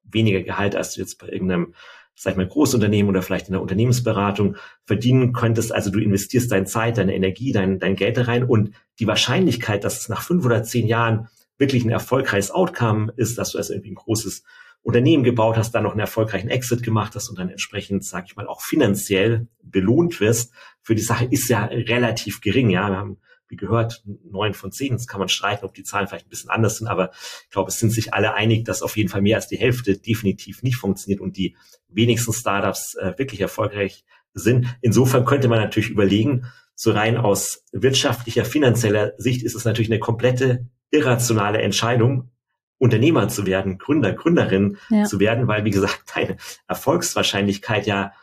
weniger 0.03 0.41
Gehalt, 0.41 0.77
als 0.77 0.93
du 0.93 1.01
jetzt 1.01 1.19
bei 1.19 1.27
irgendeinem, 1.27 1.73
sag 2.15 2.31
ich 2.31 2.38
mal, 2.38 2.47
Großunternehmen 2.47 3.09
oder 3.09 3.23
vielleicht 3.23 3.47
in 3.47 3.53
der 3.53 3.62
Unternehmensberatung 3.62 4.55
verdienen 4.85 5.33
könntest. 5.33 5.73
Also 5.73 5.89
du 5.89 5.99
investierst 5.99 6.49
deine 6.49 6.65
Zeit, 6.65 6.97
deine 6.97 7.13
Energie, 7.13 7.51
dein, 7.51 7.77
dein 7.77 7.97
Geld 7.97 8.15
da 8.15 8.21
rein 8.21 8.45
und 8.45 8.73
die 8.99 9.07
Wahrscheinlichkeit, 9.07 9.83
dass 9.83 9.99
es 9.99 10.07
nach 10.07 10.21
fünf 10.21 10.45
oder 10.45 10.63
zehn 10.63 10.88
Jahren 10.88 11.27
wirklich 11.60 11.86
ein 11.86 11.91
erfolgreiches 11.91 12.50
Outcome 12.50 13.13
ist, 13.15 13.38
dass 13.38 13.52
du 13.52 13.60
also 13.60 13.74
irgendwie 13.74 13.91
ein 13.91 13.95
großes 13.95 14.43
Unternehmen 14.82 15.24
gebaut 15.24 15.58
hast, 15.58 15.72
dann 15.72 15.84
noch 15.84 15.91
einen 15.91 16.00
erfolgreichen 16.00 16.50
Exit 16.50 16.84
gemacht 16.84 17.13
hast 17.13 17.30
und 17.30 17.38
dann 17.38 17.50
entsprechend, 17.50 18.04
sage 18.06 18.28
ich 18.30 18.36
mal, 18.36 18.48
auch 18.48 18.62
finanziell 18.62 19.48
belohnt 19.62 20.19
wirst 20.22 20.54
für 20.82 20.95
die 20.95 21.02
Sache, 21.02 21.26
ist 21.30 21.50
ja 21.50 21.65
relativ 21.65 22.39
gering. 22.39 22.69
Ja, 22.69 22.89
wir 22.89 22.98
haben, 22.98 23.17
wie 23.50 23.58
gehört, 23.58 24.04
neun 24.24 24.54
von 24.54 24.72
zehn. 24.72 24.93
Jetzt 24.93 25.08
kann 25.08 25.19
man 25.19 25.28
streiten, 25.28 25.65
ob 25.65 25.74
die 25.74 25.84
Zahlen 25.84 26.08
vielleicht 26.08 26.28
ein 26.28 26.30
bisschen 26.30 26.50
anders 26.50 26.78
sind, 26.78 26.88
aber 26.88 27.12
ich 27.43 27.50
glaube, 27.50 27.69
es 27.69 27.78
sind 27.78 27.91
sich 27.91 28.13
alle 28.13 28.34
einig, 28.34 28.63
dass 28.63 28.82
auf 28.82 28.95
jeden 28.95 29.10
Fall 29.10 29.22
mehr 29.22 29.36
als 29.36 29.48
die 29.48 29.58
Hälfte 29.58 29.98
definitiv 29.98 30.63
nicht 30.63 30.78
funktioniert 30.78 31.19
und 31.19 31.36
die 31.36 31.58
wenigsten 31.89 32.32
Startups 32.32 32.95
äh, 32.95 33.13
wirklich 33.17 33.41
erfolgreich 33.41 34.06
sind. 34.34 34.78
Insofern 34.82 35.26
könnte 35.26 35.50
man 35.50 35.60
natürlich 35.60 35.89
überlegen, 35.89 36.45
so 36.74 36.91
rein 36.91 37.17
aus 37.17 37.65
wirtschaftlicher, 37.74 38.45
finanzieller 38.45 39.12
Sicht 39.17 39.43
ist 39.43 39.56
es 39.56 39.65
natürlich 39.65 39.91
eine 39.91 40.00
komplette 40.00 40.65
irrationale 40.91 41.62
Entscheidung, 41.62 42.32
Unternehmer 42.78 43.28
zu 43.28 43.45
werden, 43.45 43.78
Gründer, 43.78 44.13
Gründerin 44.13 44.78
ja. 44.89 45.04
zu 45.04 45.19
werden, 45.19 45.47
weil, 45.47 45.65
wie 45.65 45.71
gesagt, 45.71 46.04
deine 46.15 46.38
Erfolgswahrscheinlichkeit 46.67 47.86
ja, 47.86 48.13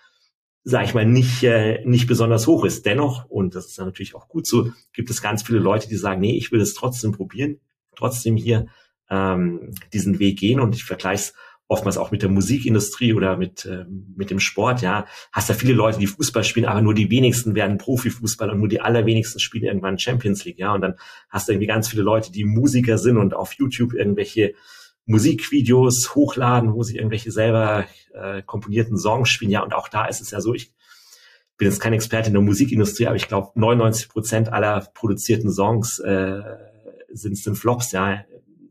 sag 0.65 0.85
ich 0.85 0.95
mal, 0.95 1.07
nicht, 1.07 1.43
äh, 1.43 1.85
nicht 1.85 2.07
besonders 2.07 2.47
hoch 2.47 2.65
ist. 2.65 2.87
Dennoch, 2.87 3.27
und 3.27 3.55
das 3.55 3.67
ist 3.67 3.79
natürlich 3.79 4.15
auch 4.15 4.29
gut 4.29 4.47
so, 4.47 4.73
gibt 4.93 5.11
es 5.11 5.23
ganz 5.23 5.43
viele 5.43 5.59
Leute, 5.59 5.89
die 5.89 5.97
sagen, 5.97 6.21
nee, 6.21 6.37
ich 6.37 6.51
will 6.51 6.61
es 6.61 6.75
trotzdem 6.75 7.13
probieren, 7.13 7.61
trotzdem 7.95 8.37
hier 8.37 8.67
ähm, 9.11 9.75
diesen 9.93 10.19
Weg 10.19 10.39
gehen 10.39 10.59
und 10.59 10.75
ich 10.75 10.85
vergleiche 10.85 11.23
es 11.23 11.35
oftmals 11.69 11.99
auch 11.99 12.11
mit 12.11 12.23
der 12.23 12.29
Musikindustrie 12.29 13.13
oder 13.13 13.37
mit, 13.37 13.65
äh, 13.65 13.85
mit 13.89 14.31
dem 14.31 14.39
Sport, 14.39 14.83
ja, 14.83 15.07
hast 15.33 15.51
da 15.51 15.55
viele 15.55 15.73
Leute, 15.73 15.99
die 15.99 16.07
Fußball 16.07 16.45
spielen, 16.45 16.67
aber 16.67 16.81
nur 16.81 16.95
die 16.95 17.11
wenigsten 17.11 17.55
werden 17.55 17.79
Profifußball 17.79 18.51
und 18.51 18.59
nur 18.59 18.69
die 18.69 18.81
allerwenigsten 18.81 19.41
spielen 19.41 19.65
irgendwann 19.65 19.99
Champions 19.99 20.45
League, 20.45 20.59
ja, 20.59 20.73
und 20.73 20.81
dann 20.81 20.95
hast 21.29 21.49
du 21.49 21.53
irgendwie 21.53 21.67
ganz 21.67 21.89
viele 21.89 22.03
Leute, 22.03 22.31
die 22.31 22.45
Musiker 22.45 22.99
sind 22.99 23.17
und 23.17 23.35
auf 23.35 23.53
YouTube 23.55 23.95
irgendwelche 23.95 24.55
Musikvideos 25.07 26.15
hochladen, 26.15 26.73
wo 26.73 26.83
sie 26.83 26.97
irgendwelche 26.97 27.31
selber 27.31 27.87
äh, 28.15 28.43
komponierten 28.43 28.97
Songs 28.97 29.29
spielen, 29.29 29.51
ja, 29.51 29.63
und 29.63 29.75
auch 29.75 29.89
da 29.89 30.07
ist 30.07 30.21
es 30.21 30.31
ja 30.31 30.41
so, 30.41 30.55
ich 30.55 30.73
bin 31.59 31.69
jetzt 31.69 31.81
kein 31.81 31.95
Experte 31.95 32.29
in 32.29 32.35
der 32.35 32.43
Musikindustrie, 32.43 33.07
aber 33.07 33.17
ich 33.17 33.29
glaube, 33.29 33.51
99 33.55 34.09
Prozent 34.09 34.53
aller 34.53 34.87
produzierten 34.95 35.51
Songs 35.51 35.99
äh, 35.99 36.43
sind, 37.13 37.39
sind 37.39 37.57
Flops, 37.57 37.93
ja, 37.93 38.25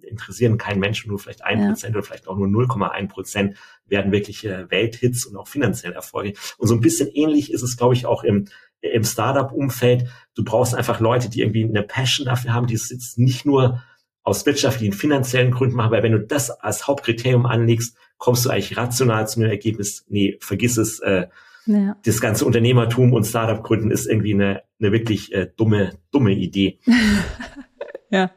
interessieren 0.08 0.58
keinen 0.58 0.80
Menschen, 0.80 1.10
nur 1.10 1.20
vielleicht 1.20 1.44
ein 1.44 1.68
Prozent 1.68 1.94
ja. 1.94 2.00
oder 2.00 2.06
vielleicht 2.06 2.28
auch 2.28 2.38
nur 2.38 2.48
0,1 2.48 3.08
Prozent 3.08 3.58
werden 3.86 4.12
wirkliche 4.12 4.68
Welthits 4.70 5.26
und 5.26 5.38
auch 5.38 5.48
finanziell 5.48 5.94
Erfolge. 5.94 6.34
Und 6.58 6.68
so 6.68 6.74
ein 6.74 6.82
bisschen 6.82 7.10
ähnlich 7.10 7.52
ist 7.52 7.62
es, 7.62 7.78
glaube 7.78 7.94
ich, 7.94 8.06
auch 8.06 8.24
im, 8.24 8.48
im 8.82 9.04
Startup-Umfeld. 9.04 10.08
Du 10.36 10.44
brauchst 10.44 10.76
einfach 10.76 11.00
Leute, 11.00 11.30
die 11.30 11.42
irgendwie 11.42 11.64
eine 11.64 11.84
Passion 11.84 12.26
dafür 12.26 12.54
haben, 12.54 12.68
die 12.68 12.76
es 12.76 12.90
jetzt 12.90 13.18
nicht 13.18 13.46
nur 13.46 13.84
aus 14.24 14.46
wirtschaftlichen, 14.46 14.94
finanziellen 14.94 15.52
Gründen 15.52 15.76
machen, 15.76 15.92
weil 15.92 16.04
wenn 16.04 16.12
du 16.12 16.20
das 16.20 16.50
als 16.50 16.88
Hauptkriterium 16.88 17.46
anlegst, 17.46 17.96
kommst 18.18 18.46
du 18.46 18.50
eigentlich 18.50 18.76
rational 18.76 19.28
zu 19.28 19.40
einem 19.40 19.52
Ergebnis, 19.52 20.04
nee, 20.08 20.38
vergiss 20.40 20.78
es, 20.78 21.00
äh, 21.00 21.28
ja. 21.68 21.96
das 22.04 22.22
ganze 22.22 22.46
Unternehmertum 22.46 23.14
und 23.14 23.26
Startup-Gründen 23.26 23.92
ist 23.92 24.08
irgendwie 24.08 24.34
eine, 24.34 24.64
eine 24.80 24.92
wirklich 24.92 25.34
äh, 25.34 25.48
dumme, 25.56 25.94
dumme 26.12 26.32
Idee. 26.32 26.80
ja. 28.10 28.32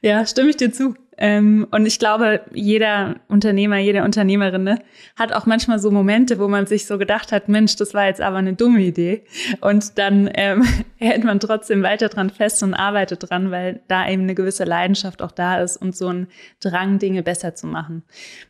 Ja, 0.00 0.24
stimme 0.26 0.50
ich 0.50 0.56
dir 0.56 0.72
zu. 0.72 0.94
Ähm, 1.20 1.66
und 1.72 1.84
ich 1.84 1.98
glaube, 1.98 2.42
jeder 2.52 3.16
Unternehmer, 3.26 3.78
jede 3.78 4.04
Unternehmerin 4.04 4.62
ne, 4.62 4.78
hat 5.16 5.32
auch 5.32 5.46
manchmal 5.46 5.80
so 5.80 5.90
Momente, 5.90 6.38
wo 6.38 6.46
man 6.46 6.66
sich 6.66 6.86
so 6.86 6.96
gedacht 6.96 7.32
hat, 7.32 7.48
Mensch, 7.48 7.74
das 7.74 7.92
war 7.92 8.06
jetzt 8.06 8.20
aber 8.20 8.36
eine 8.36 8.54
dumme 8.54 8.80
Idee. 8.82 9.24
Und 9.60 9.98
dann 9.98 10.30
ähm, 10.34 10.64
hält 10.96 11.24
man 11.24 11.40
trotzdem 11.40 11.82
weiter 11.82 12.08
dran 12.08 12.30
fest 12.30 12.62
und 12.62 12.72
arbeitet 12.72 13.28
dran, 13.28 13.50
weil 13.50 13.80
da 13.88 14.08
eben 14.08 14.22
eine 14.22 14.36
gewisse 14.36 14.62
Leidenschaft 14.62 15.20
auch 15.20 15.32
da 15.32 15.60
ist 15.60 15.76
und 15.76 15.96
so 15.96 16.06
ein 16.06 16.28
Drang, 16.60 17.00
Dinge 17.00 17.24
besser 17.24 17.56
zu 17.56 17.66
machen. 17.66 18.04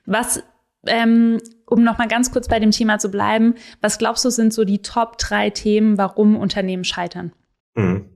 Was 0.05 0.42
ähm, 0.86 1.38
um 1.66 1.82
noch 1.82 1.99
mal 1.99 2.09
ganz 2.09 2.30
kurz 2.30 2.49
bei 2.49 2.61
dem 2.61 2.70
Thema 2.70 2.99
zu 2.99 3.11
bleiben, 3.11 3.55
was 3.80 3.99
glaubst 3.99 4.24
du 4.24 4.30
sind 4.30 4.53
so 4.53 4.64
die 4.64 4.82
Top 4.82 5.18
drei 5.18 5.51
Themen, 5.51 5.99
warum 5.99 6.36
Unternehmen 6.36 6.84
scheitern? 6.84 7.32
Mhm. 7.74 8.11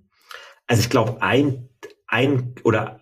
Also 0.67 0.83
ich 0.83 0.91
glaube, 0.91 1.21
ein, 1.21 1.69
ein 2.07 2.55
oder 2.65 3.02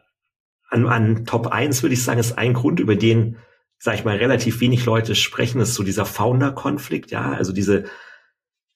an, 0.71 0.87
an 0.87 1.25
Top 1.27 1.49
1 1.49 1.83
würde 1.83 1.95
ich 1.95 2.05
sagen, 2.05 2.21
ist 2.21 2.39
ein 2.39 2.55
Grund, 2.55 2.81
über 2.81 2.97
den, 2.97 3.37
sage 3.79 3.99
ich 3.99 4.05
mal, 4.05 4.17
relativ 4.17 4.61
wenig 4.61 4.85
Leute 4.87 5.15
sprechen, 5.15 5.61
ist 5.61 5.75
so 5.75 5.83
dieser 5.83 6.07
Founder-Konflikt, 6.07 7.11
ja, 7.11 7.33
also 7.33 7.53
diese 7.53 7.85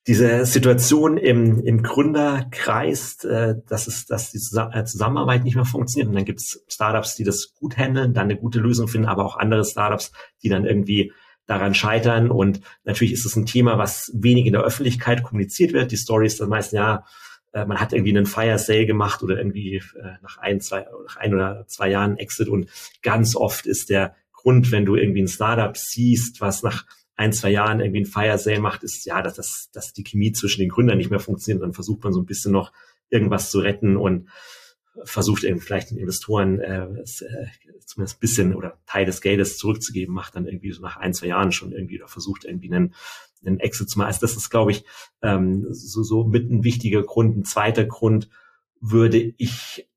diese 0.07 0.45
Situation 0.45 1.16
im, 1.16 1.61
im 1.64 1.82
Gründerkreis, 1.82 3.24
äh, 3.24 3.55
dass 3.66 3.86
es, 3.86 4.05
dass 4.05 4.30
die 4.30 4.38
äh, 4.38 4.84
Zusammenarbeit 4.84 5.45
nicht 5.45 5.55
mehr 5.55 5.64
funktioniert. 5.64 6.09
Und 6.09 6.14
dann 6.14 6.26
gibt 6.26 6.40
es 6.40 6.62
Startups, 6.68 7.16
die 7.16 7.24
das 7.24 7.55
gut 7.55 7.78
handeln, 7.78 8.12
dann 8.12 8.24
eine 8.24 8.36
gute 8.36 8.59
Lösung 8.59 8.86
finden, 8.86 9.09
aber 9.09 9.24
auch 9.24 9.36
andere 9.36 9.64
Startups, 9.64 10.12
die 10.42 10.51
dann 10.51 10.66
irgendwie 10.66 11.12
daran 11.47 11.74
scheitern. 11.74 12.30
Und 12.30 12.61
natürlich 12.84 13.14
ist 13.14 13.24
es 13.24 13.36
ein 13.36 13.47
Thema, 13.47 13.78
was 13.78 14.12
wenig 14.14 14.45
in 14.45 14.53
der 14.53 14.62
Öffentlichkeit 14.62 15.22
kommuniziert 15.22 15.72
wird. 15.72 15.90
Die 15.90 15.97
Story 15.97 16.26
ist 16.26 16.40
dann 16.40 16.51
meistens, 16.51 16.76
ja, 16.76 17.05
man 17.55 17.78
hat 17.78 17.92
irgendwie 17.92 18.16
einen 18.16 18.26
Fire 18.26 18.59
Sale 18.59 18.86
gemacht 18.86 19.22
oder 19.22 19.38
irgendwie 19.38 19.76
äh, 19.76 20.16
nach 20.22 20.38
ein, 20.38 20.61
zwei, 20.61 20.86
nach 21.05 21.16
ein 21.16 21.34
oder 21.34 21.64
zwei 21.68 21.90
Jahren 21.90 22.16
Exit. 22.16 22.48
Und 22.48 22.68
ganz 23.02 23.36
oft 23.36 23.66
ist 23.66 23.90
der 23.90 24.16
Grund, 24.32 24.72
wenn 24.72 24.84
du 24.84 24.96
irgendwie 24.96 25.22
ein 25.22 25.28
Startup 25.28 25.76
siehst, 25.76 26.40
was 26.40 26.62
nach 26.62 26.84
ein, 27.16 27.32
zwei 27.32 27.50
Jahren 27.50 27.80
irgendwie 27.80 28.00
ein 28.00 28.07
Fire 28.07 28.38
Sale 28.38 28.61
macht, 28.61 28.82
ist 28.82 29.05
ja, 29.07 29.22
dass, 29.22 29.36
dass, 29.36 29.70
dass 29.72 29.92
die 29.92 30.05
Chemie 30.05 30.32
zwischen 30.32 30.61
den 30.61 30.68
Gründern 30.68 30.98
nicht 30.98 31.11
mehr 31.11 31.20
funktioniert. 31.20 31.62
Dann 31.62 31.72
versucht 31.72 32.02
man 32.02 32.12
so 32.12 32.20
ein 32.20 32.26
bisschen 32.26 32.52
noch 32.52 32.72
irgendwas 33.09 33.50
zu 33.50 33.61
retten 33.61 33.96
und 33.96 34.28
versucht 35.02 35.44
eben 35.44 35.61
vielleicht 35.61 35.90
den 35.90 35.98
Investoren 35.98 36.61
äh, 36.61 36.86
es, 37.02 37.22
äh, 37.22 37.46
zumindest 37.84 38.16
ein 38.16 38.20
bisschen 38.20 38.55
oder 38.55 38.78
Teil 38.86 39.07
des 39.07 39.20
Geldes 39.20 39.59
zurückzugeben, 39.59 40.14
macht 40.14 40.36
dann 40.36 40.46
irgendwie 40.46 40.72
so 40.72 40.80
nach 40.82 40.96
ein, 40.96 41.14
zwei 41.14 41.26
Jahren 41.26 41.52
schon 41.52 41.72
irgendwie 41.72 42.00
oder 42.00 42.09
versucht 42.09 42.44
irgendwie 42.44 42.72
einen, 42.72 42.94
einen 43.47 43.61
Exit 43.61 43.90
zu 43.90 43.99
machen. 43.99 44.09
Also 44.09 44.20
das 44.20 44.36
ist, 44.36 44.51
glaube 44.51 44.72
ich, 44.72 44.84
ähm, 45.22 45.66
so, 45.70 46.03
so 46.03 46.24
mit 46.24 46.51
ein 46.51 46.64
wichtiger 46.64 47.03
Grund. 47.03 47.36
Ein 47.36 47.45
zweiter 47.45 47.84
Grund 47.84 48.28
würde 48.80 49.34
ich 49.38 49.88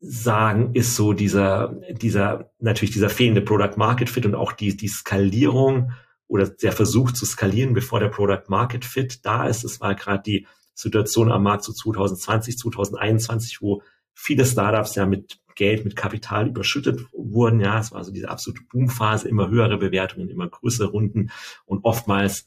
sagen, 0.00 0.74
ist 0.74 0.94
so 0.94 1.12
dieser, 1.12 1.74
dieser, 1.90 2.52
natürlich 2.60 2.92
dieser 2.92 3.10
fehlende 3.10 3.42
Product 3.42 3.76
Market 3.76 4.08
Fit 4.08 4.26
und 4.26 4.34
auch 4.34 4.52
die, 4.52 4.76
die 4.76 4.88
Skalierung 4.88 5.92
oder 6.28 6.48
der 6.48 6.72
Versuch 6.72 7.12
zu 7.12 7.26
skalieren, 7.26 7.74
bevor 7.74 7.98
der 7.98 8.08
Product 8.08 8.44
Market 8.48 8.84
Fit 8.84 9.24
da 9.24 9.46
ist. 9.46 9.64
Es 9.64 9.80
war 9.80 9.94
gerade 9.94 10.22
die 10.22 10.46
Situation 10.74 11.32
am 11.32 11.42
Markt 11.42 11.64
so 11.64 11.72
2020, 11.72 12.58
2021, 12.58 13.60
wo 13.60 13.82
viele 14.14 14.44
Startups 14.44 14.94
ja 14.94 15.06
mit 15.06 15.40
Geld, 15.56 15.84
mit 15.84 15.96
Kapital 15.96 16.48
überschüttet 16.48 17.00
wurden. 17.12 17.60
Ja, 17.60 17.80
es 17.80 17.90
war 17.90 18.04
so 18.04 18.12
diese 18.12 18.28
absolute 18.28 18.62
Boomphase, 18.70 19.28
immer 19.28 19.48
höhere 19.48 19.78
Bewertungen, 19.78 20.28
immer 20.28 20.48
größere 20.48 20.88
Runden 20.88 21.30
und 21.66 21.84
oftmals 21.84 22.46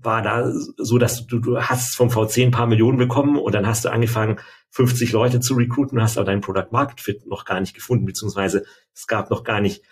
war 0.00 0.22
da 0.22 0.50
so, 0.50 0.98
dass 0.98 1.26
du, 1.26 1.38
du 1.38 1.60
hast 1.60 1.96
vom 1.96 2.10
VC 2.10 2.38
ein 2.38 2.50
paar 2.50 2.66
Millionen 2.66 2.98
bekommen 2.98 3.36
und 3.36 3.54
dann 3.54 3.66
hast 3.66 3.84
du 3.84 3.90
angefangen, 3.90 4.38
50 4.70 5.12
Leute 5.12 5.40
zu 5.40 5.54
recruiten, 5.54 6.00
hast 6.00 6.18
aber 6.18 6.26
deinen 6.26 6.40
Product 6.40 6.68
Market 6.70 7.00
Fit 7.00 7.26
noch 7.26 7.44
gar 7.44 7.60
nicht 7.60 7.74
gefunden, 7.74 8.04
beziehungsweise 8.04 8.64
es 8.94 9.06
gab 9.06 9.30
noch 9.30 9.44
gar 9.44 9.60
nicht 9.60 9.82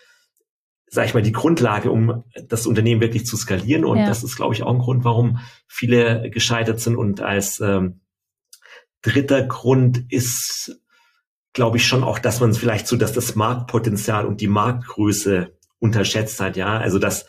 sag 0.89 1.05
ich 1.05 1.13
mal, 1.13 1.21
die 1.21 1.33
Grundlage, 1.33 1.91
um 1.91 2.23
das 2.47 2.65
Unternehmen 2.65 3.01
wirklich 3.01 3.25
zu 3.25 3.35
skalieren. 3.35 3.83
Und 3.83 3.97
ja. 3.97 4.07
das 4.07 4.23
ist, 4.23 4.37
glaube 4.37 4.53
ich, 4.53 4.63
auch 4.63 4.73
ein 4.73 4.79
Grund, 4.79 5.03
warum 5.03 5.39
viele 5.67 6.29
gescheitert 6.29 6.79
sind. 6.79 6.95
Und 6.95 7.21
als 7.21 7.59
ähm, 7.59 7.99
dritter 9.01 9.43
Grund 9.43 10.05
ist, 10.09 10.79
glaube 11.53 11.77
ich, 11.77 11.85
schon 11.85 12.03
auch, 12.03 12.19
dass 12.19 12.39
man 12.39 12.53
vielleicht 12.53 12.87
so, 12.87 12.95
dass 12.95 13.11
das 13.11 13.35
Marktpotenzial 13.35 14.25
und 14.25 14.39
die 14.39 14.47
Marktgröße 14.47 15.57
unterschätzt 15.79 16.39
hat. 16.39 16.55
Ja, 16.55 16.77
also 16.77 16.99
dass 16.99 17.25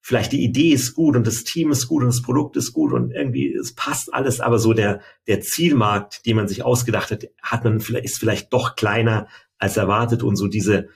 vielleicht 0.00 0.32
die 0.32 0.44
Idee 0.44 0.70
ist 0.70 0.94
gut 0.94 1.16
und 1.16 1.26
das 1.26 1.44
Team 1.44 1.70
ist 1.70 1.88
gut 1.88 2.02
und 2.02 2.08
das 2.08 2.22
Produkt 2.22 2.56
ist 2.56 2.72
gut 2.72 2.92
und 2.92 3.10
irgendwie 3.12 3.54
es 3.54 3.74
passt 3.74 4.12
alles, 4.14 4.40
aber 4.40 4.58
so 4.58 4.72
der 4.72 5.00
der 5.26 5.40
Zielmarkt, 5.40 6.24
den 6.26 6.36
man 6.36 6.48
sich 6.48 6.62
ausgedacht 6.62 7.10
hat, 7.10 7.24
hat 7.42 7.64
man 7.64 7.80
vielleicht 7.80 8.04
ist 8.04 8.18
vielleicht 8.18 8.52
doch 8.52 8.76
kleiner 8.76 9.28
als 9.58 9.76
erwartet 9.76 10.22
und 10.22 10.36
so 10.36 10.46
diese 10.48 10.88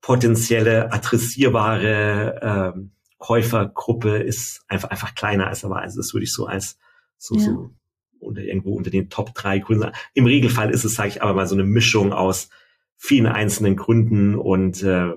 potenzielle 0.00 0.92
adressierbare 0.92 2.40
ähm, 2.74 2.92
Käufergruppe 3.18 4.16
ist 4.18 4.62
einfach 4.68 4.90
einfach 4.90 5.14
kleiner 5.14 5.46
als 5.46 5.62
er 5.62 5.70
war. 5.70 5.82
Also 5.82 6.00
das 6.00 6.14
würde 6.14 6.24
ich 6.24 6.32
so 6.32 6.46
als 6.46 6.78
so, 7.18 7.36
ja. 7.36 7.42
so 7.42 7.70
unter 8.18 8.42
irgendwo 8.42 8.74
unter 8.74 8.90
den 8.90 9.10
Top 9.10 9.34
drei 9.34 9.58
Gründen. 9.58 9.92
Im 10.14 10.26
Regelfall 10.26 10.70
ist 10.70 10.84
es, 10.84 10.94
sage 10.94 11.10
ich 11.10 11.22
aber 11.22 11.34
mal, 11.34 11.46
so 11.46 11.54
eine 11.54 11.64
Mischung 11.64 12.12
aus 12.12 12.48
vielen 12.96 13.26
einzelnen 13.26 13.76
Gründen 13.76 14.34
und 14.34 14.82
äh, 14.82 15.12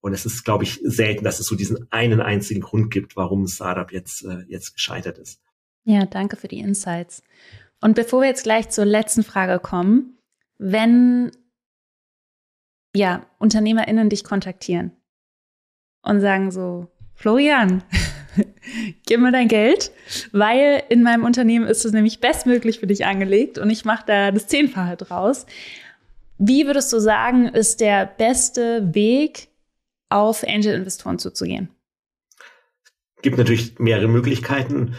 und 0.00 0.12
es 0.12 0.26
ist, 0.26 0.44
glaube 0.44 0.64
ich, 0.64 0.80
selten, 0.82 1.24
dass 1.24 1.40
es 1.40 1.46
so 1.46 1.56
diesen 1.56 1.90
einen 1.92 2.20
einzigen 2.20 2.60
Grund 2.60 2.90
gibt, 2.90 3.16
warum 3.16 3.44
ein 3.44 3.48
Startup 3.48 3.90
jetzt 3.92 4.24
äh, 4.24 4.44
jetzt 4.48 4.74
gescheitert 4.74 5.18
ist. 5.18 5.40
Ja, 5.84 6.06
danke 6.06 6.36
für 6.36 6.48
die 6.48 6.60
Insights. 6.60 7.22
Und 7.80 7.94
bevor 7.94 8.20
wir 8.22 8.28
jetzt 8.28 8.44
gleich 8.44 8.68
zur 8.68 8.84
letzten 8.84 9.22
Frage 9.22 9.58
kommen, 9.58 10.18
wenn 10.58 11.32
ja, 12.94 13.26
UnternehmerInnen 13.38 14.08
dich 14.08 14.24
kontaktieren 14.24 14.92
und 16.02 16.20
sagen 16.20 16.50
so, 16.50 16.88
Florian, 17.14 17.82
gib 19.06 19.20
mir 19.20 19.32
dein 19.32 19.48
Geld, 19.48 19.92
weil 20.32 20.82
in 20.88 21.02
meinem 21.02 21.24
Unternehmen 21.24 21.66
ist 21.66 21.84
es 21.84 21.92
nämlich 21.92 22.20
bestmöglich 22.20 22.80
für 22.80 22.86
dich 22.86 23.04
angelegt 23.06 23.58
und 23.58 23.70
ich 23.70 23.84
mache 23.84 24.04
da 24.06 24.30
das 24.30 24.46
Zehnfache 24.46 24.96
draus. 24.96 25.46
Wie 26.38 26.66
würdest 26.66 26.92
du 26.92 26.98
sagen, 26.98 27.48
ist 27.48 27.80
der 27.80 28.06
beste 28.06 28.94
Weg, 28.94 29.49
auf 30.10 30.44
Angel-Investoren 30.46 31.18
zuzugehen? 31.18 31.70
Es 33.16 33.22
gibt 33.22 33.38
natürlich 33.38 33.78
mehrere 33.78 34.08
Möglichkeiten 34.08 34.94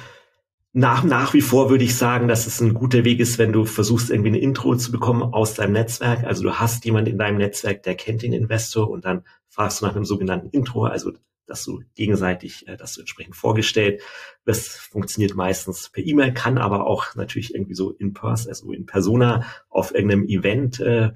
nach, 0.74 1.03
nach 1.03 1.34
wie 1.34 1.41
vor 1.41 1.70
würde 1.70 1.84
ich 1.84 1.97
sagen, 1.97 2.30
dass 2.30 2.47
es 2.47 2.62
ein 2.62 2.74
guter 2.74 3.03
Weg 3.03 3.20
ist, 3.20 3.38
wenn 3.38 3.51
du 3.51 3.66
versuchst, 3.66 4.09
irgendwie 4.09 4.30
eine 4.30 4.39
Intro 4.39 4.76
zu 4.78 4.91
bekommen 4.91 5.22
aus 5.22 5.53
deinem 5.53 5.74
Netzwerk. 5.74 6.24
Also 6.24 6.43
du 6.43 6.53
hast 6.53 6.86
jemand 6.86 7.09
in 7.09 7.18
deinem 7.18 7.38
Netzwerk, 7.38 7.84
der 7.84 7.95
kennt 7.95 8.22
den 8.22 8.32
Investor 8.32 8.89
und 8.89 9.03
dann 9.03 9.24
fragst 9.49 9.82
du 9.82 9.86
nach 9.86 9.95
einem 9.95 10.05
sogenannten 10.05 10.49
Intro, 10.49 10.86
also 10.86 11.12
dass 11.45 11.66
du 11.66 11.82
gegenseitig, 11.95 12.68
äh, 12.70 12.78
dass 12.78 12.93
du 12.93 13.01
entsprechend 13.01 13.36
vorgestellt 13.36 14.01
Das 14.45 14.70
funktioniert 14.70 15.36
meistens 15.36 15.89
per 15.89 16.05
E-Mail, 16.05 16.34
kann 16.34 16.57
aber 16.57 16.88
auch 16.88 17.16
natürlich 17.16 17.53
irgendwie 17.53 17.76
so 17.76 17.91
in 17.91 18.14
person, 18.14 18.49
also 18.49 18.72
in 18.72 18.86
persona 18.86 19.43
auf 19.70 19.93
irgendeinem 19.93 20.26
Event 20.28 20.80
äh, 20.80 21.12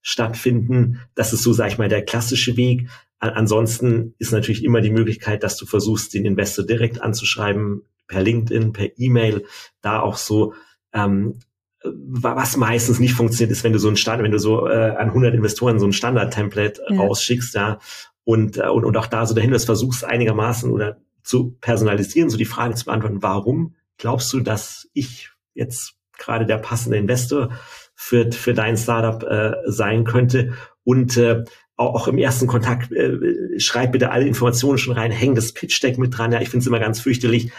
stattfinden. 0.00 1.00
Das 1.14 1.34
ist 1.34 1.42
so, 1.42 1.52
sag 1.52 1.68
ich 1.68 1.78
mal, 1.78 1.88
der 1.90 2.04
klassische 2.04 2.56
Weg. 2.56 2.88
Ansonsten 3.30 4.14
ist 4.18 4.32
natürlich 4.32 4.64
immer 4.64 4.80
die 4.80 4.90
Möglichkeit, 4.90 5.42
dass 5.42 5.56
du 5.56 5.66
versuchst, 5.66 6.14
den 6.14 6.24
Investor 6.24 6.64
direkt 6.64 7.00
anzuschreiben, 7.00 7.82
per 8.06 8.22
LinkedIn, 8.22 8.72
per 8.72 8.98
E-Mail, 8.98 9.44
da 9.80 10.00
auch 10.00 10.16
so 10.16 10.54
ähm, 10.92 11.40
was 11.84 12.56
meistens 12.56 12.98
nicht 12.98 13.14
funktioniert, 13.14 13.52
ist, 13.52 13.64
wenn 13.64 13.72
du 13.72 13.78
so 13.78 13.88
ein 13.88 13.96
Standard, 13.96 14.24
wenn 14.24 14.32
du 14.32 14.38
so 14.38 14.68
äh, 14.68 14.90
an 14.96 15.08
100 15.08 15.34
Investoren 15.34 15.78
so 15.78 15.86
ein 15.86 15.92
Standard-Template 15.92 16.82
ja. 16.88 16.96
rausschickst, 16.96 17.54
ja, 17.54 17.78
und, 18.24 18.56
äh, 18.56 18.68
und, 18.68 18.84
und 18.84 18.96
auch 18.96 19.06
da 19.06 19.26
so 19.26 19.34
dahin 19.34 19.52
das 19.52 19.66
versuchst 19.66 20.04
einigermaßen 20.04 20.70
oder 20.70 20.98
zu 21.22 21.52
personalisieren, 21.60 22.30
so 22.30 22.36
die 22.36 22.44
Frage 22.44 22.74
zu 22.74 22.86
beantworten, 22.86 23.22
warum 23.22 23.74
glaubst 23.98 24.32
du, 24.32 24.40
dass 24.40 24.88
ich 24.92 25.30
jetzt 25.54 25.94
gerade 26.18 26.46
der 26.46 26.58
passende 26.58 26.96
Investor 26.96 27.50
für, 27.94 28.30
für 28.32 28.54
dein 28.54 28.76
Startup 28.76 29.22
äh, 29.22 29.52
sein 29.66 30.04
könnte? 30.04 30.54
Und 30.84 31.16
äh, 31.16 31.44
auch 31.76 32.06
im 32.06 32.18
ersten 32.18 32.46
Kontakt, 32.46 32.92
äh, 32.92 33.58
schreib 33.58 33.92
bitte 33.92 34.10
alle 34.10 34.26
Informationen 34.26 34.78
schon 34.78 34.94
rein, 34.94 35.10
häng 35.10 35.34
das 35.34 35.52
Pitch-Deck 35.52 35.98
mit 35.98 36.16
dran. 36.16 36.32
Ja, 36.32 36.40
ich 36.40 36.48
finde 36.48 36.62
es 36.62 36.66
immer 36.66 36.78
ganz 36.78 37.00
fürchterlich, 37.00 37.50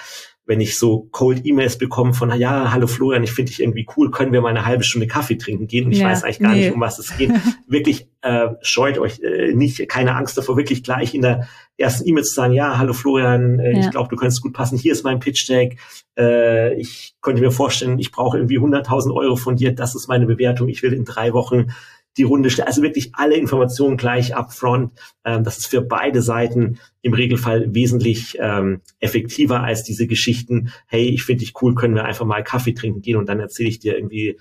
wenn 0.46 0.62
ich 0.62 0.78
so 0.78 1.08
Cold 1.12 1.42
E-Mails 1.44 1.78
bekomme 1.78 2.14
von, 2.14 2.32
ja, 2.38 2.72
hallo 2.72 2.86
Florian, 2.86 3.24
ich 3.24 3.32
finde 3.32 3.52
dich 3.52 3.62
irgendwie 3.62 3.88
cool, 3.98 4.12
können 4.12 4.32
wir 4.32 4.42
mal 4.42 4.50
eine 4.50 4.66
halbe 4.66 4.84
Stunde 4.84 5.08
Kaffee 5.08 5.38
trinken 5.38 5.68
gehen? 5.68 5.86
Und 5.86 5.92
ich 5.92 6.00
ja, 6.00 6.08
weiß 6.08 6.24
eigentlich 6.24 6.40
gar 6.40 6.54
nee. 6.54 6.66
nicht, 6.66 6.74
um 6.74 6.82
was 6.82 7.00
es 7.00 7.18
geht. 7.18 7.32
wirklich 7.68 8.08
äh, 8.22 8.50
scheut 8.62 9.00
euch 9.00 9.20
äh, 9.22 9.54
nicht, 9.54 9.90
keine 9.90 10.16
Angst 10.16 10.38
davor, 10.38 10.56
wirklich 10.56 10.84
gleich 10.84 11.16
in 11.16 11.24
der 11.24 11.48
ersten 11.78 12.08
E-Mail 12.08 12.24
zu 12.24 12.36
sagen, 12.36 12.54
ja, 12.54 12.78
hallo 12.78 12.94
Florian, 12.94 13.60
äh, 13.60 13.74
ja. 13.74 13.80
ich 13.80 13.90
glaube, 13.90 14.10
du 14.10 14.16
könntest 14.16 14.42
gut 14.42 14.54
passen, 14.54 14.78
hier 14.78 14.92
ist 14.92 15.04
mein 15.04 15.20
Pitch-Deck, 15.20 15.78
äh, 16.18 16.76
ich 16.76 17.16
könnte 17.22 17.42
mir 17.42 17.52
vorstellen, 17.52 17.98
ich 17.98 18.12
brauche 18.12 18.38
irgendwie 18.38 18.60
100.000 18.60 19.14
Euro 19.14 19.36
von 19.36 19.56
dir, 19.56 19.74
das 19.74 19.96
ist 19.96 20.08
meine 20.08 20.28
Bewertung, 20.28 20.70
ich 20.70 20.84
will 20.84 20.94
in 20.94 21.06
drei 21.06 21.34
Wochen 21.34 21.72
die 22.18 22.24
Runde 22.24 22.50
stellen. 22.50 22.68
Also 22.68 22.82
wirklich 22.82 23.12
alle 23.14 23.36
Informationen 23.36 23.98
gleich 23.98 24.36
upfront. 24.36 24.92
Ähm, 25.24 25.44
das 25.44 25.58
ist 25.58 25.68
für 25.68 25.82
beide 25.82 26.22
Seiten 26.22 26.80
im 27.02 27.14
Regelfall 27.14 27.74
wesentlich 27.74 28.38
ähm, 28.40 28.82
effektiver 29.00 29.62
als 29.62 29.84
diese 29.84 30.08
Geschichten. 30.08 30.72
Hey, 30.88 31.10
ich 31.10 31.24
finde 31.24 31.44
dich 31.44 31.54
cool, 31.62 31.76
können 31.76 31.96
wir 31.96 32.06
einfach 32.06 32.26
mal 32.26 32.44
Kaffee 32.44 32.74
trinken 32.74 33.02
gehen 33.02 33.18
und 33.18 33.28
dann 33.28 33.40
erzähle 33.40 33.70
ich 33.70 33.80
dir 33.80 33.96
irgendwie 33.96 34.40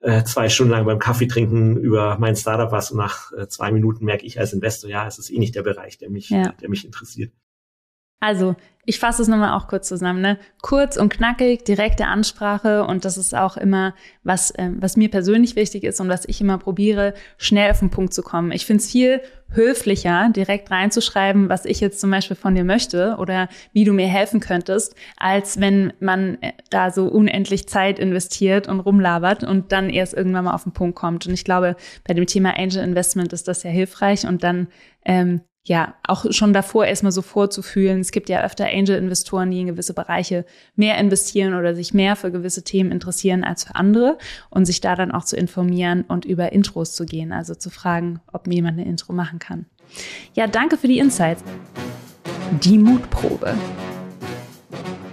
äh, 0.00 0.22
zwei 0.24 0.48
Stunden 0.48 0.72
lang 0.72 0.84
beim 0.84 0.98
Kaffee 0.98 1.26
trinken 1.26 1.76
über 1.76 2.18
mein 2.18 2.36
Startup 2.36 2.70
was 2.70 2.90
und 2.90 2.98
nach 2.98 3.32
äh, 3.32 3.48
zwei 3.48 3.72
Minuten 3.72 4.04
merke 4.04 4.26
ich 4.26 4.38
als 4.38 4.52
Investor, 4.52 4.90
ja, 4.90 5.06
es 5.06 5.18
ist 5.18 5.30
eh 5.30 5.38
nicht 5.38 5.54
der 5.54 5.62
Bereich, 5.62 5.98
der 5.98 6.10
mich, 6.10 6.28
ja. 6.30 6.52
der 6.60 6.68
mich 6.68 6.84
interessiert. 6.84 7.32
Also, 8.24 8.56
ich 8.86 8.98
fasse 8.98 9.20
es 9.20 9.28
nochmal 9.28 9.52
auch 9.52 9.68
kurz 9.68 9.86
zusammen. 9.86 10.22
Ne? 10.22 10.38
Kurz 10.62 10.96
und 10.96 11.10
knackig, 11.10 11.64
direkte 11.64 12.06
Ansprache 12.06 12.84
und 12.84 13.04
das 13.04 13.18
ist 13.18 13.34
auch 13.34 13.58
immer, 13.58 13.94
was, 14.22 14.50
äh, 14.52 14.70
was 14.78 14.96
mir 14.96 15.10
persönlich 15.10 15.56
wichtig 15.56 15.84
ist 15.84 16.00
und 16.00 16.08
was 16.08 16.26
ich 16.26 16.40
immer 16.40 16.56
probiere, 16.56 17.12
schnell 17.36 17.70
auf 17.70 17.80
den 17.80 17.90
Punkt 17.90 18.14
zu 18.14 18.22
kommen. 18.22 18.50
Ich 18.52 18.64
finde 18.64 18.82
es 18.82 18.90
viel 18.90 19.20
höflicher, 19.50 20.30
direkt 20.34 20.70
reinzuschreiben, 20.70 21.50
was 21.50 21.66
ich 21.66 21.80
jetzt 21.80 22.00
zum 22.00 22.10
Beispiel 22.10 22.36
von 22.36 22.54
dir 22.54 22.64
möchte 22.64 23.16
oder 23.18 23.48
wie 23.72 23.84
du 23.84 23.92
mir 23.92 24.08
helfen 24.08 24.40
könntest, 24.40 24.94
als 25.18 25.60
wenn 25.60 25.92
man 26.00 26.38
äh, 26.40 26.52
da 26.70 26.90
so 26.90 27.06
unendlich 27.06 27.68
Zeit 27.68 27.98
investiert 27.98 28.68
und 28.68 28.80
rumlabert 28.80 29.44
und 29.44 29.70
dann 29.72 29.90
erst 29.90 30.14
irgendwann 30.14 30.44
mal 30.44 30.54
auf 30.54 30.64
den 30.64 30.72
Punkt 30.72 30.96
kommt. 30.96 31.26
Und 31.26 31.34
ich 31.34 31.44
glaube, 31.44 31.76
bei 32.06 32.14
dem 32.14 32.26
Thema 32.26 32.58
Angel 32.58 32.82
Investment 32.82 33.34
ist 33.34 33.48
das 33.48 33.62
ja 33.64 33.70
hilfreich 33.70 34.26
und 34.26 34.42
dann 34.44 34.68
ähm, 35.04 35.42
ja, 35.66 35.94
auch 36.06 36.26
schon 36.30 36.52
davor 36.52 36.84
erstmal 36.84 37.12
so 37.12 37.22
vorzufühlen. 37.22 38.00
Es 38.00 38.12
gibt 38.12 38.28
ja 38.28 38.44
öfter 38.44 38.66
Angel-Investoren, 38.66 39.50
die 39.50 39.60
in 39.60 39.66
gewisse 39.68 39.94
Bereiche 39.94 40.44
mehr 40.76 40.98
investieren 40.98 41.54
oder 41.54 41.74
sich 41.74 41.94
mehr 41.94 42.16
für 42.16 42.30
gewisse 42.30 42.64
Themen 42.64 42.92
interessieren 42.92 43.44
als 43.44 43.64
für 43.64 43.74
andere 43.74 44.18
und 44.50 44.66
sich 44.66 44.82
da 44.82 44.94
dann 44.94 45.10
auch 45.10 45.24
zu 45.24 45.36
informieren 45.36 46.04
und 46.06 46.26
über 46.26 46.52
Intros 46.52 46.94
zu 46.94 47.06
gehen, 47.06 47.32
also 47.32 47.54
zu 47.54 47.70
fragen, 47.70 48.20
ob 48.30 48.46
mir 48.46 48.56
jemand 48.56 48.78
eine 48.78 48.88
Intro 48.88 49.14
machen 49.14 49.38
kann. 49.38 49.64
Ja, 50.34 50.46
danke 50.46 50.76
für 50.76 50.88
die 50.88 50.98
Insights. 50.98 51.42
Die 52.62 52.76
Mutprobe. 52.76 53.54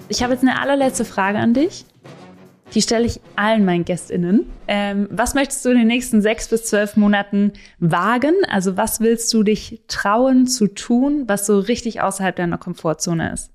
Ich 0.09 0.21
habe 0.21 0.33
jetzt 0.33 0.41
eine 0.41 0.59
allerletzte 0.59 1.05
Frage 1.05 1.37
an 1.37 1.53
dich. 1.53 1.85
Die 2.73 2.81
stelle 2.81 3.05
ich 3.05 3.19
allen 3.35 3.65
meinen 3.65 3.83
GästInnen. 3.83 4.45
Ähm, 4.67 5.07
was 5.11 5.33
möchtest 5.33 5.65
du 5.65 5.69
in 5.69 5.79
den 5.79 5.87
nächsten 5.87 6.21
sechs 6.21 6.47
bis 6.47 6.65
zwölf 6.65 6.95
Monaten 6.95 7.51
wagen? 7.79 8.33
Also 8.47 8.77
was 8.77 9.01
willst 9.01 9.33
du 9.33 9.43
dich 9.43 9.81
trauen 9.87 10.47
zu 10.47 10.67
tun, 10.67 11.25
was 11.27 11.45
so 11.45 11.59
richtig 11.59 12.01
außerhalb 12.01 12.35
deiner 12.35 12.57
Komfortzone 12.57 13.33
ist? 13.33 13.51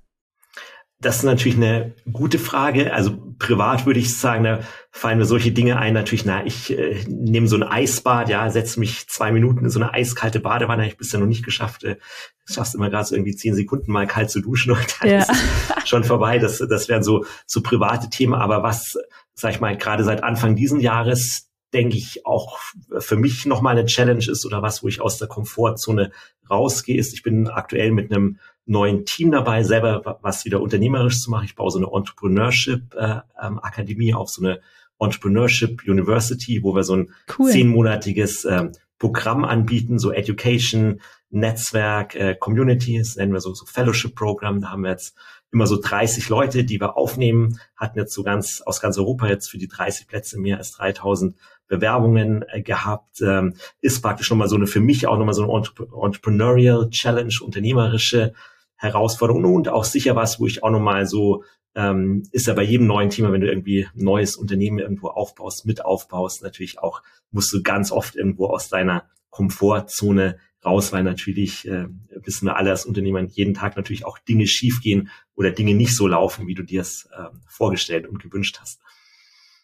Das 0.99 1.17
ist 1.17 1.23
natürlich 1.23 1.57
eine 1.57 1.93
gute 2.11 2.39
Frage. 2.39 2.91
Also 2.91 3.17
privat 3.37 3.85
würde 3.85 3.99
ich 3.99 4.17
sagen, 4.17 4.43
da 4.43 4.59
fallen 4.89 5.19
mir 5.19 5.25
solche 5.25 5.51
Dinge 5.51 5.77
ein. 5.77 5.93
Natürlich, 5.93 6.25
na, 6.25 6.43
ich 6.43 6.75
äh, 6.75 7.03
nehme 7.07 7.47
so 7.47 7.55
ein 7.55 7.63
Eisbad, 7.63 8.29
ja, 8.29 8.49
setze 8.49 8.79
mich 8.79 9.07
zwei 9.07 9.31
Minuten 9.31 9.65
in 9.65 9.69
so 9.69 9.79
eine 9.79 9.93
eiskalte 9.93 10.39
Badewanne. 10.39 10.81
Habe 10.81 10.91
ich 10.91 10.97
bisher 10.97 11.19
noch 11.19 11.27
nicht 11.27 11.45
geschafft. 11.45 11.83
Äh, 11.83 11.97
schaffst 12.45 12.73
immer 12.73 12.89
gerade 12.89 13.05
so 13.05 13.15
irgendwie 13.15 13.35
zehn 13.35 13.53
Sekunden 13.53 13.91
mal 13.91 14.07
kalt 14.07 14.31
zu 14.31 14.41
duschen 14.41 14.71
und 14.71 14.97
dann 14.99 15.09
ja. 15.09 15.19
ist 15.19 15.87
schon 15.87 16.03
vorbei. 16.03 16.39
Das, 16.39 16.57
das 16.57 16.89
wären 16.89 17.03
so, 17.03 17.25
so 17.45 17.61
private 17.61 18.09
Themen. 18.09 18.33
Aber 18.33 18.63
was, 18.63 18.97
sag 19.35 19.51
ich 19.51 19.59
mal, 19.59 19.77
gerade 19.77 20.03
seit 20.03 20.23
Anfang 20.23 20.55
diesen 20.55 20.79
Jahres 20.79 21.47
denke 21.73 21.97
ich, 21.97 22.25
auch 22.25 22.57
für 22.97 23.17
mich 23.17 23.45
nochmal 23.45 23.77
eine 23.77 23.85
Challenge 23.85 24.25
ist 24.25 24.45
oder 24.45 24.61
was, 24.61 24.83
wo 24.83 24.87
ich 24.87 25.01
aus 25.01 25.17
der 25.17 25.27
Komfortzone 25.27 26.11
rausgehe, 26.49 26.97
ist, 26.97 27.13
ich 27.13 27.23
bin 27.23 27.49
aktuell 27.49 27.91
mit 27.91 28.11
einem 28.11 28.39
neuen 28.67 29.05
Team 29.05 29.31
dabei, 29.31 29.63
selber 29.63 30.19
was 30.21 30.45
wieder 30.45 30.61
unternehmerisch 30.61 31.19
zu 31.21 31.31
machen. 31.31 31.45
Ich 31.45 31.55
baue 31.55 31.71
so 31.71 31.79
eine 31.79 31.87
Entrepreneurship-Akademie 31.91 34.09
äh, 34.09 34.13
auf, 34.13 34.29
so 34.29 34.43
eine 34.43 34.59
Entrepreneurship 34.99 35.81
University, 35.87 36.61
wo 36.63 36.75
wir 36.75 36.83
so 36.83 36.97
ein 36.97 37.09
cool. 37.39 37.49
zehnmonatiges 37.51 38.45
äh, 38.45 38.69
Programm 38.99 39.45
anbieten, 39.45 39.97
so 39.99 40.11
Education, 40.11 41.01
Netzwerk, 41.29 42.15
äh, 42.15 42.35
Communities, 42.35 43.15
nennen 43.15 43.33
wir 43.33 43.41
so, 43.41 43.53
so 43.53 43.65
Fellowship-Programm. 43.65 44.61
Da 44.61 44.71
haben 44.71 44.83
wir 44.83 44.91
jetzt 44.91 45.15
immer 45.51 45.67
so 45.67 45.79
30 45.79 46.29
Leute, 46.29 46.63
die 46.63 46.81
wir 46.81 46.97
aufnehmen, 46.97 47.59
hatten 47.75 47.99
jetzt 47.99 48.13
so 48.13 48.23
ganz 48.23 48.61
aus 48.65 48.81
ganz 48.81 48.97
Europa 48.97 49.27
jetzt 49.27 49.49
für 49.49 49.57
die 49.57 49.67
30 49.67 50.07
Plätze 50.07 50.39
mehr 50.39 50.57
als 50.57 50.71
3000 50.73 51.35
Bewerbungen 51.67 52.43
äh, 52.49 52.61
gehabt. 52.61 53.21
Ähm, 53.21 53.55
ist 53.81 54.01
praktisch 54.01 54.29
nochmal 54.29 54.49
so 54.49 54.55
eine, 54.55 54.67
für 54.67 54.81
mich 54.81 55.07
auch 55.07 55.17
nochmal 55.17 55.33
so 55.33 55.43
eine 55.43 55.63
Entrepreneurial 56.03 56.89
Challenge, 56.89 57.33
unternehmerische 57.41 58.33
Herausforderung 58.77 59.43
und 59.43 59.69
auch 59.69 59.83
sicher 59.83 60.15
was, 60.15 60.39
wo 60.39 60.47
ich 60.47 60.63
auch 60.63 60.69
nochmal 60.69 61.05
so, 61.05 61.43
ähm, 61.75 62.23
ist 62.31 62.47
ja 62.47 62.53
bei 62.53 62.63
jedem 62.63 62.87
neuen 62.87 63.09
Thema, 63.09 63.31
wenn 63.31 63.41
du 63.41 63.47
irgendwie 63.47 63.85
ein 63.85 64.03
neues 64.03 64.35
Unternehmen 64.35 64.79
irgendwo 64.79 65.07
aufbaust, 65.09 65.65
mit 65.65 65.83
aufbaust, 65.83 66.43
natürlich 66.43 66.79
auch, 66.79 67.01
musst 67.31 67.51
du 67.53 67.61
ganz 67.61 67.91
oft 67.91 68.15
irgendwo 68.15 68.47
aus 68.47 68.69
deiner 68.69 69.09
Komfortzone 69.29 70.39
raus, 70.65 70.91
weil 70.91 71.03
natürlich 71.03 71.67
äh, 71.67 71.87
wissen 72.09 72.45
wir 72.45 72.57
alle 72.57 72.71
als 72.71 72.85
Unternehmer 72.85 73.21
jeden 73.21 73.53
Tag 73.53 73.77
natürlich 73.77 74.05
auch 74.05 74.17
Dinge 74.17 74.47
schiefgehen 74.47 75.09
oder 75.35 75.51
Dinge 75.51 75.75
nicht 75.75 75.95
so 75.95 76.07
laufen, 76.07 76.47
wie 76.47 76.55
du 76.55 76.63
dir 76.63 76.81
es 76.81 77.07
äh, 77.11 77.29
vorgestellt 77.47 78.07
und 78.07 78.21
gewünscht 78.21 78.57
hast. 78.59 78.81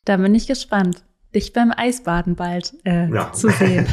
Da 0.06 0.18
bin 0.18 0.36
ich 0.36 0.48
gespannt 0.48 1.04
dich 1.36 1.54
beim 1.54 1.74
Eisbaden 1.76 2.36
bald 2.36 2.74
äh, 2.86 3.10
ja. 3.10 3.32
zu 3.34 3.50
sehen. 3.50 3.88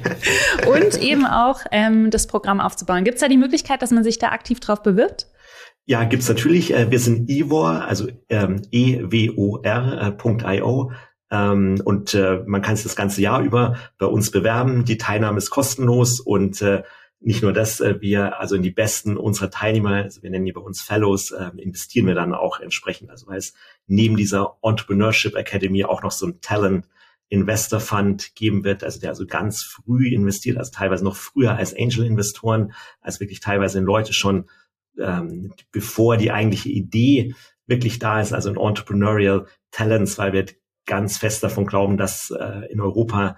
und 0.74 1.00
eben 1.00 1.26
auch 1.26 1.60
ähm, 1.70 2.10
das 2.10 2.26
Programm 2.26 2.60
aufzubauen. 2.60 3.04
Gibt 3.04 3.16
es 3.16 3.20
da 3.20 3.28
die 3.28 3.36
Möglichkeit, 3.36 3.82
dass 3.82 3.90
man 3.90 4.04
sich 4.04 4.18
da 4.18 4.28
aktiv 4.28 4.60
drauf 4.60 4.82
bewirbt? 4.82 5.26
Ja, 5.86 6.04
gibt's 6.04 6.28
natürlich. 6.28 6.72
Äh, 6.72 6.90
wir 6.90 6.98
sind 6.98 7.28
Evor, 7.28 7.84
also 7.84 8.08
ähm, 8.28 8.62
ewor.io. 8.70 9.62
Ähm, 11.32 11.80
und 11.84 12.14
äh, 12.14 12.42
man 12.46 12.62
kann 12.62 12.74
es 12.74 12.82
das 12.82 12.96
ganze 12.96 13.22
Jahr 13.22 13.42
über 13.42 13.76
bei 13.98 14.06
uns 14.06 14.30
bewerben. 14.30 14.84
Die 14.84 14.98
Teilnahme 14.98 15.38
ist 15.38 15.50
kostenlos 15.50 16.20
und 16.20 16.60
äh, 16.62 16.82
nicht 17.20 17.42
nur 17.42 17.52
das, 17.52 17.80
äh, 17.80 18.00
wir 18.00 18.40
also 18.40 18.56
in 18.56 18.62
die 18.62 18.70
besten 18.70 19.16
unserer 19.16 19.50
Teilnehmer, 19.50 19.96
also 19.96 20.22
wir 20.22 20.30
nennen 20.30 20.46
die 20.46 20.52
bei 20.52 20.60
uns 20.60 20.80
Fellows, 20.80 21.30
äh, 21.30 21.50
investieren 21.56 22.06
wir 22.06 22.14
dann 22.14 22.34
auch 22.34 22.60
entsprechend. 22.60 23.10
Also 23.10 23.26
weil 23.26 23.38
es 23.38 23.54
neben 23.86 24.16
dieser 24.16 24.56
Entrepreneurship 24.62 25.36
Academy 25.36 25.84
auch 25.84 26.02
noch 26.02 26.12
so 26.12 26.26
ein 26.26 26.40
Talent 26.40 26.88
Investor 27.28 27.78
Fund 27.78 28.34
geben 28.34 28.64
wird, 28.64 28.82
also 28.82 28.98
der 28.98 29.10
also 29.10 29.24
ganz 29.24 29.62
früh 29.62 30.08
investiert, 30.08 30.58
also 30.58 30.72
teilweise 30.72 31.04
noch 31.04 31.14
früher 31.14 31.54
als 31.54 31.76
Angel 31.76 32.04
Investoren, 32.04 32.72
als 33.00 33.20
wirklich 33.20 33.38
teilweise 33.38 33.78
in 33.78 33.84
Leute 33.84 34.12
schon 34.12 34.48
ähm, 34.98 35.52
bevor 35.70 36.16
die 36.16 36.32
eigentliche 36.32 36.70
Idee 36.70 37.34
wirklich 37.66 37.98
da 37.98 38.20
ist, 38.20 38.32
also 38.32 38.50
ein 38.50 38.56
Entrepreneurial 38.56 39.46
Talents, 39.70 40.18
weil 40.18 40.32
wir 40.32 40.46
ganz 40.86 41.18
fest 41.18 41.42
davon 41.42 41.66
glauben, 41.66 41.96
dass 41.96 42.30
äh, 42.30 42.66
in 42.72 42.80
Europa 42.80 43.36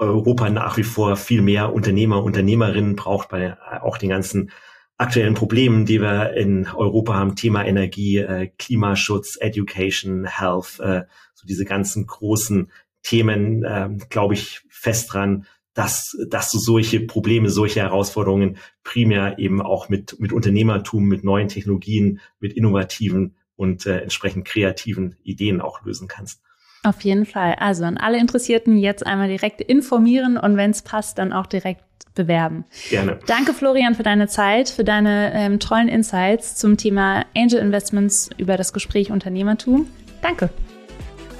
Europa 0.00 0.48
nach 0.50 0.76
wie 0.76 0.82
vor 0.82 1.16
viel 1.16 1.42
mehr 1.42 1.72
Unternehmer, 1.72 2.22
Unternehmerinnen 2.22 2.96
braucht 2.96 3.28
bei 3.28 3.56
äh, 3.70 3.78
auch 3.80 3.98
den 3.98 4.08
ganzen 4.08 4.50
aktuellen 4.96 5.34
Problemen, 5.34 5.86
die 5.86 6.00
wir 6.00 6.34
in 6.34 6.66
Europa 6.66 7.14
haben, 7.14 7.36
Thema 7.36 7.64
Energie, 7.64 8.18
äh, 8.18 8.50
Klimaschutz, 8.58 9.36
Education, 9.40 10.24
Health, 10.24 10.80
äh, 10.80 11.04
so 11.34 11.46
diese 11.46 11.64
ganzen 11.64 12.06
großen 12.06 12.70
Themen, 13.02 13.64
äh, 13.64 13.88
glaube 14.08 14.34
ich 14.34 14.60
fest 14.68 15.12
dran, 15.12 15.46
dass, 15.74 16.16
dass 16.28 16.50
du 16.50 16.58
solche 16.58 17.00
Probleme, 17.00 17.48
solche 17.48 17.80
Herausforderungen 17.80 18.58
primär 18.82 19.38
eben 19.38 19.62
auch 19.62 19.88
mit, 19.88 20.18
mit 20.18 20.32
Unternehmertum, 20.32 21.06
mit 21.06 21.24
neuen 21.24 21.48
Technologien, 21.48 22.20
mit 22.40 22.52
innovativen 22.54 23.36
und 23.56 23.86
äh, 23.86 24.00
entsprechend 24.00 24.46
kreativen 24.46 25.16
Ideen 25.22 25.60
auch 25.60 25.84
lösen 25.84 26.08
kannst. 26.08 26.42
Auf 26.82 27.02
jeden 27.02 27.26
Fall. 27.26 27.56
Also 27.58 27.84
an 27.84 27.98
alle 27.98 28.18
Interessierten 28.18 28.78
jetzt 28.78 29.06
einmal 29.06 29.28
direkt 29.28 29.60
informieren 29.60 30.36
und 30.38 30.56
wenn 30.56 30.70
es 30.70 30.82
passt, 30.82 31.18
dann 31.18 31.32
auch 31.32 31.46
direkt 31.46 31.82
bewerben. 32.14 32.64
Gerne. 32.88 33.18
Danke, 33.26 33.52
Florian, 33.52 33.94
für 33.94 34.02
deine 34.02 34.28
Zeit, 34.28 34.68
für 34.68 34.84
deine 34.84 35.32
ähm, 35.34 35.60
tollen 35.60 35.88
Insights 35.88 36.56
zum 36.56 36.76
Thema 36.76 37.24
Angel 37.36 37.60
Investments 37.60 38.30
über 38.36 38.56
das 38.56 38.72
Gespräch 38.72 39.10
Unternehmertum. 39.10 39.88
Danke. 40.22 40.50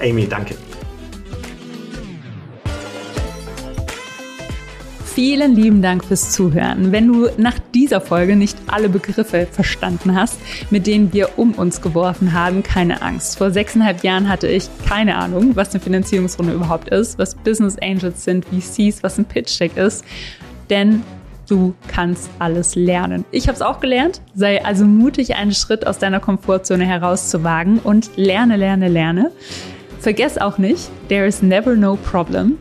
Amy, 0.01 0.27
danke. 0.27 0.55
Vielen 5.23 5.55
lieben 5.55 5.83
Dank 5.83 6.03
fürs 6.03 6.31
Zuhören. 6.31 6.93
Wenn 6.93 7.07
du 7.07 7.29
nach 7.37 7.59
dieser 7.75 8.01
Folge 8.01 8.37
nicht 8.37 8.57
alle 8.69 8.89
Begriffe 8.89 9.45
verstanden 9.45 10.15
hast, 10.15 10.39
mit 10.71 10.87
denen 10.87 11.13
wir 11.13 11.39
um 11.39 11.53
uns 11.53 11.83
geworfen 11.83 12.33
haben, 12.33 12.63
keine 12.63 13.03
Angst. 13.03 13.37
Vor 13.37 13.51
sechseinhalb 13.51 14.03
Jahren 14.03 14.31
hatte 14.31 14.49
ich 14.49 14.71
keine 14.89 15.17
Ahnung, 15.17 15.57
was 15.57 15.73
eine 15.73 15.81
Finanzierungsrunde 15.81 16.55
überhaupt 16.55 16.89
ist, 16.89 17.19
was 17.19 17.35
Business 17.35 17.77
Angels 17.83 18.25
sind, 18.25 18.47
VCs, 18.47 19.03
was 19.03 19.19
ein 19.19 19.27
Pitch 19.27 19.61
Deck 19.61 19.77
ist. 19.77 20.07
Denn 20.71 21.03
du 21.47 21.75
kannst 21.87 22.31
alles 22.39 22.75
lernen. 22.75 23.27
Ich 23.31 23.47
habe 23.47 23.57
es 23.57 23.61
auch 23.61 23.81
gelernt. 23.81 24.23
Sei 24.35 24.65
also 24.65 24.87
mutig, 24.87 25.37
einen 25.37 25.53
Schritt 25.53 25.87
aus 25.87 25.99
deiner 25.99 26.21
Komfortzone 26.21 26.87
herauszuwagen 26.87 27.79
und 27.81 28.11
lerne, 28.17 28.57
lerne, 28.57 28.89
lerne. 28.89 29.31
Vergess 29.99 30.39
auch 30.39 30.57
nicht, 30.57 30.89
there 31.11 31.27
is 31.27 31.43
never 31.43 31.77
no 31.77 31.97
problem. 31.97 32.57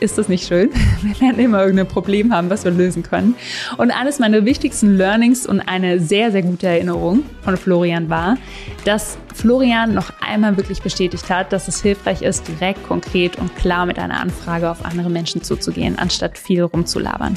Ist 0.00 0.18
das 0.18 0.28
nicht 0.28 0.46
schön? 0.46 0.70
Wir 1.02 1.20
werden 1.20 1.38
immer 1.38 1.60
irgendein 1.60 1.88
Problem 1.88 2.32
haben, 2.32 2.50
was 2.50 2.64
wir 2.64 2.72
lösen 2.72 3.02
können. 3.02 3.36
Und 3.76 3.90
eines 3.90 4.18
meiner 4.18 4.44
wichtigsten 4.44 4.96
Learnings 4.96 5.46
und 5.46 5.60
eine 5.60 6.00
sehr, 6.00 6.32
sehr 6.32 6.42
gute 6.42 6.66
Erinnerung 6.66 7.24
von 7.42 7.56
Florian 7.56 8.10
war, 8.10 8.36
dass 8.84 9.16
Florian 9.34 9.94
noch 9.94 10.12
einmal 10.20 10.56
wirklich 10.56 10.82
bestätigt 10.82 11.30
hat, 11.30 11.52
dass 11.52 11.68
es 11.68 11.80
hilfreich 11.82 12.22
ist, 12.22 12.46
direkt, 12.48 12.82
konkret 12.84 13.38
und 13.38 13.54
klar 13.56 13.86
mit 13.86 13.98
einer 13.98 14.20
Anfrage 14.20 14.70
auf 14.70 14.84
andere 14.84 15.10
Menschen 15.10 15.42
zuzugehen, 15.42 15.98
anstatt 15.98 16.38
viel 16.38 16.62
rumzulabern. 16.62 17.36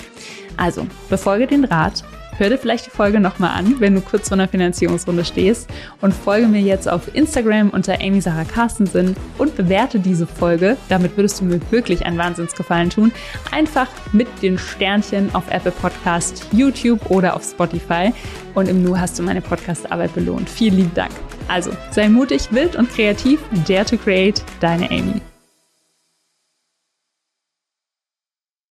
Also, 0.57 0.87
befolge 1.09 1.47
den 1.47 1.65
Rat, 1.65 2.03
Hör 2.37 2.49
dir 2.49 2.57
vielleicht 2.57 2.85
die 2.85 2.91
Folge 2.91 3.19
nochmal 3.19 3.57
an, 3.57 3.79
wenn 3.79 3.95
du 3.95 4.01
kurz 4.01 4.27
vor 4.29 4.37
einer 4.37 4.47
Finanzierungsrunde 4.47 5.25
stehst 5.25 5.69
und 6.01 6.13
folge 6.13 6.47
mir 6.47 6.61
jetzt 6.61 6.87
auf 6.87 7.15
Instagram 7.15 7.71
unter 7.71 7.99
Amy 7.99 8.21
Sarah 8.21 8.43
Carstensen 8.43 9.15
und 9.39 9.55
bewerte 9.55 9.99
diese 9.99 10.27
Folge. 10.27 10.77
Damit 10.87 11.17
würdest 11.17 11.41
du 11.41 11.45
mir 11.45 11.59
wirklich 11.71 12.05
einen 12.05 12.17
Wahnsinnsgefallen 12.17 12.91
tun. 12.91 13.11
Einfach 13.51 13.87
mit 14.13 14.27
den 14.43 14.59
Sternchen 14.59 15.33
auf 15.33 15.49
Apple 15.49 15.71
Podcast, 15.71 16.45
YouTube 16.51 17.09
oder 17.09 17.35
auf 17.35 17.43
Spotify. 17.43 18.13
Und 18.53 18.69
im 18.69 18.83
Nu 18.83 18.97
hast 18.97 19.17
du 19.17 19.23
meine 19.23 19.41
Podcastarbeit 19.41 20.13
belohnt. 20.13 20.49
Vielen 20.49 20.77
lieben 20.77 20.93
Dank. 20.93 21.11
Also, 21.47 21.71
sei 21.91 22.09
mutig, 22.09 22.51
wild 22.51 22.75
und 22.75 22.89
kreativ. 22.89 23.39
Dare 23.67 23.85
to 23.85 23.97
create. 23.97 24.43
Deine 24.59 24.89
Amy. 24.91 25.21